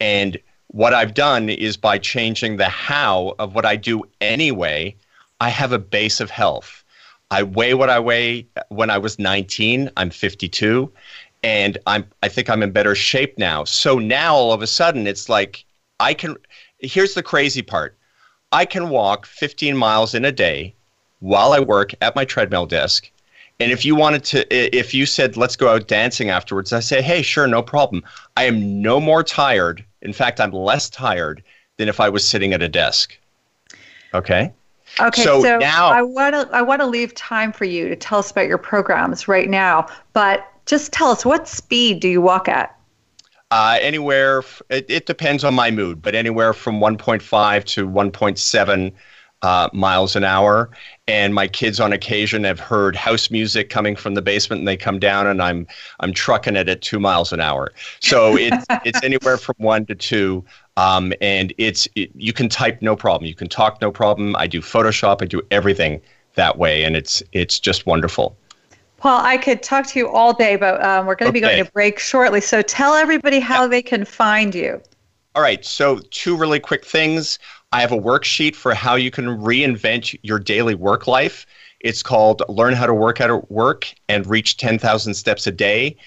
And 0.00 0.38
what 0.68 0.94
I've 0.94 1.14
done 1.14 1.48
is 1.48 1.76
by 1.76 1.98
changing 1.98 2.56
the 2.56 2.68
how 2.68 3.34
of 3.38 3.54
what 3.54 3.64
I 3.64 3.76
do 3.76 4.04
anyway, 4.20 4.96
I 5.40 5.48
have 5.48 5.72
a 5.72 5.78
base 5.78 6.20
of 6.20 6.30
health. 6.30 6.84
I 7.30 7.42
weigh 7.42 7.74
what 7.74 7.90
I 7.90 7.98
weigh 7.98 8.46
when 8.68 8.90
I 8.90 8.98
was 8.98 9.18
19. 9.18 9.90
I'm 9.96 10.10
52 10.10 10.92
and 11.44 11.76
I'm 11.86 12.06
I 12.22 12.28
think 12.28 12.48
I'm 12.48 12.62
in 12.62 12.72
better 12.72 12.94
shape 12.94 13.38
now. 13.38 13.64
So 13.64 13.98
now 13.98 14.34
all 14.34 14.52
of 14.52 14.62
a 14.62 14.66
sudden 14.66 15.06
it's 15.06 15.28
like 15.28 15.64
I 16.00 16.14
can 16.14 16.36
here's 16.78 17.14
the 17.14 17.22
crazy 17.22 17.62
part. 17.62 17.96
I 18.50 18.64
can 18.64 18.88
walk 18.88 19.26
15 19.26 19.76
miles 19.76 20.14
in 20.14 20.24
a 20.24 20.32
day 20.32 20.74
while 21.20 21.52
I 21.52 21.60
work 21.60 21.92
at 22.00 22.16
my 22.16 22.24
treadmill 22.24 22.66
desk. 22.66 23.10
And 23.60 23.70
if 23.70 23.84
you 23.84 23.94
wanted 23.94 24.24
to 24.24 24.76
if 24.76 24.94
you 24.94 25.04
said 25.06 25.36
let's 25.36 25.54
go 25.54 25.68
out 25.68 25.86
dancing 25.86 26.30
afterwards, 26.30 26.72
I 26.72 26.80
say, 26.80 27.02
"Hey, 27.02 27.22
sure, 27.22 27.46
no 27.46 27.62
problem." 27.62 28.02
I 28.36 28.44
am 28.44 28.82
no 28.82 28.98
more 28.98 29.22
tired. 29.22 29.84
In 30.02 30.12
fact, 30.12 30.40
I'm 30.40 30.50
less 30.50 30.90
tired 30.90 31.42
than 31.76 31.88
if 31.88 32.00
I 32.00 32.08
was 32.08 32.26
sitting 32.26 32.52
at 32.52 32.62
a 32.62 32.68
desk. 32.68 33.16
Okay? 34.12 34.52
Okay, 35.00 35.22
so, 35.22 35.42
so 35.42 35.58
now 35.58 35.88
I 35.88 36.02
want 36.02 36.34
to 36.34 36.48
I 36.52 36.62
want 36.62 36.80
to 36.80 36.86
leave 36.86 37.14
time 37.14 37.52
for 37.52 37.64
you 37.64 37.88
to 37.88 37.96
tell 37.96 38.18
us 38.18 38.30
about 38.30 38.48
your 38.48 38.58
programs 38.58 39.28
right 39.28 39.48
now, 39.48 39.86
but 40.14 40.48
just 40.66 40.92
tell 40.92 41.08
us 41.10 41.24
what 41.24 41.48
speed 41.48 42.00
do 42.00 42.08
you 42.08 42.20
walk 42.20 42.48
at? 42.48 42.78
Uh, 43.50 43.78
anywhere, 43.80 44.42
it, 44.70 44.86
it, 44.88 45.06
depends 45.06 45.44
on 45.44 45.54
my 45.54 45.70
mood, 45.70 46.02
but 46.02 46.14
anywhere 46.14 46.52
from 46.52 46.80
1.5 46.80 47.64
to 47.64 47.88
1.7 47.88 48.92
uh, 49.42 49.68
miles 49.72 50.16
an 50.16 50.24
hour. 50.24 50.70
And 51.06 51.34
my 51.34 51.46
kids, 51.46 51.78
on 51.78 51.92
occasion, 51.92 52.44
have 52.44 52.58
heard 52.58 52.96
house 52.96 53.30
music 53.30 53.68
coming 53.68 53.94
from 53.94 54.14
the 54.14 54.22
basement, 54.22 54.60
and 54.60 54.66
they 54.66 54.76
come 54.76 54.98
down, 54.98 55.26
and 55.26 55.42
I'm 55.42 55.66
I'm 56.00 56.14
trucking 56.14 56.56
it 56.56 56.68
at 56.68 56.80
two 56.80 56.98
miles 56.98 57.32
an 57.32 57.40
hour. 57.40 57.72
So 58.00 58.36
it's 58.36 58.64
it's 58.84 59.04
anywhere 59.04 59.36
from 59.36 59.56
one 59.58 59.84
to 59.86 59.94
two. 59.94 60.44
Um, 60.78 61.12
and 61.20 61.52
it's 61.58 61.86
it, 61.94 62.10
you 62.14 62.32
can 62.32 62.48
type 62.48 62.80
no 62.80 62.96
problem, 62.96 63.28
you 63.28 63.34
can 63.34 63.48
talk 63.48 63.80
no 63.82 63.92
problem. 63.92 64.34
I 64.36 64.46
do 64.46 64.60
Photoshop, 64.60 65.20
I 65.20 65.26
do 65.26 65.42
everything 65.50 66.00
that 66.34 66.58
way, 66.58 66.82
and 66.82 66.96
it's 66.96 67.22
it's 67.32 67.60
just 67.60 67.84
wonderful. 67.84 68.36
Paul, 69.04 69.20
I 69.22 69.36
could 69.36 69.62
talk 69.62 69.86
to 69.88 69.98
you 69.98 70.08
all 70.08 70.32
day, 70.32 70.56
but 70.56 70.82
um, 70.82 71.04
we're 71.04 71.14
going 71.14 71.30
to 71.30 71.38
okay. 71.38 71.46
be 71.46 71.54
going 71.54 71.62
to 71.62 71.70
break 71.72 71.98
shortly. 71.98 72.40
So 72.40 72.62
tell 72.62 72.94
everybody 72.94 73.38
how 73.38 73.64
yeah. 73.64 73.68
they 73.68 73.82
can 73.82 74.06
find 74.06 74.54
you. 74.54 74.80
All 75.34 75.42
right. 75.42 75.62
So, 75.62 76.00
two 76.10 76.34
really 76.34 76.58
quick 76.58 76.86
things. 76.86 77.38
I 77.70 77.82
have 77.82 77.92
a 77.92 77.98
worksheet 77.98 78.54
for 78.54 78.72
how 78.72 78.94
you 78.94 79.10
can 79.10 79.26
reinvent 79.26 80.18
your 80.22 80.38
daily 80.38 80.74
work 80.74 81.06
life. 81.06 81.44
It's 81.80 82.02
called 82.02 82.40
Learn 82.48 82.72
How 82.72 82.86
to 82.86 82.94
Work 82.94 83.20
at 83.20 83.50
Work 83.50 83.92
and 84.08 84.26
Reach 84.26 84.56
10,000 84.56 85.12
Steps 85.12 85.46
a 85.46 85.52
Day. 85.52 85.98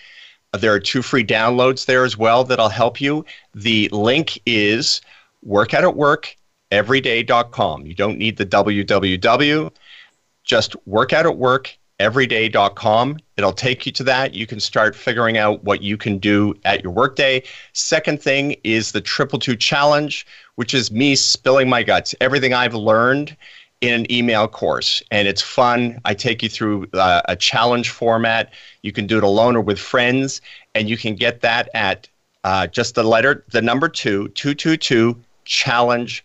There 0.57 0.73
are 0.73 0.79
two 0.79 1.03
free 1.03 1.23
downloads 1.23 1.85
there 1.85 2.03
as 2.03 2.17
well 2.17 2.45
that'll 2.45 2.67
help 2.67 2.99
you. 2.99 3.23
The 3.53 3.89
link 3.91 4.41
is 4.47 5.01
workoutatworkeveryday.com. 5.47 7.85
You 7.85 7.93
don't 7.93 8.17
need 8.17 8.37
the 8.37 8.45
www, 8.47 9.71
just 10.43 10.75
workoutatwork 10.89 11.75
everyday.com. 11.99 13.17
It'll 13.37 13.53
take 13.53 13.85
you 13.85 13.91
to 13.93 14.03
that. 14.03 14.33
You 14.33 14.45
can 14.47 14.59
start 14.59 14.95
figuring 14.95 15.37
out 15.37 15.63
what 15.63 15.81
you 15.81 15.97
can 15.97 16.17
do 16.17 16.55
at 16.65 16.83
your 16.83 16.91
workday. 16.91 17.43
Second 17.73 18.21
thing 18.21 18.55
is 18.63 18.91
the 18.91 19.01
Triple 19.01 19.39
Two 19.39 19.55
Challenge, 19.55 20.25
which 20.55 20.73
is 20.73 20.91
me 20.91 21.15
spilling 21.15 21.69
my 21.69 21.83
guts, 21.83 22.13
everything 22.21 22.53
I've 22.53 22.75
learned 22.75 23.35
in 23.81 23.93
an 23.93 24.11
email 24.11 24.47
course. 24.47 25.03
And 25.11 25.27
it's 25.27 25.41
fun. 25.41 25.99
I 26.05 26.13
take 26.13 26.41
you 26.41 26.49
through 26.49 26.87
uh, 26.93 27.21
a 27.25 27.35
challenge 27.35 27.89
format. 27.89 28.51
You 28.81 28.91
can 28.91 29.07
do 29.07 29.17
it 29.17 29.23
alone 29.23 29.55
or 29.55 29.61
with 29.61 29.79
friends, 29.79 30.41
and 30.75 30.89
you 30.89 30.97
can 30.97 31.15
get 31.15 31.41
that 31.41 31.69
at 31.73 32.07
uh, 32.43 32.67
just 32.67 32.95
the 32.95 33.03
letter, 33.03 33.43
the 33.51 33.61
number 33.61 33.89
two, 33.89 34.29
222 34.29 35.19
challenge.co. 35.45 36.23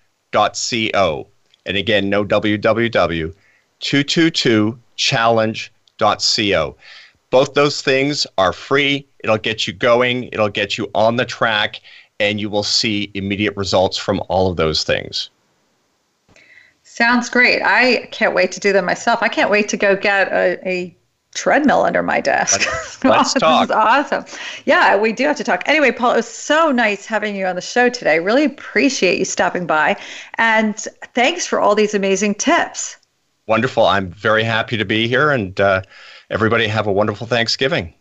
And 1.65 1.77
again, 1.77 2.09
no 2.11 2.25
www, 2.25 3.35
222 3.81 4.79
challenge.co. 4.97 6.77
Both 7.31 7.55
those 7.55 7.81
things 7.81 8.27
are 8.37 8.53
free. 8.53 9.07
It'll 9.25 9.39
get 9.39 9.67
you 9.67 9.73
going, 9.73 10.25
it'll 10.25 10.49
get 10.49 10.77
you 10.77 10.91
on 10.95 11.17
the 11.17 11.25
track, 11.25 11.81
and 12.21 12.41
you 12.41 12.51
will 12.51 12.63
see 12.63 13.11
immediate 13.15 13.57
results 13.57 13.97
from 13.97 14.23
all 14.29 14.51
of 14.51 14.57
those 14.57 14.85
things. 14.85 15.31
Sounds 16.83 17.31
great. 17.31 17.63
I 17.63 18.09
can't 18.11 18.35
wait 18.35 18.53
to 18.53 18.61
do 18.61 18.73
them 18.73 18.85
myself. 18.85 19.23
I 19.23 19.29
can't 19.29 19.51
wait 19.51 19.69
to 19.71 19.79
go 19.79 19.97
get 19.97 20.29
a, 20.31 20.69
a 20.69 20.97
treadmill 21.35 21.83
under 21.83 22.03
my 22.03 22.21
desk. 22.21 22.61
Let's, 22.67 23.05
let's 23.05 23.35
talk. 23.41 23.69
This 23.69 23.75
is 23.75 23.77
awesome. 23.77 24.25
Yeah, 24.67 24.97
we 24.97 25.13
do 25.13 25.25
have 25.25 25.37
to 25.37 25.45
talk. 25.45 25.63
Anyway, 25.67 25.91
Paul, 25.91 26.13
it 26.13 26.17
was 26.17 26.29
so 26.29 26.71
nice 26.71 27.07
having 27.07 27.35
you 27.35 27.47
on 27.47 27.57
the 27.57 27.63
show 27.63 27.89
today. 27.89 28.19
Really 28.19 28.45
appreciate 28.45 29.19
you 29.19 29.25
stopping 29.25 29.67
by. 29.67 29.97
And 30.35 30.77
thanks 31.15 31.47
for 31.47 31.61
all 31.61 31.75
these 31.75 31.95
amazing 31.95 32.35
tips. 32.35 32.99
Wonderful. 33.47 33.87
I'm 33.87 34.11
very 34.11 34.45
happy 34.45 34.77
to 34.77 34.85
be 34.85 35.09
here, 35.09 35.31
and 35.31 35.61
uh, 35.61 35.83
everybody 36.31 36.67
have 36.69 36.87
a 36.87 36.93
wonderful 36.93 37.27
Thanksgiving. 37.27 37.93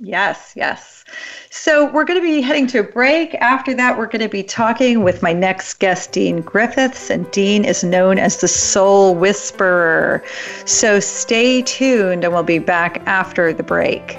Yes, 0.00 0.52
yes. 0.56 1.04
So 1.50 1.90
we're 1.92 2.04
going 2.04 2.20
to 2.20 2.26
be 2.26 2.40
heading 2.40 2.66
to 2.68 2.80
a 2.80 2.82
break. 2.82 3.36
After 3.36 3.74
that, 3.74 3.96
we're 3.96 4.06
going 4.06 4.22
to 4.22 4.28
be 4.28 4.42
talking 4.42 5.04
with 5.04 5.22
my 5.22 5.32
next 5.32 5.74
guest, 5.74 6.10
Dean 6.10 6.40
Griffiths, 6.40 7.10
and 7.10 7.30
Dean 7.30 7.64
is 7.64 7.84
known 7.84 8.18
as 8.18 8.38
the 8.38 8.48
Soul 8.48 9.14
Whisperer. 9.14 10.24
So 10.64 10.98
stay 10.98 11.62
tuned, 11.62 12.24
and 12.24 12.32
we'll 12.32 12.42
be 12.42 12.58
back 12.58 13.00
after 13.06 13.52
the 13.52 13.62
break. 13.62 14.18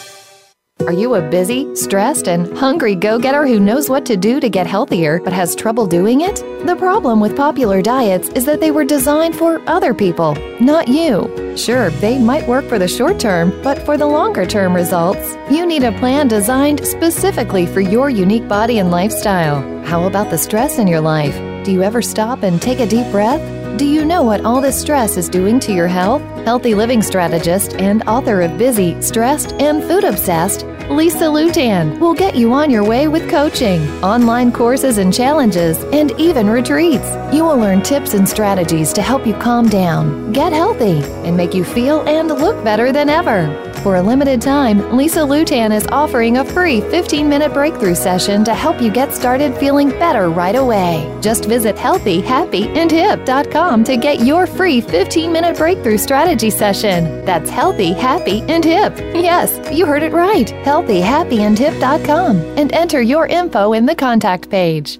Are 0.87 0.93
you 0.93 1.13
a 1.13 1.21
busy, 1.21 1.73
stressed, 1.75 2.27
and 2.27 2.57
hungry 2.57 2.95
go 2.95 3.19
getter 3.19 3.45
who 3.45 3.59
knows 3.59 3.87
what 3.87 4.05
to 4.07 4.17
do 4.17 4.39
to 4.39 4.49
get 4.49 4.65
healthier 4.65 5.19
but 5.19 5.31
has 5.31 5.55
trouble 5.55 5.85
doing 5.85 6.21
it? 6.21 6.37
The 6.65 6.75
problem 6.75 7.19
with 7.19 7.37
popular 7.37 7.81
diets 7.81 8.29
is 8.29 8.45
that 8.45 8.59
they 8.59 8.71
were 8.71 8.83
designed 8.83 9.35
for 9.35 9.61
other 9.67 9.93
people, 9.93 10.35
not 10.59 10.87
you. 10.87 11.55
Sure, 11.55 11.91
they 11.91 12.17
might 12.17 12.47
work 12.47 12.65
for 12.65 12.79
the 12.79 12.87
short 12.87 13.19
term, 13.19 13.51
but 13.61 13.85
for 13.85 13.95
the 13.95 14.07
longer 14.07 14.45
term 14.45 14.75
results, 14.75 15.35
you 15.51 15.67
need 15.67 15.83
a 15.83 15.97
plan 15.99 16.27
designed 16.27 16.85
specifically 16.85 17.67
for 17.67 17.81
your 17.81 18.09
unique 18.09 18.47
body 18.47 18.79
and 18.79 18.89
lifestyle. 18.89 19.61
How 19.85 20.05
about 20.05 20.31
the 20.31 20.37
stress 20.37 20.79
in 20.79 20.87
your 20.87 21.01
life? 21.01 21.35
Do 21.63 21.71
you 21.71 21.83
ever 21.83 22.01
stop 22.01 22.41
and 22.41 22.59
take 22.59 22.79
a 22.79 22.87
deep 22.87 23.09
breath? 23.11 23.60
Do 23.77 23.85
you 23.85 24.05
know 24.05 24.21
what 24.21 24.45
all 24.45 24.61
this 24.61 24.79
stress 24.79 25.17
is 25.17 25.29
doing 25.29 25.59
to 25.61 25.73
your 25.73 25.87
health? 25.87 26.21
Healthy 26.45 26.75
living 26.75 27.01
strategist 27.01 27.73
and 27.75 28.03
author 28.03 28.41
of 28.41 28.57
Busy, 28.57 29.01
Stressed, 29.01 29.53
and 29.53 29.81
Food 29.83 30.03
Obsessed, 30.03 30.65
Lisa 30.89 31.25
Lutan 31.25 31.99
will 31.99 32.13
get 32.13 32.35
you 32.35 32.51
on 32.53 32.69
your 32.69 32.83
way 32.83 33.07
with 33.07 33.29
coaching, 33.29 33.81
online 34.03 34.51
courses 34.51 34.97
and 34.97 35.13
challenges, 35.13 35.77
and 35.93 36.11
even 36.19 36.49
retreats. 36.49 37.09
You 37.33 37.45
will 37.45 37.57
learn 37.57 37.81
tips 37.81 38.13
and 38.13 38.27
strategies 38.27 38.91
to 38.93 39.01
help 39.01 39.25
you 39.25 39.33
calm 39.35 39.69
down, 39.69 40.33
get 40.33 40.51
healthy, 40.51 41.01
and 41.25 41.37
make 41.37 41.53
you 41.53 41.63
feel 41.63 42.01
and 42.01 42.27
look 42.27 42.61
better 42.63 42.91
than 42.91 43.09
ever. 43.09 43.70
For 43.83 43.95
a 43.95 44.01
limited 44.01 44.41
time, 44.43 44.95
Lisa 44.95 45.21
Lutan 45.21 45.75
is 45.75 45.87
offering 45.87 46.37
a 46.37 46.45
free 46.45 46.81
15 46.81 47.27
minute 47.27 47.51
breakthrough 47.51 47.95
session 47.95 48.43
to 48.43 48.53
help 48.53 48.79
you 48.79 48.91
get 48.91 49.11
started 49.11 49.57
feeling 49.57 49.89
better 49.89 50.29
right 50.29 50.55
away. 50.55 51.11
Just 51.19 51.45
visit 51.45 51.75
healthyhappyandhip.com 51.75 53.83
to 53.83 53.97
get 53.97 54.19
your 54.19 54.45
free 54.45 54.81
15 54.81 55.31
minute 55.31 55.57
breakthrough 55.57 55.97
strategy 55.97 56.51
session. 56.51 57.25
That's 57.25 57.49
healthy, 57.49 57.93
happy, 57.93 58.43
and 58.43 58.63
hip. 58.63 58.95
Yes, 59.15 59.57
you 59.71 59.87
heard 59.87 60.03
it 60.03 60.13
right. 60.13 60.47
Healthyhappyandhip.com 60.47 62.37
and 62.59 62.71
enter 62.73 63.01
your 63.01 63.25
info 63.25 63.73
in 63.73 63.87
the 63.87 63.95
contact 63.95 64.51
page. 64.51 64.99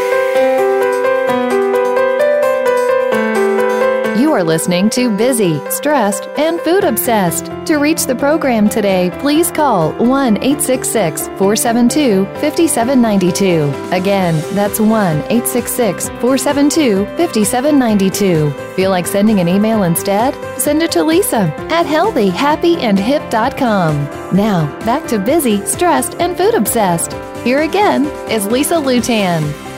You 4.31 4.37
are 4.37 4.43
listening 4.45 4.89
to 4.91 5.09
Busy, 5.17 5.59
Stressed, 5.69 6.29
and 6.37 6.57
Food 6.61 6.85
Obsessed. 6.85 7.47
To 7.65 7.79
reach 7.79 8.05
the 8.05 8.15
program 8.15 8.69
today, 8.69 9.11
please 9.19 9.51
call 9.51 9.91
1 9.91 10.37
866 10.37 11.27
472 11.37 12.23
5792. 12.39 13.93
Again, 13.93 14.35
that's 14.55 14.79
1 14.79 14.89
866 14.89 16.07
472 16.07 17.05
5792. 17.17 18.51
Feel 18.75 18.89
like 18.89 19.05
sending 19.05 19.41
an 19.41 19.49
email 19.49 19.83
instead? 19.83 20.33
Send 20.57 20.81
it 20.81 20.93
to 20.93 21.03
Lisa 21.03 21.53
at 21.69 21.85
healthyhappyandhip.com. 21.85 23.95
Now, 24.33 24.79
back 24.85 25.09
to 25.09 25.19
Busy, 25.19 25.59
Stressed, 25.65 26.15
and 26.21 26.37
Food 26.37 26.53
Obsessed. 26.53 27.11
Here 27.43 27.63
again 27.63 28.05
is 28.29 28.47
Lisa 28.47 28.75
Lutan. 28.75 29.70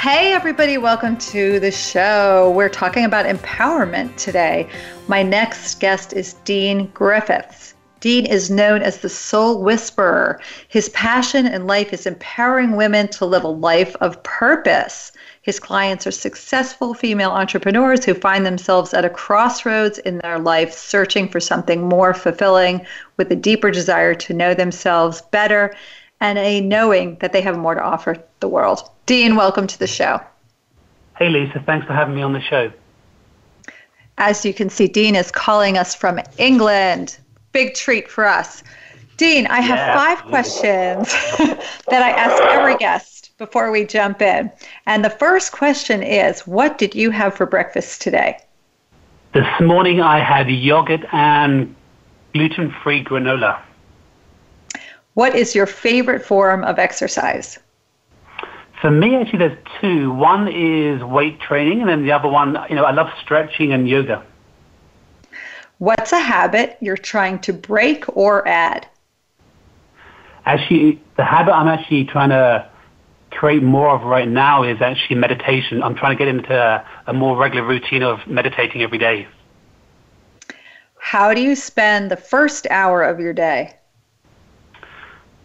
Hey, 0.00 0.32
everybody, 0.32 0.78
welcome 0.78 1.18
to 1.18 1.60
the 1.60 1.70
show. 1.70 2.50
We're 2.56 2.70
talking 2.70 3.04
about 3.04 3.26
empowerment 3.26 4.16
today. 4.16 4.66
My 5.08 5.22
next 5.22 5.78
guest 5.78 6.14
is 6.14 6.32
Dean 6.46 6.86
Griffiths. 6.94 7.74
Dean 8.00 8.24
is 8.24 8.50
known 8.50 8.80
as 8.80 8.96
the 8.96 9.10
Soul 9.10 9.62
Whisperer. 9.62 10.40
His 10.68 10.88
passion 10.88 11.46
in 11.46 11.66
life 11.66 11.92
is 11.92 12.06
empowering 12.06 12.76
women 12.76 13.08
to 13.08 13.26
live 13.26 13.44
a 13.44 13.48
life 13.48 13.94
of 14.00 14.22
purpose. 14.22 15.12
His 15.42 15.60
clients 15.60 16.06
are 16.06 16.12
successful 16.12 16.94
female 16.94 17.32
entrepreneurs 17.32 18.02
who 18.02 18.14
find 18.14 18.46
themselves 18.46 18.94
at 18.94 19.04
a 19.04 19.10
crossroads 19.10 19.98
in 19.98 20.16
their 20.20 20.38
life, 20.38 20.72
searching 20.72 21.28
for 21.28 21.40
something 21.40 21.86
more 21.86 22.14
fulfilling 22.14 22.86
with 23.18 23.30
a 23.30 23.36
deeper 23.36 23.70
desire 23.70 24.14
to 24.14 24.32
know 24.32 24.54
themselves 24.54 25.20
better 25.30 25.74
and 26.20 26.38
a 26.38 26.60
knowing 26.60 27.16
that 27.20 27.32
they 27.32 27.40
have 27.40 27.58
more 27.58 27.74
to 27.74 27.82
offer 27.82 28.22
the 28.40 28.48
world. 28.48 28.88
Dean, 29.06 29.36
welcome 29.36 29.66
to 29.66 29.78
the 29.78 29.86
show. 29.86 30.20
Hey, 31.16 31.28
Lisa. 31.28 31.62
Thanks 31.66 31.86
for 31.86 31.92
having 31.92 32.14
me 32.14 32.22
on 32.22 32.32
the 32.32 32.40
show. 32.40 32.72
As 34.18 34.44
you 34.44 34.52
can 34.52 34.68
see, 34.68 34.86
Dean 34.86 35.14
is 35.16 35.30
calling 35.30 35.78
us 35.78 35.94
from 35.94 36.20
England. 36.38 37.18
Big 37.52 37.74
treat 37.74 38.08
for 38.08 38.26
us. 38.26 38.62
Dean, 39.16 39.46
I 39.46 39.60
have 39.60 39.78
yeah. 39.78 39.94
five 39.94 40.24
questions 40.26 41.12
that 41.88 42.02
I 42.02 42.10
ask 42.10 42.42
every 42.42 42.76
guest 42.76 43.36
before 43.36 43.70
we 43.70 43.84
jump 43.84 44.22
in. 44.22 44.50
And 44.86 45.04
the 45.04 45.10
first 45.10 45.52
question 45.52 46.02
is 46.02 46.46
What 46.46 46.78
did 46.78 46.94
you 46.94 47.10
have 47.10 47.34
for 47.34 47.46
breakfast 47.46 48.00
today? 48.00 48.38
This 49.32 49.48
morning 49.60 50.00
I 50.00 50.20
had 50.20 50.50
yogurt 50.50 51.04
and 51.12 51.74
gluten 52.32 52.74
free 52.82 53.04
granola. 53.04 53.60
What 55.14 55.34
is 55.34 55.54
your 55.54 55.66
favorite 55.66 56.24
form 56.24 56.64
of 56.64 56.78
exercise? 56.78 57.58
For 58.80 58.90
me, 58.90 59.16
actually, 59.16 59.40
there's 59.40 59.58
two. 59.80 60.12
One 60.12 60.48
is 60.48 61.02
weight 61.04 61.40
training, 61.40 61.80
and 61.80 61.88
then 61.88 62.02
the 62.02 62.12
other 62.12 62.28
one, 62.28 62.56
you 62.68 62.76
know, 62.76 62.84
I 62.84 62.92
love 62.92 63.08
stretching 63.22 63.72
and 63.72 63.88
yoga. 63.88 64.24
What's 65.78 66.12
a 66.12 66.20
habit 66.20 66.78
you're 66.80 66.96
trying 66.96 67.40
to 67.40 67.52
break 67.52 68.04
or 68.16 68.46
add? 68.46 68.86
Actually, 70.46 71.02
the 71.16 71.24
habit 71.24 71.52
I'm 71.52 71.68
actually 71.68 72.04
trying 72.04 72.30
to 72.30 72.68
create 73.30 73.62
more 73.62 73.90
of 73.90 74.02
right 74.02 74.28
now 74.28 74.62
is 74.62 74.80
actually 74.80 75.16
meditation. 75.16 75.82
I'm 75.82 75.94
trying 75.94 76.16
to 76.16 76.18
get 76.18 76.28
into 76.28 76.54
a, 76.54 76.86
a 77.06 77.12
more 77.12 77.36
regular 77.36 77.66
routine 77.66 78.02
of 78.02 78.26
meditating 78.26 78.82
every 78.82 78.98
day. 78.98 79.28
How 80.98 81.34
do 81.34 81.40
you 81.40 81.54
spend 81.54 82.10
the 82.10 82.16
first 82.16 82.66
hour 82.70 83.02
of 83.02 83.20
your 83.20 83.32
day? 83.32 83.74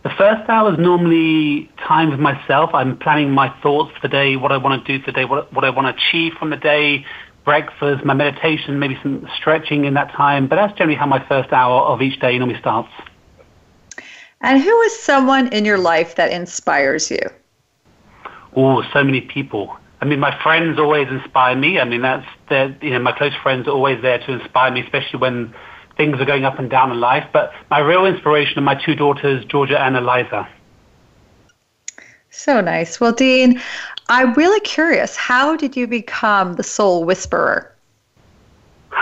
The 0.05 0.11
first 0.19 0.47
hour 0.47 0.71
is 0.71 0.77
normally 0.77 1.67
time 1.79 2.11
with 2.11 2.19
myself. 2.19 2.69
I'm 2.75 2.95
planning 2.95 3.31
my 3.31 3.49
thoughts 3.63 3.91
for 3.95 4.07
the 4.07 4.11
day, 4.11 4.35
what 4.35 4.51
I 4.51 4.57
want 4.57 4.85
to 4.85 4.97
do 4.97 5.03
for 5.03 5.11
the 5.11 5.15
day, 5.15 5.25
what, 5.25 5.51
what 5.51 5.65
I 5.65 5.71
want 5.71 5.87
to 5.87 5.99
achieve 5.99 6.33
from 6.37 6.51
the 6.51 6.57
day, 6.57 7.03
breakfast, 7.43 8.05
my 8.05 8.13
meditation, 8.13 8.77
maybe 8.77 8.99
some 9.01 9.27
stretching 9.35 9.85
in 9.85 9.95
that 9.95 10.11
time. 10.11 10.47
But 10.47 10.57
that's 10.57 10.77
generally 10.77 10.95
how 10.95 11.07
my 11.07 11.27
first 11.27 11.51
hour 11.51 11.81
of 11.81 12.03
each 12.03 12.19
day 12.19 12.37
normally 12.37 12.59
starts. 12.59 12.89
And 14.41 14.61
who 14.61 14.81
is 14.81 14.95
someone 14.95 15.47
in 15.47 15.65
your 15.65 15.79
life 15.79 16.13
that 16.17 16.31
inspires 16.31 17.09
you? 17.09 17.25
Oh, 18.55 18.83
so 18.93 19.03
many 19.03 19.21
people. 19.21 19.75
I 20.01 20.05
mean, 20.05 20.19
my 20.19 20.39
friends 20.43 20.77
always 20.77 21.07
inspire 21.07 21.55
me. 21.55 21.79
I 21.79 21.83
mean, 21.83 22.03
that's 22.03 22.27
you 22.83 22.91
know, 22.91 22.99
my 22.99 23.11
close 23.11 23.33
friends 23.41 23.67
are 23.67 23.71
always 23.71 24.03
there 24.03 24.19
to 24.19 24.33
inspire 24.33 24.69
me, 24.69 24.81
especially 24.81 25.17
when 25.17 25.51
things 25.97 26.19
are 26.19 26.25
going 26.25 26.45
up 26.45 26.59
and 26.59 26.69
down 26.69 26.91
in 26.91 26.99
life. 26.99 27.27
But 27.31 27.53
my 27.69 27.79
real 27.79 28.05
inspiration 28.05 28.57
are 28.59 28.61
my 28.61 28.75
two 28.75 28.95
daughters, 28.95 29.45
Georgia 29.45 29.81
and 29.81 29.95
Eliza. 29.95 30.47
So 32.29 32.59
nice. 32.61 32.99
Well, 32.99 33.13
Dean, 33.13 33.61
I'm 34.09 34.33
really 34.33 34.59
curious. 34.59 35.15
How 35.15 35.55
did 35.55 35.75
you 35.75 35.87
become 35.87 36.53
the 36.53 36.63
soul 36.63 37.05
whisperer? 37.05 37.71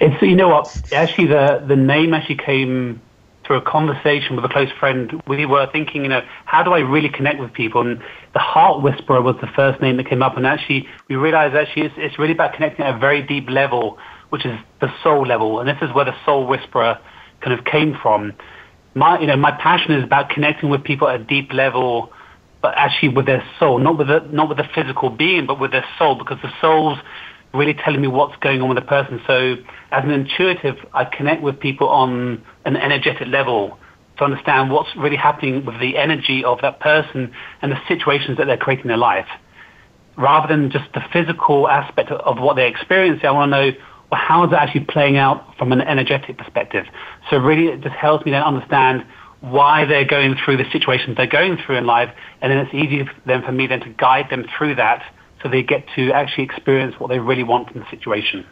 it's 0.00 0.20
you 0.22 0.36
know 0.36 0.48
what 0.48 0.92
actually 0.92 1.26
the 1.26 1.64
the 1.66 1.76
name 1.76 2.12
actually 2.12 2.36
came 2.36 3.00
through 3.44 3.56
a 3.56 3.62
conversation 3.62 4.36
with 4.36 4.44
a 4.44 4.48
close 4.48 4.70
friend. 4.72 5.22
We 5.26 5.44
were 5.46 5.66
thinking, 5.70 6.02
you 6.02 6.08
know, 6.08 6.22
how 6.46 6.62
do 6.62 6.72
I 6.72 6.80
really 6.80 7.10
connect 7.10 7.40
with 7.40 7.52
people? 7.52 7.82
And 7.82 8.02
the 8.32 8.38
heart 8.38 8.82
whisperer 8.82 9.20
was 9.20 9.36
the 9.40 9.46
first 9.48 9.82
name 9.82 9.98
that 9.98 10.06
came 10.06 10.22
up. 10.22 10.36
And 10.36 10.46
actually, 10.46 10.88
we 11.08 11.16
realized 11.16 11.54
actually 11.54 11.82
it's, 11.82 11.94
it's 11.98 12.18
really 12.18 12.32
about 12.32 12.54
connecting 12.54 12.84
at 12.84 12.94
a 12.94 12.98
very 12.98 13.22
deep 13.22 13.50
level 13.50 13.98
which 14.34 14.44
is 14.44 14.58
the 14.80 14.92
soul 15.04 15.24
level, 15.24 15.60
and 15.60 15.68
this 15.68 15.78
is 15.80 15.94
where 15.94 16.04
the 16.04 16.16
soul 16.26 16.44
whisperer 16.44 16.98
kind 17.40 17.56
of 17.56 17.64
came 17.64 17.96
from. 18.02 18.32
My, 18.96 19.20
you 19.20 19.28
know, 19.28 19.36
my 19.36 19.52
passion 19.52 19.92
is 19.92 20.02
about 20.02 20.28
connecting 20.28 20.70
with 20.70 20.82
people 20.82 21.06
at 21.06 21.20
a 21.20 21.24
deep 21.24 21.52
level, 21.52 22.12
but 22.60 22.74
actually 22.76 23.10
with 23.10 23.26
their 23.26 23.46
soul, 23.60 23.78
not 23.78 23.96
with 23.96 24.08
the, 24.08 24.18
not 24.32 24.48
with 24.48 24.58
the 24.58 24.68
physical 24.74 25.08
being, 25.08 25.46
but 25.46 25.60
with 25.60 25.70
their 25.70 25.84
soul, 26.00 26.16
because 26.16 26.38
the 26.42 26.50
soul's 26.60 26.98
really 27.52 27.74
telling 27.74 28.00
me 28.00 28.08
what's 28.08 28.34
going 28.40 28.60
on 28.60 28.68
with 28.68 28.76
the 28.76 28.88
person. 28.96 29.20
So 29.24 29.54
as 29.92 30.02
an 30.02 30.10
intuitive, 30.10 30.78
I 30.92 31.04
connect 31.04 31.40
with 31.42 31.60
people 31.60 31.88
on 31.88 32.42
an 32.64 32.76
energetic 32.76 33.28
level 33.28 33.78
to 34.18 34.24
understand 34.24 34.72
what's 34.72 34.90
really 34.96 35.16
happening 35.16 35.64
with 35.64 35.78
the 35.78 35.96
energy 35.96 36.44
of 36.44 36.60
that 36.62 36.80
person 36.80 37.32
and 37.62 37.70
the 37.70 37.78
situations 37.86 38.38
that 38.38 38.48
they're 38.48 38.56
creating 38.56 38.86
in 38.86 38.88
their 38.88 38.96
life. 38.96 39.28
Rather 40.16 40.48
than 40.48 40.72
just 40.72 40.86
the 40.92 41.02
physical 41.12 41.68
aspect 41.68 42.10
of 42.10 42.40
what 42.40 42.56
they're 42.56 42.66
experiencing, 42.66 43.26
I 43.26 43.30
want 43.30 43.52
to 43.52 43.70
know 43.70 43.78
how 44.14 44.44
is 44.44 44.52
it 44.52 44.56
actually 44.56 44.84
playing 44.84 45.16
out 45.16 45.56
from 45.56 45.72
an 45.72 45.80
energetic 45.80 46.38
perspective? 46.38 46.86
So 47.30 47.38
really 47.38 47.68
it 47.68 47.80
just 47.80 47.94
helps 47.94 48.24
me 48.24 48.32
then 48.32 48.42
understand 48.42 49.04
why 49.40 49.84
they're 49.84 50.06
going 50.06 50.36
through 50.36 50.56
the 50.56 50.70
situations 50.70 51.16
they're 51.16 51.26
going 51.26 51.58
through 51.58 51.76
in 51.76 51.86
life, 51.86 52.14
and 52.40 52.50
then 52.50 52.58
it's 52.58 52.74
easier 52.74 53.10
then 53.26 53.42
for 53.42 53.52
me 53.52 53.66
then 53.66 53.80
to 53.80 53.90
guide 53.90 54.30
them 54.30 54.46
through 54.56 54.74
that 54.76 55.04
so 55.42 55.48
they 55.48 55.62
get 55.62 55.86
to 55.94 56.10
actually 56.12 56.44
experience 56.44 56.98
what 56.98 57.08
they 57.08 57.18
really 57.18 57.42
want 57.42 57.70
from 57.70 57.80
the 57.80 57.90
situation. 57.90 58.46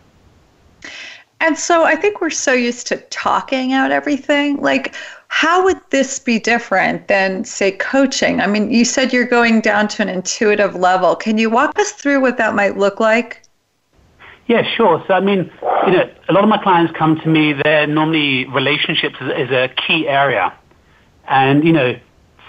And 1.41 1.59
so 1.59 1.83
I 1.83 1.97
think 1.97 2.21
we're 2.21 2.31
so 2.31 2.53
used 2.53 2.87
to 2.89 2.99
talking 3.09 3.73
out 3.73 3.91
everything. 3.91 4.59
Like, 4.61 4.95
how 5.27 5.65
would 5.65 5.81
this 5.91 6.21
be 6.21 6.39
different 6.39 7.09
than, 7.09 7.45
say, 7.45 7.73
coaching? 7.73 8.41
I 8.41 8.47
mean, 8.47 8.71
you 8.71 8.85
said 8.85 9.13
you're 9.13 9.25
going 9.25 9.61
down 9.61 9.89
to 9.89 10.03
an 10.03 10.09
intuitive 10.09 10.77
level. 10.77 11.17
Can 11.17 11.39
you 11.39 11.51
walk 11.51 11.77
us 11.81 11.91
through 11.93 12.21
what 12.21 12.37
that 12.37 12.55
might 12.55 12.77
look 12.77 13.01
like? 13.01 13.43
Yeah, 14.53 14.65
sure. 14.77 15.03
So, 15.09 15.15
I 15.15 15.21
mean, 15.21 15.51
you 15.87 15.93
know, 15.93 16.11
a 16.29 16.33
lot 16.35 16.45
of 16.45 16.51
my 16.51 16.63
clients 16.63 16.93
come 16.95 17.19
to 17.21 17.27
me, 17.27 17.55
they're 17.55 17.87
normally 17.87 18.45
relationships 18.45 19.15
is, 19.19 19.49
is 19.49 19.51
a 19.51 19.71
key 19.87 20.07
area. 20.07 20.53
And, 21.27 21.65
you 21.65 21.73
know, 21.73 21.99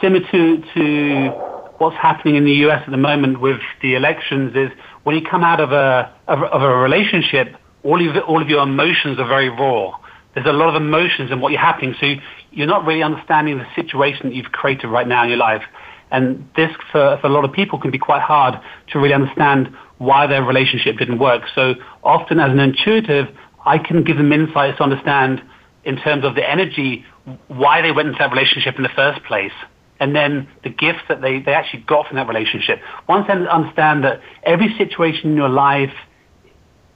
similar 0.01 0.29
to, 0.31 0.63
to 0.73 1.29
what's 1.77 1.95
happening 1.95 2.35
in 2.35 2.43
the 2.43 2.55
US 2.67 2.83
at 2.85 2.91
the 2.91 2.97
moment 2.97 3.39
with 3.39 3.61
the 3.81 3.95
elections 3.95 4.53
is 4.53 4.69
when 5.03 5.15
you 5.15 5.21
come 5.21 5.45
out 5.45 5.61
of 5.61 5.71
a, 5.71 6.13
of, 6.27 6.43
of 6.43 6.61
a 6.61 6.75
relationship, 6.75 7.55
all 7.83 8.05
of, 8.05 8.23
all 8.25 8.41
of 8.41 8.49
your 8.49 8.63
emotions 8.63 9.17
are 9.17 9.27
very 9.27 9.47
raw. 9.47 9.97
There's 10.33 10.45
a 10.45 10.51
lot 10.51 10.75
of 10.75 10.81
emotions 10.81 11.31
in 11.31 11.39
what 11.39 11.53
you're 11.53 11.61
happening. 11.61 11.95
So 12.01 12.15
you're 12.51 12.67
not 12.67 12.85
really 12.85 13.01
understanding 13.01 13.59
the 13.59 13.67
situation 13.77 14.27
that 14.27 14.35
you've 14.35 14.51
created 14.51 14.87
right 14.87 15.07
now 15.07 15.23
in 15.23 15.29
your 15.29 15.37
life. 15.37 15.63
And 16.11 16.47
this, 16.55 16.71
for, 16.91 17.17
for 17.21 17.27
a 17.27 17.29
lot 17.29 17.45
of 17.45 17.51
people, 17.51 17.79
can 17.79 17.91
be 17.91 17.97
quite 17.97 18.21
hard 18.21 18.59
to 18.91 18.99
really 18.99 19.13
understand 19.13 19.75
why 19.97 20.27
their 20.27 20.43
relationship 20.43 20.97
didn't 20.97 21.19
work. 21.19 21.43
So 21.55 21.75
often 22.03 22.39
as 22.39 22.51
an 22.51 22.59
intuitive, 22.59 23.27
I 23.65 23.77
can 23.77 24.03
give 24.03 24.17
them 24.17 24.31
insights 24.31 24.77
to 24.77 24.83
understand 24.83 25.41
in 25.85 25.97
terms 25.97 26.23
of 26.23 26.35
the 26.35 26.49
energy, 26.49 27.05
why 27.47 27.81
they 27.81 27.91
went 27.91 28.09
into 28.09 28.19
that 28.19 28.31
relationship 28.31 28.75
in 28.77 28.83
the 28.83 28.89
first 28.95 29.23
place 29.23 29.51
and 29.99 30.15
then 30.15 30.47
the 30.63 30.69
gifts 30.69 31.01
that 31.07 31.21
they, 31.21 31.39
they 31.39 31.53
actually 31.53 31.81
got 31.83 32.07
from 32.07 32.17
that 32.17 32.27
relationship. 32.27 32.79
Once 33.07 33.27
they 33.27 33.33
understand 33.33 34.03
that 34.03 34.21
every 34.43 34.75
situation 34.77 35.31
in 35.31 35.37
your 35.37 35.49
life, 35.49 35.93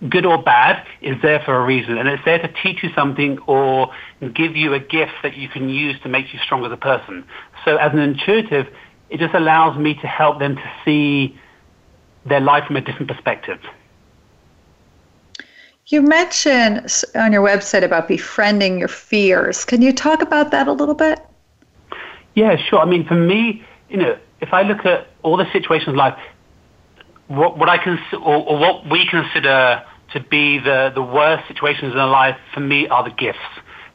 good 0.10 0.26
or 0.26 0.42
bad, 0.44 0.86
is 1.02 1.16
there 1.22 1.42
for 1.46 1.56
a 1.56 1.66
reason. 1.66 1.98
And 1.98 2.08
it's 2.10 2.24
there 2.26 2.40
to 2.40 2.54
teach 2.62 2.84
you 2.84 2.90
something 2.96 3.40
or 3.48 3.92
give 4.34 4.56
you 4.56 4.74
a 4.74 4.80
gift 4.80 5.14
that 5.24 5.38
you 5.38 5.48
can 5.48 5.70
use 5.70 5.96
to 6.04 6.10
make 6.10 6.34
you 6.34 6.40
stronger 6.44 6.68
as 6.68 6.74
a 6.74 6.78
person. 6.78 7.24
So 7.66 7.78
as 7.78 7.94
an 7.94 8.00
intuitive, 8.00 8.68
it 9.10 9.20
just 9.20 9.34
allows 9.34 9.78
me 9.78 9.94
to 9.96 10.08
help 10.08 10.40
them 10.40 10.56
to 10.56 10.72
see 10.84 11.38
their 12.26 12.42
life 12.42 12.66
from 12.68 12.76
a 12.76 12.82
different 12.82 13.08
perspective. 13.08 13.60
You 15.88 16.02
mentioned 16.02 16.92
on 17.16 17.32
your 17.32 17.46
website 17.46 17.84
about 17.84 18.10
befriending 18.10 18.78
your 18.78 18.90
fears. 18.90 19.64
Can 19.64 19.82
you 19.82 19.94
talk 19.94 20.22
about 20.22 20.52
that 20.52 20.68
a 20.68 20.74
little 20.74 20.96
bit? 20.96 21.20
Yeah, 22.36 22.58
sure. 22.58 22.80
I 22.80 22.86
mean, 22.86 23.08
for 23.08 23.16
me, 23.16 23.64
you 23.90 23.98
know, 23.98 24.18
if 24.42 24.54
I 24.54 24.64
look 24.64 24.86
at 24.86 25.08
all 25.24 25.38
the 25.38 25.50
situations 25.54 25.90
in 25.90 25.96
life, 25.96 26.20
what, 27.28 27.58
what 27.58 27.70
I 27.70 27.78
can, 27.78 27.98
or, 28.14 28.20
or 28.20 28.60
what 28.60 28.90
we 28.90 29.08
consider 29.08 29.84
to 30.14 30.20
be 30.20 30.60
the, 30.60 30.92
the 30.94 31.02
worst 31.02 31.48
situations 31.48 31.94
in 31.94 32.00
life, 32.00 32.38
for 32.54 32.60
me, 32.60 32.88
are 32.90 33.04
the 33.04 33.16
gifts. 33.16 33.40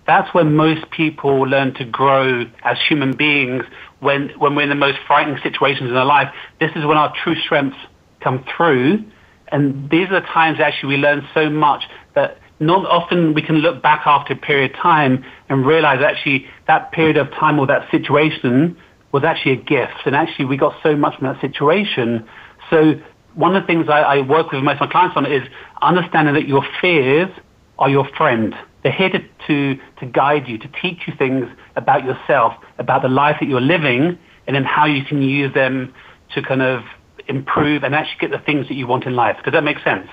That's 0.06 0.32
when 0.34 0.56
most 0.56 0.90
people 0.90 1.42
learn 1.42 1.74
to 1.74 1.84
grow 1.84 2.44
as 2.64 2.78
human 2.88 3.16
beings 3.16 3.64
when, 4.00 4.30
when 4.38 4.54
we're 4.54 4.62
in 4.62 4.68
the 4.68 4.74
most 4.74 4.98
frightening 5.06 5.40
situations 5.42 5.90
in 5.90 5.96
our 5.96 6.04
life. 6.04 6.32
This 6.60 6.72
is 6.74 6.84
when 6.84 6.96
our 6.96 7.14
true 7.22 7.36
strengths 7.36 7.78
come 8.20 8.44
through 8.56 9.04
and 9.52 9.90
these 9.90 10.08
are 10.08 10.20
the 10.20 10.26
times 10.26 10.58
actually 10.58 10.96
we 10.96 10.96
learn 10.96 11.28
so 11.34 11.50
much 11.50 11.84
that 12.14 12.38
not 12.58 12.86
often 12.86 13.34
we 13.34 13.42
can 13.42 13.56
look 13.56 13.82
back 13.82 14.02
after 14.06 14.32
a 14.32 14.36
period 14.36 14.70
of 14.72 14.76
time 14.78 15.24
and 15.48 15.66
realize 15.66 16.02
actually 16.02 16.46
that 16.66 16.90
period 16.90 17.18
of 17.18 17.30
time 17.32 17.58
or 17.58 17.66
that 17.66 17.88
situation 17.90 18.76
was 19.12 19.24
actually 19.24 19.52
a 19.52 19.56
gift. 19.56 20.06
And 20.06 20.16
actually 20.16 20.46
we 20.46 20.56
got 20.56 20.74
so 20.82 20.96
much 20.96 21.18
from 21.18 21.28
that 21.28 21.40
situation. 21.40 22.26
So 22.70 22.94
one 23.34 23.54
of 23.54 23.62
the 23.62 23.66
things 23.66 23.88
I, 23.88 24.00
I 24.00 24.20
work 24.22 24.52
with 24.52 24.62
most 24.62 24.80
of 24.80 24.80
my 24.80 24.86
clients 24.90 25.16
on 25.16 25.26
is 25.26 25.42
understanding 25.82 26.34
that 26.34 26.48
your 26.48 26.64
fears 26.80 27.30
are 27.78 27.90
your 27.90 28.08
friend. 28.16 28.54
They're 28.82 28.92
here 28.92 29.10
to, 29.10 29.24
to, 29.46 29.80
to 30.00 30.06
guide 30.06 30.48
you, 30.48 30.58
to 30.58 30.68
teach 30.68 31.06
you 31.06 31.14
things 31.16 31.48
about 31.76 32.04
yourself, 32.04 32.54
about 32.78 33.02
the 33.02 33.08
life 33.08 33.36
that 33.40 33.48
you're 33.48 33.60
living, 33.60 34.18
and 34.46 34.56
then 34.56 34.64
how 34.64 34.86
you 34.86 35.04
can 35.04 35.22
use 35.22 35.54
them 35.54 35.94
to 36.34 36.42
kind 36.42 36.62
of 36.62 36.84
improve 37.28 37.84
and 37.84 37.94
actually 37.94 38.18
get 38.20 38.30
the 38.30 38.44
things 38.44 38.68
that 38.68 38.74
you 38.74 38.86
want 38.86 39.04
in 39.04 39.14
life. 39.14 39.38
Does 39.44 39.52
that 39.52 39.64
make 39.64 39.78
sense? 39.80 40.08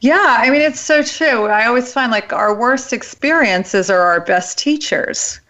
Yeah, 0.00 0.36
I 0.40 0.50
mean, 0.50 0.60
it's 0.60 0.80
so 0.80 1.02
true. 1.02 1.46
I 1.46 1.66
always 1.66 1.92
find 1.92 2.12
like 2.12 2.32
our 2.32 2.54
worst 2.54 2.92
experiences 2.92 3.88
are 3.88 4.00
our 4.00 4.20
best 4.20 4.58
teachers. 4.58 5.40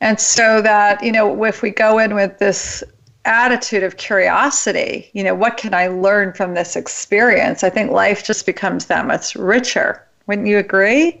And 0.00 0.18
so 0.18 0.62
that, 0.62 1.04
you 1.04 1.12
know, 1.12 1.44
if 1.44 1.60
we 1.60 1.70
go 1.70 1.98
in 1.98 2.14
with 2.14 2.38
this 2.38 2.82
attitude 3.26 3.82
of 3.82 3.98
curiosity, 3.98 5.10
you 5.12 5.22
know, 5.22 5.34
what 5.34 5.58
can 5.58 5.74
I 5.74 5.88
learn 5.88 6.32
from 6.32 6.54
this 6.54 6.74
experience? 6.74 7.62
I 7.62 7.68
think 7.68 7.90
life 7.90 8.24
just 8.24 8.46
becomes 8.46 8.86
that 8.86 9.06
much 9.06 9.34
richer. 9.34 10.06
Wouldn't 10.26 10.48
you 10.48 10.56
agree? 10.56 11.20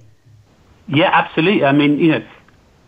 Yeah, 0.90 1.10
absolutely. 1.12 1.64
I 1.64 1.72
mean, 1.72 1.98
you 1.98 2.12
know, 2.12 2.26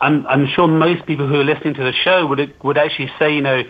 I'm, 0.01 0.27
I'm 0.27 0.47
sure 0.49 0.67
most 0.67 1.07
people 1.07 1.29
who 1.29 1.37
are 1.41 1.45
listening 1.45 1.75
to 1.75 1.85
the 1.85 1.93
show 1.93 2.27
would 2.27 2.53
would 2.65 2.77
actually 2.77 3.11
say, 3.19 3.35
you 3.35 3.41
know, 3.41 3.63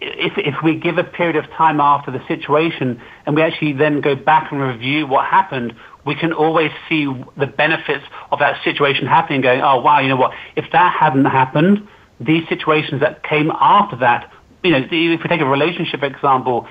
if, 0.00 0.32
if 0.36 0.54
we 0.64 0.76
give 0.76 0.98
a 0.98 1.04
period 1.04 1.36
of 1.36 1.48
time 1.50 1.80
after 1.80 2.10
the 2.10 2.20
situation 2.26 3.00
and 3.26 3.36
we 3.36 3.42
actually 3.42 3.74
then 3.74 4.00
go 4.00 4.16
back 4.16 4.50
and 4.50 4.60
review 4.60 5.06
what 5.06 5.26
happened, 5.26 5.74
we 6.06 6.14
can 6.14 6.32
always 6.32 6.70
see 6.88 7.06
the 7.36 7.46
benefits 7.46 8.04
of 8.32 8.38
that 8.40 8.62
situation 8.64 9.06
happening 9.06 9.42
going, 9.42 9.60
oh, 9.60 9.80
wow, 9.80 10.00
you 10.00 10.08
know 10.08 10.16
what, 10.16 10.32
if 10.56 10.64
that 10.72 10.96
hadn't 10.98 11.26
happened, 11.26 11.86
these 12.20 12.48
situations 12.48 13.00
that 13.00 13.22
came 13.22 13.52
after 13.60 13.96
that, 13.96 14.32
you 14.64 14.70
know, 14.70 14.84
if 14.90 15.22
we 15.22 15.28
take 15.28 15.40
a 15.40 15.46
relationship 15.46 16.02
example, 16.02 16.66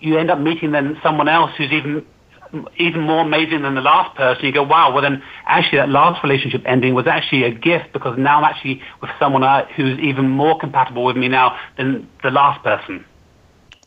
you 0.00 0.18
end 0.18 0.30
up 0.30 0.38
meeting 0.38 0.72
then 0.72 0.98
someone 1.02 1.28
else 1.28 1.52
who's 1.56 1.70
even 1.70 2.04
even 2.76 3.00
more 3.00 3.22
amazing 3.22 3.62
than 3.62 3.74
the 3.74 3.80
last 3.80 4.16
person. 4.16 4.44
You 4.44 4.52
go, 4.52 4.62
wow, 4.62 4.92
well 4.92 5.02
then 5.02 5.22
actually 5.44 5.78
that 5.78 5.88
last 5.88 6.22
relationship 6.22 6.62
ending 6.64 6.94
was 6.94 7.06
actually 7.06 7.44
a 7.44 7.50
gift 7.50 7.92
because 7.92 8.18
now 8.18 8.38
I'm 8.38 8.44
actually 8.44 8.82
with 9.00 9.10
someone 9.18 9.42
who's 9.74 9.98
even 9.98 10.28
more 10.28 10.58
compatible 10.58 11.04
with 11.04 11.16
me 11.16 11.28
now 11.28 11.58
than 11.76 12.08
the 12.22 12.30
last 12.30 12.62
person. 12.62 13.04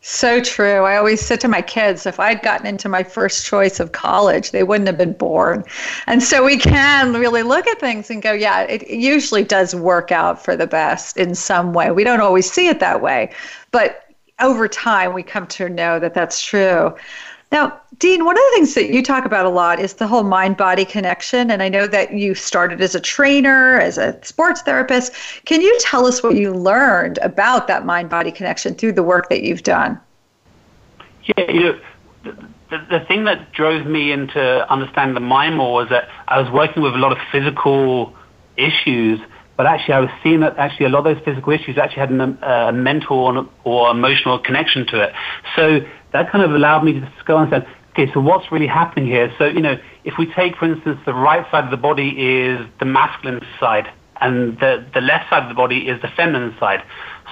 So 0.02 0.40
true. 0.40 0.84
I 0.84 0.96
always 0.96 1.20
said 1.20 1.40
to 1.42 1.48
my 1.48 1.60
kids, 1.60 2.06
if 2.06 2.18
I'd 2.18 2.40
gotten 2.40 2.66
into 2.66 2.88
my 2.88 3.02
first 3.02 3.44
choice 3.44 3.80
of 3.80 3.92
college, 3.92 4.50
they 4.50 4.62
wouldn't 4.62 4.86
have 4.86 4.96
been 4.96 5.12
born. 5.12 5.62
And 6.06 6.22
so 6.22 6.42
we 6.42 6.56
can 6.56 7.12
really 7.12 7.42
look 7.42 7.66
at 7.66 7.78
things 7.78 8.08
and 8.10 8.22
go, 8.22 8.32
yeah, 8.32 8.62
it 8.62 8.88
usually 8.88 9.44
does 9.44 9.74
work 9.74 10.10
out 10.10 10.42
for 10.42 10.56
the 10.56 10.66
best 10.66 11.18
in 11.18 11.34
some 11.34 11.74
way. 11.74 11.90
We 11.90 12.02
don't 12.02 12.22
always 12.22 12.50
see 12.50 12.68
it 12.68 12.80
that 12.80 13.02
way, 13.02 13.30
but 13.72 14.06
over 14.40 14.68
time 14.68 15.12
we 15.12 15.22
come 15.22 15.46
to 15.48 15.68
know 15.68 15.98
that 16.00 16.14
that's 16.14 16.42
true. 16.42 16.96
Now, 17.52 17.78
Dean, 18.00 18.24
one 18.24 18.34
of 18.34 18.42
the 18.42 18.50
things 18.54 18.74
that 18.74 18.88
you 18.88 19.02
talk 19.02 19.26
about 19.26 19.44
a 19.44 19.50
lot 19.50 19.78
is 19.78 19.92
the 19.92 20.06
whole 20.06 20.22
mind 20.22 20.56
body 20.56 20.86
connection. 20.86 21.50
And 21.50 21.62
I 21.62 21.68
know 21.68 21.86
that 21.86 22.14
you 22.14 22.34
started 22.34 22.80
as 22.80 22.94
a 22.94 23.00
trainer, 23.00 23.78
as 23.78 23.98
a 23.98 24.18
sports 24.24 24.62
therapist. 24.62 25.12
Can 25.44 25.60
you 25.60 25.78
tell 25.80 26.06
us 26.06 26.22
what 26.22 26.34
you 26.34 26.50
learned 26.50 27.18
about 27.18 27.68
that 27.68 27.84
mind 27.84 28.08
body 28.08 28.32
connection 28.32 28.74
through 28.74 28.92
the 28.92 29.02
work 29.02 29.28
that 29.28 29.42
you've 29.42 29.64
done? 29.64 30.00
Yeah, 31.24 31.50
you 31.50 31.60
know, 31.60 31.80
the, 32.24 32.86
the 32.88 33.00
thing 33.00 33.24
that 33.24 33.52
drove 33.52 33.86
me 33.86 34.12
into 34.12 34.72
understanding 34.72 35.12
the 35.12 35.20
mind 35.20 35.58
more 35.58 35.74
was 35.74 35.90
that 35.90 36.08
I 36.26 36.40
was 36.40 36.50
working 36.50 36.82
with 36.82 36.94
a 36.94 36.98
lot 36.98 37.12
of 37.12 37.18
physical 37.30 38.16
issues 38.56 39.20
but 39.58 39.66
actually 39.66 39.92
I 39.92 40.00
was 40.00 40.10
seeing 40.22 40.40
that 40.40 40.56
actually 40.56 40.86
a 40.86 40.88
lot 40.88 41.06
of 41.06 41.14
those 41.14 41.22
physical 41.22 41.52
issues 41.52 41.76
actually 41.76 42.00
had 42.00 42.12
a, 42.12 42.68
a 42.68 42.72
mental 42.72 43.18
or, 43.18 43.46
or, 43.64 43.90
emotional 43.90 44.38
connection 44.38 44.86
to 44.86 45.02
it. 45.02 45.12
So 45.54 45.80
that 46.12 46.30
kind 46.30 46.42
of 46.42 46.54
allowed 46.54 46.82
me 46.82 46.94
to 46.94 47.12
go 47.26 47.36
and 47.36 47.50
say, 47.50 47.68
okay, 47.90 48.10
so 48.12 48.20
what's 48.20 48.50
really 48.52 48.66
happening 48.66 49.06
here? 49.06 49.32
So, 49.38 49.46
you 49.46 49.60
know, 49.60 49.76
if 50.04 50.14
we 50.18 50.32
take, 50.32 50.56
for 50.56 50.66
instance, 50.66 50.98
the 51.06 51.14
right 51.14 51.48
side 51.50 51.64
of 51.64 51.70
the 51.70 51.76
body 51.76 52.08
is 52.08 52.60
the 52.78 52.86
masculine 52.86 53.40
side, 53.58 53.88
and 54.20 54.58
the, 54.58 54.84
the 54.92 55.00
left 55.00 55.30
side 55.30 55.42
of 55.42 55.48
the 55.48 55.54
body 55.54 55.88
is 55.88 56.00
the 56.02 56.08
feminine 56.08 56.54
side. 56.60 56.82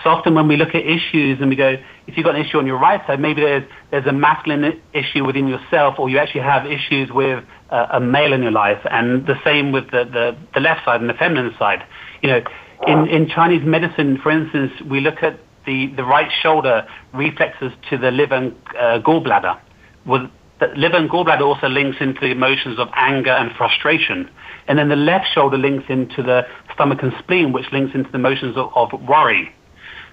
So 0.02 0.10
often 0.10 0.34
when 0.34 0.48
we 0.48 0.56
look 0.56 0.74
at 0.74 0.86
issues 0.86 1.38
and 1.40 1.50
we 1.50 1.56
go, 1.56 1.76
if 2.06 2.16
you've 2.16 2.24
got 2.24 2.34
an 2.34 2.44
issue 2.44 2.58
on 2.58 2.66
your 2.66 2.78
right 2.78 3.04
side, 3.06 3.20
maybe 3.20 3.42
there's, 3.42 3.64
there's 3.90 4.06
a 4.06 4.12
masculine 4.12 4.80
issue 4.94 5.24
within 5.24 5.48
yourself, 5.48 5.98
or 5.98 6.08
you 6.08 6.18
actually 6.18 6.42
have 6.42 6.64
issues 6.66 7.10
with 7.10 7.44
uh, 7.70 7.88
a 7.92 8.00
male 8.00 8.32
in 8.32 8.42
your 8.42 8.52
life, 8.52 8.80
and 8.90 9.26
the 9.26 9.34
same 9.44 9.72
with 9.72 9.90
the, 9.90 10.04
the, 10.04 10.36
the 10.54 10.60
left 10.60 10.84
side 10.84 11.00
and 11.00 11.10
the 11.10 11.14
feminine 11.14 11.54
side. 11.58 11.84
You 12.22 12.30
know, 12.30 12.40
in, 12.86 13.06
in 13.08 13.28
Chinese 13.28 13.62
medicine, 13.64 14.18
for 14.22 14.30
instance, 14.30 14.72
we 14.88 15.00
look 15.00 15.22
at 15.22 15.40
the, 15.66 15.92
the 15.96 16.04
right 16.04 16.30
shoulder 16.42 16.86
reflexes 17.12 17.72
to 17.90 17.98
the 17.98 18.10
liver 18.10 18.34
and 18.34 18.54
uh, 18.78 19.00
gallbladder. 19.00 19.60
Well, 20.06 20.30
the 20.60 20.66
liver 20.76 20.96
and 20.96 21.08
gallbladder 21.08 21.42
also 21.42 21.68
links 21.68 21.98
into 22.00 22.20
the 22.20 22.32
emotions 22.32 22.78
of 22.78 22.88
anger 22.94 23.30
and 23.30 23.54
frustration. 23.56 24.28
And 24.66 24.78
then 24.78 24.88
the 24.88 24.96
left 24.96 25.26
shoulder 25.32 25.56
links 25.56 25.84
into 25.88 26.22
the 26.22 26.46
stomach 26.74 27.02
and 27.02 27.12
spleen, 27.18 27.52
which 27.52 27.66
links 27.72 27.94
into 27.94 28.10
the 28.10 28.18
emotions 28.18 28.56
of, 28.56 28.70
of 28.74 29.00
worry. 29.02 29.54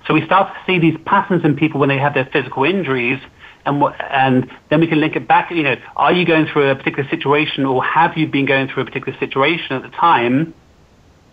So 0.08 0.14
we 0.14 0.24
start 0.26 0.54
to 0.54 0.60
see 0.66 0.80
these 0.80 0.98
patterns 1.06 1.44
in 1.44 1.56
people 1.56 1.80
when 1.80 1.90
they 1.90 1.98
have 1.98 2.14
their 2.14 2.30
physical 2.32 2.64
injuries, 2.64 3.20
and 3.66 3.84
and 4.12 4.52
then 4.70 4.80
we 4.80 4.88
can 4.88 5.00
link 5.00 5.16
it 5.16 5.28
back. 5.28 5.50
You 5.50 5.64
know, 5.64 5.76
are 5.96 6.14
you 6.14 6.26
going 6.26 6.46
through 6.46 6.70
a 6.70 6.76
particular 6.76 7.10
situation, 7.10 7.66
or 7.66 7.84
have 7.84 8.16
you 8.16 8.28
been 8.28 8.46
going 8.46 8.68
through 8.68 8.84
a 8.84 8.86
particular 8.86 9.18
situation 9.20 9.76
at 9.76 9.82
the 9.82 9.90
time 9.90 10.54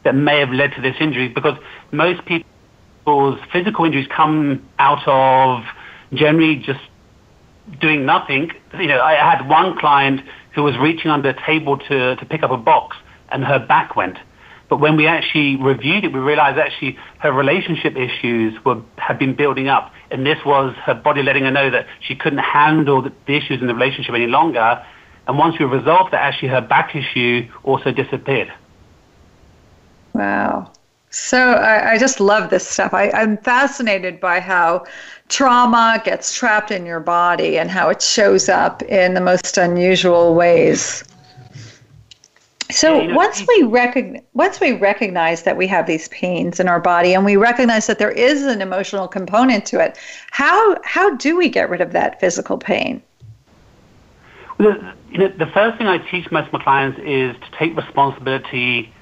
that 0.05 0.15
may 0.15 0.41
have 0.41 0.51
led 0.51 0.73
to 0.73 0.81
this 0.81 0.97
injury 1.01 1.29
because 1.29 1.57
most 1.93 2.25
people's 2.25 3.39
physical 3.53 3.85
injuries 3.85 4.09
come 4.15 4.69
out 4.79 5.07
of 5.07 5.63
generally 6.13 6.57
just 6.57 6.81
doing 7.81 8.05
nothing. 8.07 8.51
You 8.79 8.89
know, 8.89 9.01
I 9.01 9.15
had 9.15 9.49
one 9.49 9.79
client 9.79 10.21
who 10.55 10.63
was 10.63 10.77
reaching 10.79 11.11
under 11.11 11.31
a 11.31 11.47
table 11.47 11.79
to, 11.79 12.17
to 12.17 12.25
pick 12.27 12.43
up 12.43 12.51
a 12.51 12.57
box 12.57 12.97
and 13.31 13.45
her 13.45 13.59
back 13.59 13.97
went. 13.97 14.19
But 14.69 14.81
when 14.81 14.97
we 14.97 15.07
actually 15.07 15.57
reviewed 15.57 16.05
it, 16.05 16.13
we 16.13 16.21
realized 16.21 16.59
actually 16.59 16.99
her 17.19 17.33
relationship 17.33 17.95
issues 17.97 18.55
were, 18.65 18.81
had 18.97 19.19
been 19.19 19.35
building 19.35 19.69
up. 19.69 19.93
And 20.11 20.25
this 20.25 20.39
was 20.47 20.75
her 20.85 20.95
body 20.95 21.23
letting 21.23 21.45
her 21.45 21.51
know 21.51 21.71
that 21.71 21.87
she 22.01 22.15
couldn't 22.15 22.39
handle 22.39 23.03
the, 23.03 23.13
the 23.27 23.37
issues 23.37 23.61
in 23.61 23.67
the 23.67 23.75
relationship 23.75 24.15
any 24.15 24.27
longer. 24.27 24.83
And 25.27 25.39
once 25.39 25.59
we 25.59 25.67
resolved 25.67 26.13
that, 26.13 26.23
actually 26.23 26.49
her 26.49 26.61
back 26.61 26.97
issue 26.97 27.49
also 27.65 27.93
disappeared. 27.93 28.53
Wow. 30.15 30.71
So 31.11 31.37
I, 31.53 31.93
I, 31.93 31.99
just 31.99 32.21
love 32.21 32.49
this 32.49 32.67
stuff. 32.67 32.95
I, 32.95 33.11
I'm 33.11 33.37
fascinated 33.37 34.19
by 34.19 34.41
how 34.41 34.87
trauma 35.33 36.01
gets 36.05 36.35
trapped 36.35 36.71
in 36.71 36.85
your 36.85 37.01
body 37.01 37.59
and 37.59 37.71
how 37.71 37.89
it 37.89 38.03
shows 38.03 38.51
up 38.51 38.83
in 38.83 39.15
the 39.15 39.21
most 39.21 39.57
unusual 39.57 40.35
ways. 40.35 41.03
So 42.71 42.97
yeah, 42.97 43.03
you 43.03 43.09
know, 43.09 43.17
once 43.17 43.45
we 43.49 43.63
recognize 43.63 44.23
once 44.35 44.61
we 44.61 44.73
recognize 44.73 45.43
that 45.43 45.57
we 45.57 45.67
have 45.67 45.87
these 45.87 46.09
pains 46.09 46.61
in 46.61 46.69
our 46.69 46.81
body 46.81 47.15
and 47.15 47.25
we 47.25 47.37
recognize 47.37 47.87
that 47.87 47.99
there 47.99 48.11
is 48.11 48.43
an 48.43 48.61
emotional 48.63 49.09
component 49.09 49.65
to 49.67 49.81
it, 49.81 49.99
how 50.31 50.77
how 50.85 51.17
do 51.17 51.37
we 51.37 51.49
get 51.49 51.69
rid 51.71 51.81
of 51.81 51.93
that 51.93 52.21
physical 52.21 52.59
pain? 52.59 53.03
Well, 54.59 54.73
the, 54.73 54.95
you 55.11 55.19
know, 55.19 55.29
the 55.29 55.47
first 55.47 55.79
thing 55.79 55.87
I 55.87 55.99
teach 55.99 56.31
most 56.31 56.47
of 56.49 56.53
my 56.53 56.63
clients 56.63 56.99
is 57.01 57.35
to 57.37 57.59
take 57.59 57.75
responsibility 57.77 58.93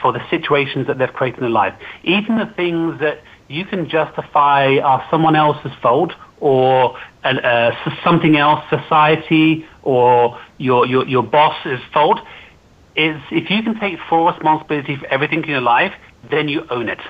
for 0.00 0.12
the 0.12 0.22
situations 0.30 0.86
that 0.86 0.98
they've 0.98 1.12
created 1.12 1.38
in 1.38 1.42
their 1.42 1.50
life. 1.50 1.74
Even 2.04 2.38
the 2.38 2.46
things 2.46 2.98
that 3.00 3.22
you 3.50 3.64
can 3.64 3.88
justify 3.88 4.78
are 4.78 5.04
someone 5.10 5.34
else's 5.34 5.72
fault 5.82 6.12
or 6.38 6.96
uh, 7.24 7.72
something 8.04 8.36
else, 8.36 8.64
society 8.70 9.66
or 9.82 10.38
your, 10.58 10.86
your, 10.86 11.06
your 11.08 11.24
boss's 11.24 11.80
fault, 11.92 12.20
is 12.94 13.20
if 13.32 13.50
you 13.50 13.62
can 13.62 13.78
take 13.80 13.98
full 14.08 14.26
responsibility 14.26 14.96
for 14.96 15.06
everything 15.06 15.42
in 15.42 15.48
your 15.48 15.60
life, 15.60 15.92
then 16.30 16.48
you 16.48 16.64
own 16.70 16.88
it. 16.88 17.00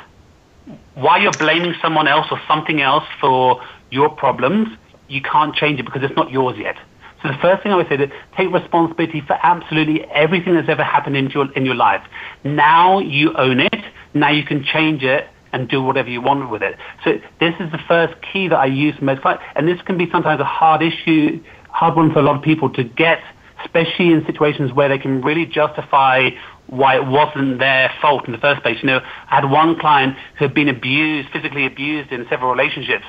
While 0.95 1.21
you're 1.21 1.37
blaming 1.37 1.75
someone 1.83 2.09
else 2.09 2.27
or 2.31 2.41
something 2.49 2.81
else 2.81 3.05
for 3.21 3.63
your 3.91 4.09
problems, 4.09 4.69
you 5.09 5.21
can't 5.21 5.55
change 5.55 5.79
it 5.79 5.85
because 5.85 6.03
it's 6.03 6.17
not 6.17 6.31
yours 6.31 6.57
yet. 6.59 6.77
So 7.23 7.29
the 7.29 7.39
first 7.43 7.63
thing 7.63 7.73
I 7.73 7.77
would 7.77 7.89
say 7.89 7.97
is 7.97 8.11
take 8.35 8.51
responsibility 8.51 9.21
for 9.27 9.35
absolutely 9.43 10.05
everything 10.07 10.55
that's 10.55 10.71
ever 10.71 10.85
happened 10.85 11.19
in 11.19 11.29
your, 11.31 11.53
in 11.53 11.67
your 11.67 11.75
life. 11.75 12.03
Now 12.45 12.99
you 12.99 13.35
own 13.37 13.61
it. 13.61 13.85
Now 14.15 14.31
you 14.31 14.45
can 14.45 14.65
change 14.65 15.03
it 15.03 15.29
and 15.53 15.69
do 15.69 15.83
whatever 15.83 16.09
you 16.09 16.21
want 16.21 16.51
with 16.51 16.63
it. 16.63 16.77
So 17.05 17.19
this 17.41 17.55
is 17.61 17.71
the 17.73 17.81
first 17.89 18.15
key 18.33 18.49
that 18.49 18.57
I 18.57 18.67
use 18.67 18.95
most. 19.01 19.21
And 19.57 19.67
this 19.67 19.81
can 19.83 19.99
be 19.99 20.09
sometimes 20.11 20.41
a 20.41 20.45
hard 20.45 20.83
issue, 20.83 21.43
hard 21.69 21.97
one 21.97 22.13
for 22.13 22.21
a 22.21 22.23
lot 22.23 22.37
of 22.37 22.43
people 22.43 22.71
to 22.71 22.85
get, 22.85 23.21
especially 23.65 24.13
in 24.13 24.25
situations 24.27 24.73
where 24.73 24.89
they 24.89 24.99
can 24.99 25.23
really 25.23 25.47
justify 25.47 26.31
why 26.67 26.97
it 26.97 27.07
wasn't 27.07 27.59
their 27.59 27.93
fault 28.01 28.27
in 28.27 28.33
the 28.33 28.39
first 28.39 28.63
place. 28.63 28.79
You 28.81 28.87
know, 28.87 29.01
I 29.01 29.37
had 29.41 29.51
one 29.51 29.79
client 29.79 30.17
who 30.39 30.45
had 30.45 30.55
been 30.55 30.69
abused, 30.69 31.29
physically 31.31 31.67
abused 31.67 32.13
in 32.13 32.27
several 32.29 32.51
relationships. 32.51 33.05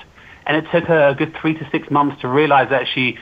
And 0.48 0.58
it 0.58 0.66
took 0.72 0.86
her 0.86 1.10
a 1.10 1.16
good 1.16 1.36
three 1.40 1.54
to 1.54 1.70
six 1.72 1.90
months 1.92 2.20
to 2.22 2.28
realize 2.28 2.70
that 2.72 2.88
she 2.94 3.18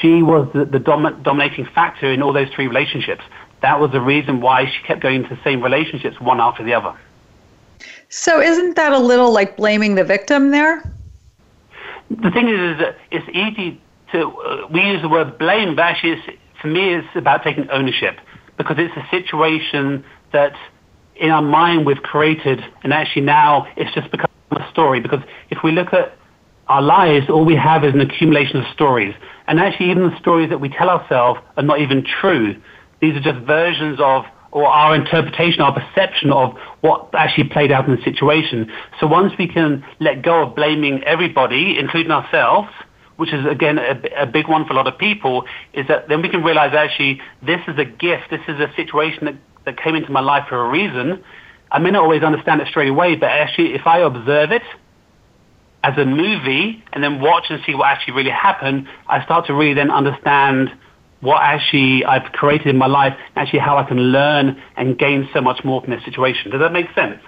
she 0.00 0.22
was 0.22 0.48
the, 0.54 0.64
the 0.64 0.78
dom- 0.78 1.22
dominating 1.24 1.66
factor 1.74 2.12
in 2.12 2.22
all 2.22 2.32
those 2.32 2.48
three 2.54 2.68
relationships. 2.68 3.22
That 3.62 3.80
was 3.80 3.90
the 3.90 4.00
reason 4.00 4.40
why 4.40 4.66
she 4.66 4.86
kept 4.86 5.00
going 5.00 5.24
into 5.24 5.34
the 5.34 5.40
same 5.42 5.62
relationships 5.62 6.20
one 6.20 6.40
after 6.40 6.62
the 6.62 6.74
other. 6.74 6.96
So, 8.14 8.42
isn't 8.42 8.76
that 8.76 8.92
a 8.92 8.98
little 8.98 9.32
like 9.32 9.56
blaming 9.56 9.94
the 9.94 10.04
victim 10.04 10.50
there? 10.50 10.82
The 12.10 12.30
thing 12.30 12.46
is, 12.46 12.78
is 12.78 12.94
it's 13.10 13.28
easy 13.30 13.80
to, 14.12 14.28
uh, 14.28 14.66
we 14.70 14.82
use 14.82 15.00
the 15.00 15.08
word 15.08 15.38
blame, 15.38 15.74
but 15.74 15.82
actually, 15.82 16.22
for 16.60 16.68
me, 16.68 16.92
it's 16.92 17.08
about 17.14 17.42
taking 17.42 17.70
ownership 17.70 18.18
because 18.58 18.76
it's 18.78 18.94
a 18.98 19.08
situation 19.10 20.04
that 20.32 20.52
in 21.16 21.30
our 21.30 21.40
mind 21.40 21.86
we've 21.86 22.02
created, 22.02 22.62
and 22.82 22.92
actually 22.92 23.22
now 23.22 23.66
it's 23.78 23.94
just 23.94 24.10
become 24.10 24.28
a 24.50 24.68
story. 24.70 25.00
Because 25.00 25.22
if 25.48 25.62
we 25.64 25.72
look 25.72 25.94
at 25.94 26.14
our 26.68 26.82
lives, 26.82 27.30
all 27.30 27.46
we 27.46 27.56
have 27.56 27.82
is 27.82 27.94
an 27.94 28.02
accumulation 28.02 28.58
of 28.58 28.66
stories. 28.74 29.14
And 29.46 29.58
actually, 29.58 29.90
even 29.90 30.10
the 30.10 30.18
stories 30.18 30.50
that 30.50 30.60
we 30.60 30.68
tell 30.68 30.90
ourselves 30.90 31.40
are 31.56 31.62
not 31.62 31.80
even 31.80 32.04
true. 32.20 32.60
These 33.00 33.16
are 33.16 33.20
just 33.20 33.38
versions 33.46 33.98
of, 34.00 34.26
or 34.52 34.66
our 34.66 34.94
interpretation, 34.94 35.62
our 35.62 35.72
perception 35.72 36.30
of 36.30 36.54
what 36.82 37.08
actually 37.14 37.48
played 37.48 37.72
out 37.72 37.88
in 37.88 37.96
the 37.96 38.02
situation. 38.02 38.70
So 39.00 39.06
once 39.06 39.32
we 39.38 39.48
can 39.48 39.84
let 39.98 40.22
go 40.22 40.42
of 40.42 40.54
blaming 40.54 41.02
everybody, 41.04 41.78
including 41.78 42.12
ourselves, 42.12 42.68
which 43.16 43.32
is 43.32 43.46
again 43.46 43.78
a, 43.78 44.22
a, 44.22 44.26
big 44.26 44.48
one 44.48 44.66
for 44.66 44.72
a 44.74 44.76
lot 44.76 44.86
of 44.86 44.98
people, 44.98 45.44
is 45.72 45.86
that 45.88 46.08
then 46.08 46.22
we 46.22 46.28
can 46.28 46.42
realize 46.42 46.74
actually 46.74 47.20
this 47.42 47.60
is 47.66 47.78
a 47.78 47.84
gift, 47.84 48.24
this 48.30 48.40
is 48.46 48.60
a 48.60 48.70
situation 48.76 49.24
that, 49.24 49.36
that 49.64 49.78
came 49.82 49.94
into 49.94 50.12
my 50.12 50.20
life 50.20 50.46
for 50.48 50.66
a 50.66 50.68
reason. 50.68 51.24
I 51.70 51.78
may 51.78 51.90
not 51.90 52.02
always 52.02 52.22
understand 52.22 52.60
it 52.60 52.68
straight 52.68 52.88
away, 52.88 53.16
but 53.16 53.30
actually 53.30 53.74
if 53.74 53.86
I 53.86 54.00
observe 54.00 54.52
it 54.52 54.62
as 55.82 55.96
a 55.96 56.04
movie 56.04 56.84
and 56.92 57.02
then 57.02 57.20
watch 57.20 57.46
and 57.48 57.60
see 57.64 57.74
what 57.74 57.88
actually 57.88 58.14
really 58.14 58.30
happened, 58.30 58.86
I 59.08 59.24
start 59.24 59.46
to 59.46 59.54
really 59.54 59.74
then 59.74 59.90
understand 59.90 60.70
what 61.22 61.40
actually 61.40 62.04
I've 62.04 62.30
created 62.32 62.66
in 62.66 62.76
my 62.76 62.88
life, 62.88 63.16
actually 63.36 63.60
how 63.60 63.78
I 63.78 63.84
can 63.84 63.98
learn 63.98 64.60
and 64.76 64.98
gain 64.98 65.28
so 65.32 65.40
much 65.40 65.64
more 65.64 65.80
from 65.80 65.90
this 65.90 66.04
situation. 66.04 66.50
Does 66.50 66.60
that 66.60 66.72
make 66.72 66.92
sense? 66.94 67.20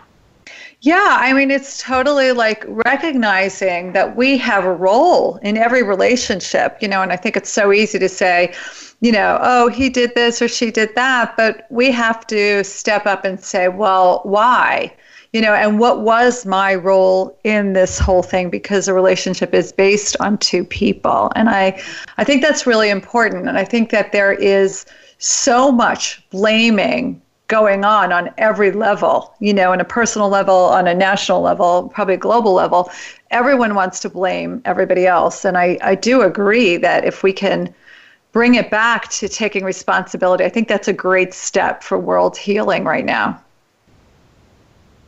Yeah, 0.81 1.17
I 1.21 1.33
mean, 1.33 1.51
it's 1.51 1.83
totally 1.83 2.33
like 2.33 2.65
recognizing 2.69 3.93
that 3.93 4.17
we 4.17 4.37
have 4.39 4.65
a 4.65 4.75
role 4.75 5.37
in 5.37 5.57
every 5.57 5.83
relationship, 5.83 6.77
you 6.83 6.89
know, 6.89 7.01
and 7.01 7.11
I 7.11 7.17
think 7.17 7.39
it's 7.39 7.49
so 7.49 7.73
easy 7.73 7.99
to 7.99 8.09
say, 8.09 8.53
you 9.01 9.11
know, 9.11 9.39
oh, 9.41 9.69
he 9.69 9.89
did 9.89 10.15
this 10.15 10.43
or 10.43 10.49
she 10.49 10.71
did 10.71 10.95
that, 10.95 11.37
but 11.39 11.67
we 11.71 11.91
have 11.93 12.27
to 12.27 12.65
step 12.65 13.07
up 13.07 13.25
and 13.25 13.41
say, 13.41 13.69
well, 13.69 14.21
why? 14.25 14.95
You 15.35 15.41
know, 15.41 15.53
and 15.53 15.81
what 15.81 16.03
was 16.03 16.47
my 16.47 16.77
role 16.77 17.37
in 17.43 17.73
this 17.73 17.99
whole 17.99 18.23
thing 18.23 18.51
because 18.51 18.87
a 18.87 18.95
relationship 18.95 19.53
is 19.53 19.73
based 19.73 20.17
on 20.21 20.39
two 20.39 20.65
people. 20.65 21.33
And 21.35 21.51
I 21.51 21.83
I 22.19 22.25
think 22.25 22.41
that's 22.41 22.69
really 22.69 22.89
important 22.89 23.49
and 23.49 23.59
I 23.59 23.65
think 23.65 23.91
that 23.91 24.13
there 24.13 24.33
is 24.33 24.87
so 25.19 25.73
much 25.73 26.25
blaming 26.31 27.21
going 27.49 27.85
on 27.85 28.13
on 28.13 28.31
every 28.39 28.71
level, 28.71 29.35
you 29.41 29.53
know, 29.53 29.73
on 29.73 29.81
a 29.81 29.85
personal 29.85 30.29
level, 30.29 30.55
on 30.55 30.87
a 30.87 30.95
national 30.95 31.41
level, 31.41 31.89
probably 31.93 32.15
a 32.15 32.19
global 32.19 32.53
level. 32.53 32.89
Everyone 33.33 33.75
wants 33.75 33.99
to 34.01 34.09
blame 34.09 34.63
everybody 34.65 35.05
else. 35.05 35.45
And 35.45 35.59
I, 35.59 35.79
I 35.83 35.97
do 35.97 36.23
agree 36.23 36.77
that 36.77 37.05
if 37.05 37.25
we 37.25 37.33
can 37.33 37.75
bring 38.31 38.55
it 38.55 38.71
back 38.71 39.09
to 39.11 39.29
taking 39.29 39.65
responsibility, 39.65 40.45
I 40.45 40.49
think 40.49 40.69
that's 40.69 40.89
a 40.89 40.93
great 40.93 41.35
step 41.35 41.83
for 41.83 41.99
world 41.99 42.37
healing 42.37 42.85
right 42.85 43.05
now. 43.05 43.44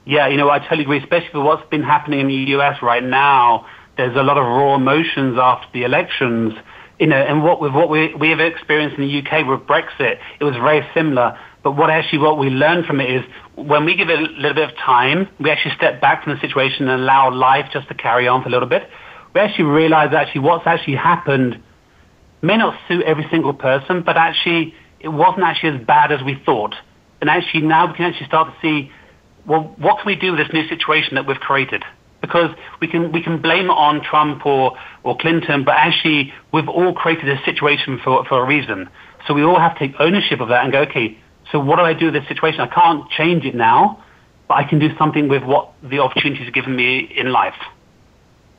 Yeah, 0.06 0.28
you 0.28 0.36
know, 0.36 0.48
I 0.48 0.60
totally 0.60 0.82
agree, 0.82 0.98
especially 0.98 1.30
for 1.32 1.42
what's 1.42 1.68
been 1.68 1.82
happening 1.82 2.20
in 2.20 2.28
the 2.28 2.56
US 2.56 2.80
right 2.80 3.02
now. 3.02 3.66
There's 3.96 4.16
a 4.16 4.22
lot 4.22 4.38
of 4.38 4.44
raw 4.44 4.76
emotions 4.76 5.36
after 5.36 5.66
the 5.72 5.82
elections. 5.82 6.54
You 7.00 7.08
know, 7.08 7.16
and 7.16 7.42
what 7.42 7.60
with 7.60 7.72
what 7.74 7.90
we 7.90 8.14
we 8.14 8.30
have 8.30 8.40
experienced 8.40 8.96
in 8.98 9.02
the 9.02 9.18
UK 9.18 9.46
with 9.46 9.66
Brexit, 9.66 10.18
it 10.40 10.44
was 10.44 10.54
very 10.54 10.86
similar. 10.94 11.38
But 11.64 11.72
what 11.72 11.90
actually 11.90 12.20
what 12.20 12.38
we 12.38 12.48
learned 12.48 12.86
from 12.86 13.00
it 13.00 13.10
is 13.10 13.24
when 13.56 13.84
we 13.84 13.96
give 13.96 14.08
it 14.08 14.18
a 14.20 14.22
little 14.22 14.54
bit 14.54 14.70
of 14.70 14.76
time, 14.76 15.28
we 15.40 15.50
actually 15.50 15.74
step 15.74 16.00
back 16.00 16.22
from 16.22 16.34
the 16.34 16.40
situation 16.40 16.88
and 16.88 17.02
allow 17.02 17.34
life 17.34 17.66
just 17.72 17.88
to 17.88 17.94
carry 17.94 18.28
on 18.28 18.42
for 18.42 18.48
a 18.48 18.52
little 18.52 18.68
bit. 18.68 18.88
We 19.34 19.40
actually 19.40 19.64
realize 19.64 20.14
actually 20.14 20.42
what's 20.42 20.66
actually 20.66 20.96
happened 20.96 21.60
may 22.42 22.56
not 22.56 22.78
suit 22.86 23.02
every 23.02 23.26
single 23.30 23.52
person, 23.52 24.02
but 24.06 24.16
actually 24.16 24.72
it 25.00 25.08
wasn't 25.08 25.42
actually 25.42 25.80
as 25.80 25.84
bad 25.84 26.12
as 26.12 26.22
we 26.22 26.40
thought. 26.46 26.76
And 27.20 27.28
actually 27.28 27.62
now 27.62 27.88
we 27.88 27.94
can 27.94 28.04
actually 28.06 28.28
start 28.28 28.54
to 28.54 28.60
see 28.62 28.90
well, 29.46 29.74
what 29.78 29.98
can 29.98 30.06
we 30.06 30.16
do 30.16 30.32
with 30.32 30.40
this 30.40 30.52
new 30.52 30.66
situation 30.68 31.14
that 31.14 31.26
we've 31.26 31.40
created? 31.40 31.84
Because 32.20 32.54
we 32.80 32.88
can 32.88 33.12
we 33.12 33.22
can 33.22 33.40
blame 33.40 33.66
it 33.66 33.70
on 33.70 34.02
Trump 34.02 34.44
or 34.44 34.76
or 35.04 35.16
Clinton, 35.16 35.64
but 35.64 35.74
actually 35.76 36.32
we've 36.52 36.68
all 36.68 36.92
created 36.92 37.26
this 37.26 37.44
situation 37.44 38.00
for 38.02 38.24
for 38.24 38.42
a 38.42 38.46
reason. 38.46 38.88
So 39.26 39.34
we 39.34 39.42
all 39.42 39.58
have 39.58 39.74
to 39.74 39.78
take 39.78 40.00
ownership 40.00 40.40
of 40.40 40.48
that 40.48 40.64
and 40.64 40.72
go, 40.72 40.80
okay, 40.82 41.18
so 41.52 41.60
what 41.60 41.76
do 41.76 41.82
I 41.82 41.92
do 41.92 42.06
with 42.06 42.14
this 42.14 42.28
situation? 42.28 42.60
I 42.60 42.66
can't 42.66 43.08
change 43.10 43.44
it 43.44 43.54
now, 43.54 44.02
but 44.48 44.54
I 44.54 44.64
can 44.64 44.78
do 44.78 44.96
something 44.96 45.28
with 45.28 45.44
what 45.44 45.72
the 45.82 46.00
opportunities 46.00 46.50
given 46.50 46.74
me 46.74 46.98
in 46.98 47.32
life. 47.32 47.56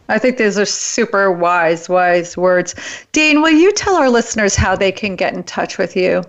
I 0.10 0.20
think 0.20 0.38
those 0.38 0.58
are 0.58 0.66
super 0.66 1.32
wise, 1.32 1.90
wise 1.90 2.38
words. 2.38 2.76
Dean, 3.12 3.42
will 3.42 3.52
you 3.52 3.74
tell 3.74 3.96
our 3.96 4.10
listeners 4.10 4.56
how 4.56 4.76
they 4.76 4.92
can 4.92 5.18
get 5.18 5.34
in 5.34 5.44
touch 5.44 5.78
with 5.78 5.98
you? 5.98 6.24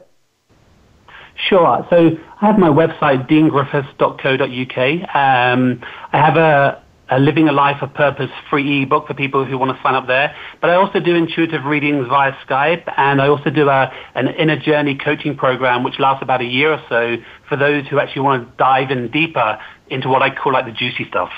Sure. 1.39 1.86
So 1.89 2.18
I 2.41 2.47
have 2.47 2.59
my 2.59 2.68
website, 2.68 3.28
deangriffiths.co.uk. 3.28 5.14
Um, 5.14 5.80
I 6.12 6.18
have 6.18 6.36
a, 6.36 6.82
a 7.11 7.20
Living 7.20 7.49
a 7.49 7.53
Life 7.53 7.80
of 7.80 7.95
Purpose 7.95 8.30
free 8.51 8.82
ebook 8.82 9.07
for 9.07 9.14
people 9.14 9.45
who 9.45 9.57
want 9.57 9.74
to 9.74 9.82
sign 9.82 9.95
up 9.95 10.09
there. 10.09 10.34
But 10.61 10.70
I 10.70 10.74
also 10.74 10.99
do 10.99 11.14
intuitive 11.14 11.64
readings 11.64 12.09
via 12.09 12.32
Skype, 12.45 12.93
and 12.97 13.22
I 13.22 13.28
also 13.28 13.51
do 13.51 13.68
a, 13.68 13.93
an 14.16 14.28
inner 14.28 14.59
journey 14.59 14.97
coaching 14.97 15.36
program, 15.36 15.84
which 15.84 16.01
lasts 16.01 16.22
about 16.22 16.41
a 16.41 16.45
year 16.45 16.72
or 16.72 16.82
so 16.89 17.16
for 17.49 17.57
those 17.57 17.86
who 17.86 18.01
actually 18.01 18.22
want 18.22 18.45
to 18.45 18.57
dive 18.57 18.91
in 18.91 19.09
deeper 19.11 19.61
into 19.91 20.09
what 20.09 20.22
I 20.22 20.34
call 20.34 20.53
like 20.53 20.66
the 20.66 20.72
juicy 20.72 21.07
stuff. 21.07 21.30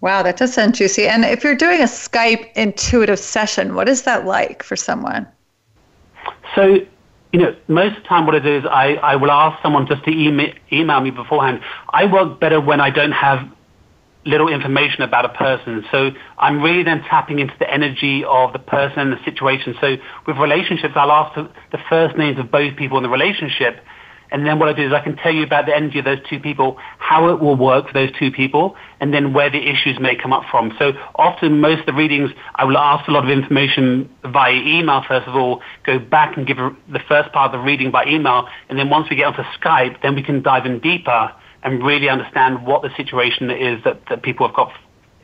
Wow, 0.00 0.22
that 0.22 0.38
does 0.38 0.54
sound 0.54 0.74
juicy. 0.74 1.06
And 1.06 1.24
if 1.24 1.44
you're 1.44 1.56
doing 1.56 1.80
a 1.80 1.84
Skype 1.84 2.52
intuitive 2.54 3.18
session, 3.18 3.74
what 3.74 3.88
is 3.88 4.02
that 4.02 4.24
like 4.24 4.62
for 4.62 4.76
someone? 4.76 5.26
So 6.54 6.78
you 7.32 7.38
know, 7.40 7.54
most 7.68 7.96
of 7.96 8.02
the 8.02 8.08
time 8.08 8.26
what 8.26 8.34
it 8.34 8.46
is, 8.46 8.64
I, 8.64 8.94
I 8.94 9.16
will 9.16 9.30
ask 9.30 9.62
someone 9.62 9.86
just 9.86 10.04
to 10.04 10.10
email, 10.10 10.52
email 10.72 11.00
me 11.00 11.10
beforehand. 11.10 11.60
I 11.90 12.10
work 12.10 12.40
better 12.40 12.60
when 12.60 12.80
I 12.80 12.90
don't 12.90 13.12
have 13.12 13.46
little 14.24 14.48
information 14.48 15.02
about 15.02 15.24
a 15.24 15.30
person. 15.30 15.84
So 15.90 16.10
I'm 16.38 16.62
really 16.62 16.82
then 16.82 17.02
tapping 17.02 17.38
into 17.38 17.54
the 17.58 17.72
energy 17.72 18.24
of 18.24 18.52
the 18.52 18.58
person 18.58 18.98
and 19.00 19.12
the 19.12 19.24
situation. 19.24 19.74
So 19.80 19.96
with 20.26 20.36
relationships, 20.36 20.94
I'll 20.96 21.12
ask 21.12 21.34
the 21.34 21.78
first 21.88 22.16
names 22.16 22.38
of 22.38 22.50
both 22.50 22.76
people 22.76 22.96
in 22.98 23.02
the 23.02 23.08
relationship 23.08 23.82
and 24.30 24.46
then 24.46 24.58
what 24.58 24.68
I 24.68 24.72
do 24.72 24.86
is 24.86 24.92
I 24.92 25.00
can 25.00 25.16
tell 25.16 25.32
you 25.32 25.42
about 25.42 25.66
the 25.66 25.74
energy 25.74 25.98
of 25.98 26.04
those 26.04 26.18
two 26.28 26.38
people, 26.40 26.76
how 26.98 27.28
it 27.30 27.40
will 27.40 27.56
work 27.56 27.88
for 27.88 27.92
those 27.92 28.10
two 28.18 28.30
people, 28.30 28.76
and 29.00 29.12
then 29.12 29.32
where 29.32 29.50
the 29.50 29.68
issues 29.68 29.98
may 30.00 30.16
come 30.16 30.32
up 30.32 30.44
from. 30.50 30.74
So 30.78 30.92
often 31.14 31.60
most 31.60 31.80
of 31.80 31.86
the 31.86 31.94
readings, 31.94 32.30
I 32.54 32.64
will 32.64 32.78
ask 32.78 33.08
a 33.08 33.12
lot 33.12 33.24
of 33.24 33.30
information 33.30 34.08
via 34.24 34.52
email 34.52 35.02
first 35.06 35.26
of 35.26 35.34
all, 35.34 35.62
go 35.84 35.98
back 35.98 36.36
and 36.36 36.46
give 36.46 36.56
the 36.56 37.00
first 37.08 37.32
part 37.32 37.54
of 37.54 37.60
the 37.60 37.64
reading 37.64 37.90
by 37.90 38.04
email, 38.06 38.48
and 38.68 38.78
then 38.78 38.90
once 38.90 39.08
we 39.10 39.16
get 39.16 39.26
onto 39.26 39.42
Skype, 39.60 40.02
then 40.02 40.14
we 40.14 40.22
can 40.22 40.42
dive 40.42 40.66
in 40.66 40.80
deeper 40.80 41.32
and 41.62 41.84
really 41.84 42.08
understand 42.08 42.66
what 42.66 42.82
the 42.82 42.90
situation 42.96 43.50
is 43.50 43.82
that, 43.84 44.00
that 44.08 44.22
people 44.22 44.46
have 44.46 44.54
got 44.54 44.72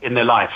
in 0.01 0.13
their 0.13 0.25
life. 0.25 0.51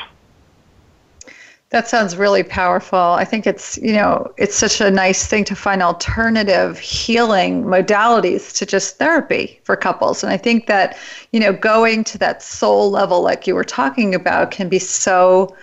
That 1.69 1.87
sounds 1.87 2.17
really 2.17 2.41
powerful. 2.41 2.97
I 2.97 3.23
think 3.25 3.45
it's, 3.45 3.77
you 3.77 3.93
know, 3.93 4.33
it's 4.37 4.55
such 4.55 4.81
a 4.81 4.89
nice 4.89 5.27
thing 5.27 5.43
to 5.45 5.55
find 5.55 5.83
alternative 5.83 6.79
healing 6.79 7.63
modalities 7.63 8.57
to 8.57 8.65
just 8.65 8.97
therapy 8.97 9.59
for 9.65 9.75
couples. 9.75 10.23
And 10.23 10.33
I 10.33 10.37
think 10.37 10.65
that, 10.65 10.97
you 11.31 11.39
know, 11.39 11.53
going 11.53 12.03
to 12.05 12.17
that 12.17 12.41
soul 12.41 12.89
level 12.89 13.21
like 13.21 13.45
you 13.45 13.53
were 13.53 13.63
talking 13.63 14.15
about 14.15 14.49
can 14.49 14.67
be 14.67 14.79
so 14.79 15.55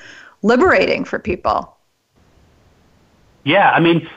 liberating 0.42 1.04
for 1.04 1.18
people. 1.18 1.76
Yeah, 3.42 3.72
I 3.72 3.80
mean, 3.80 4.08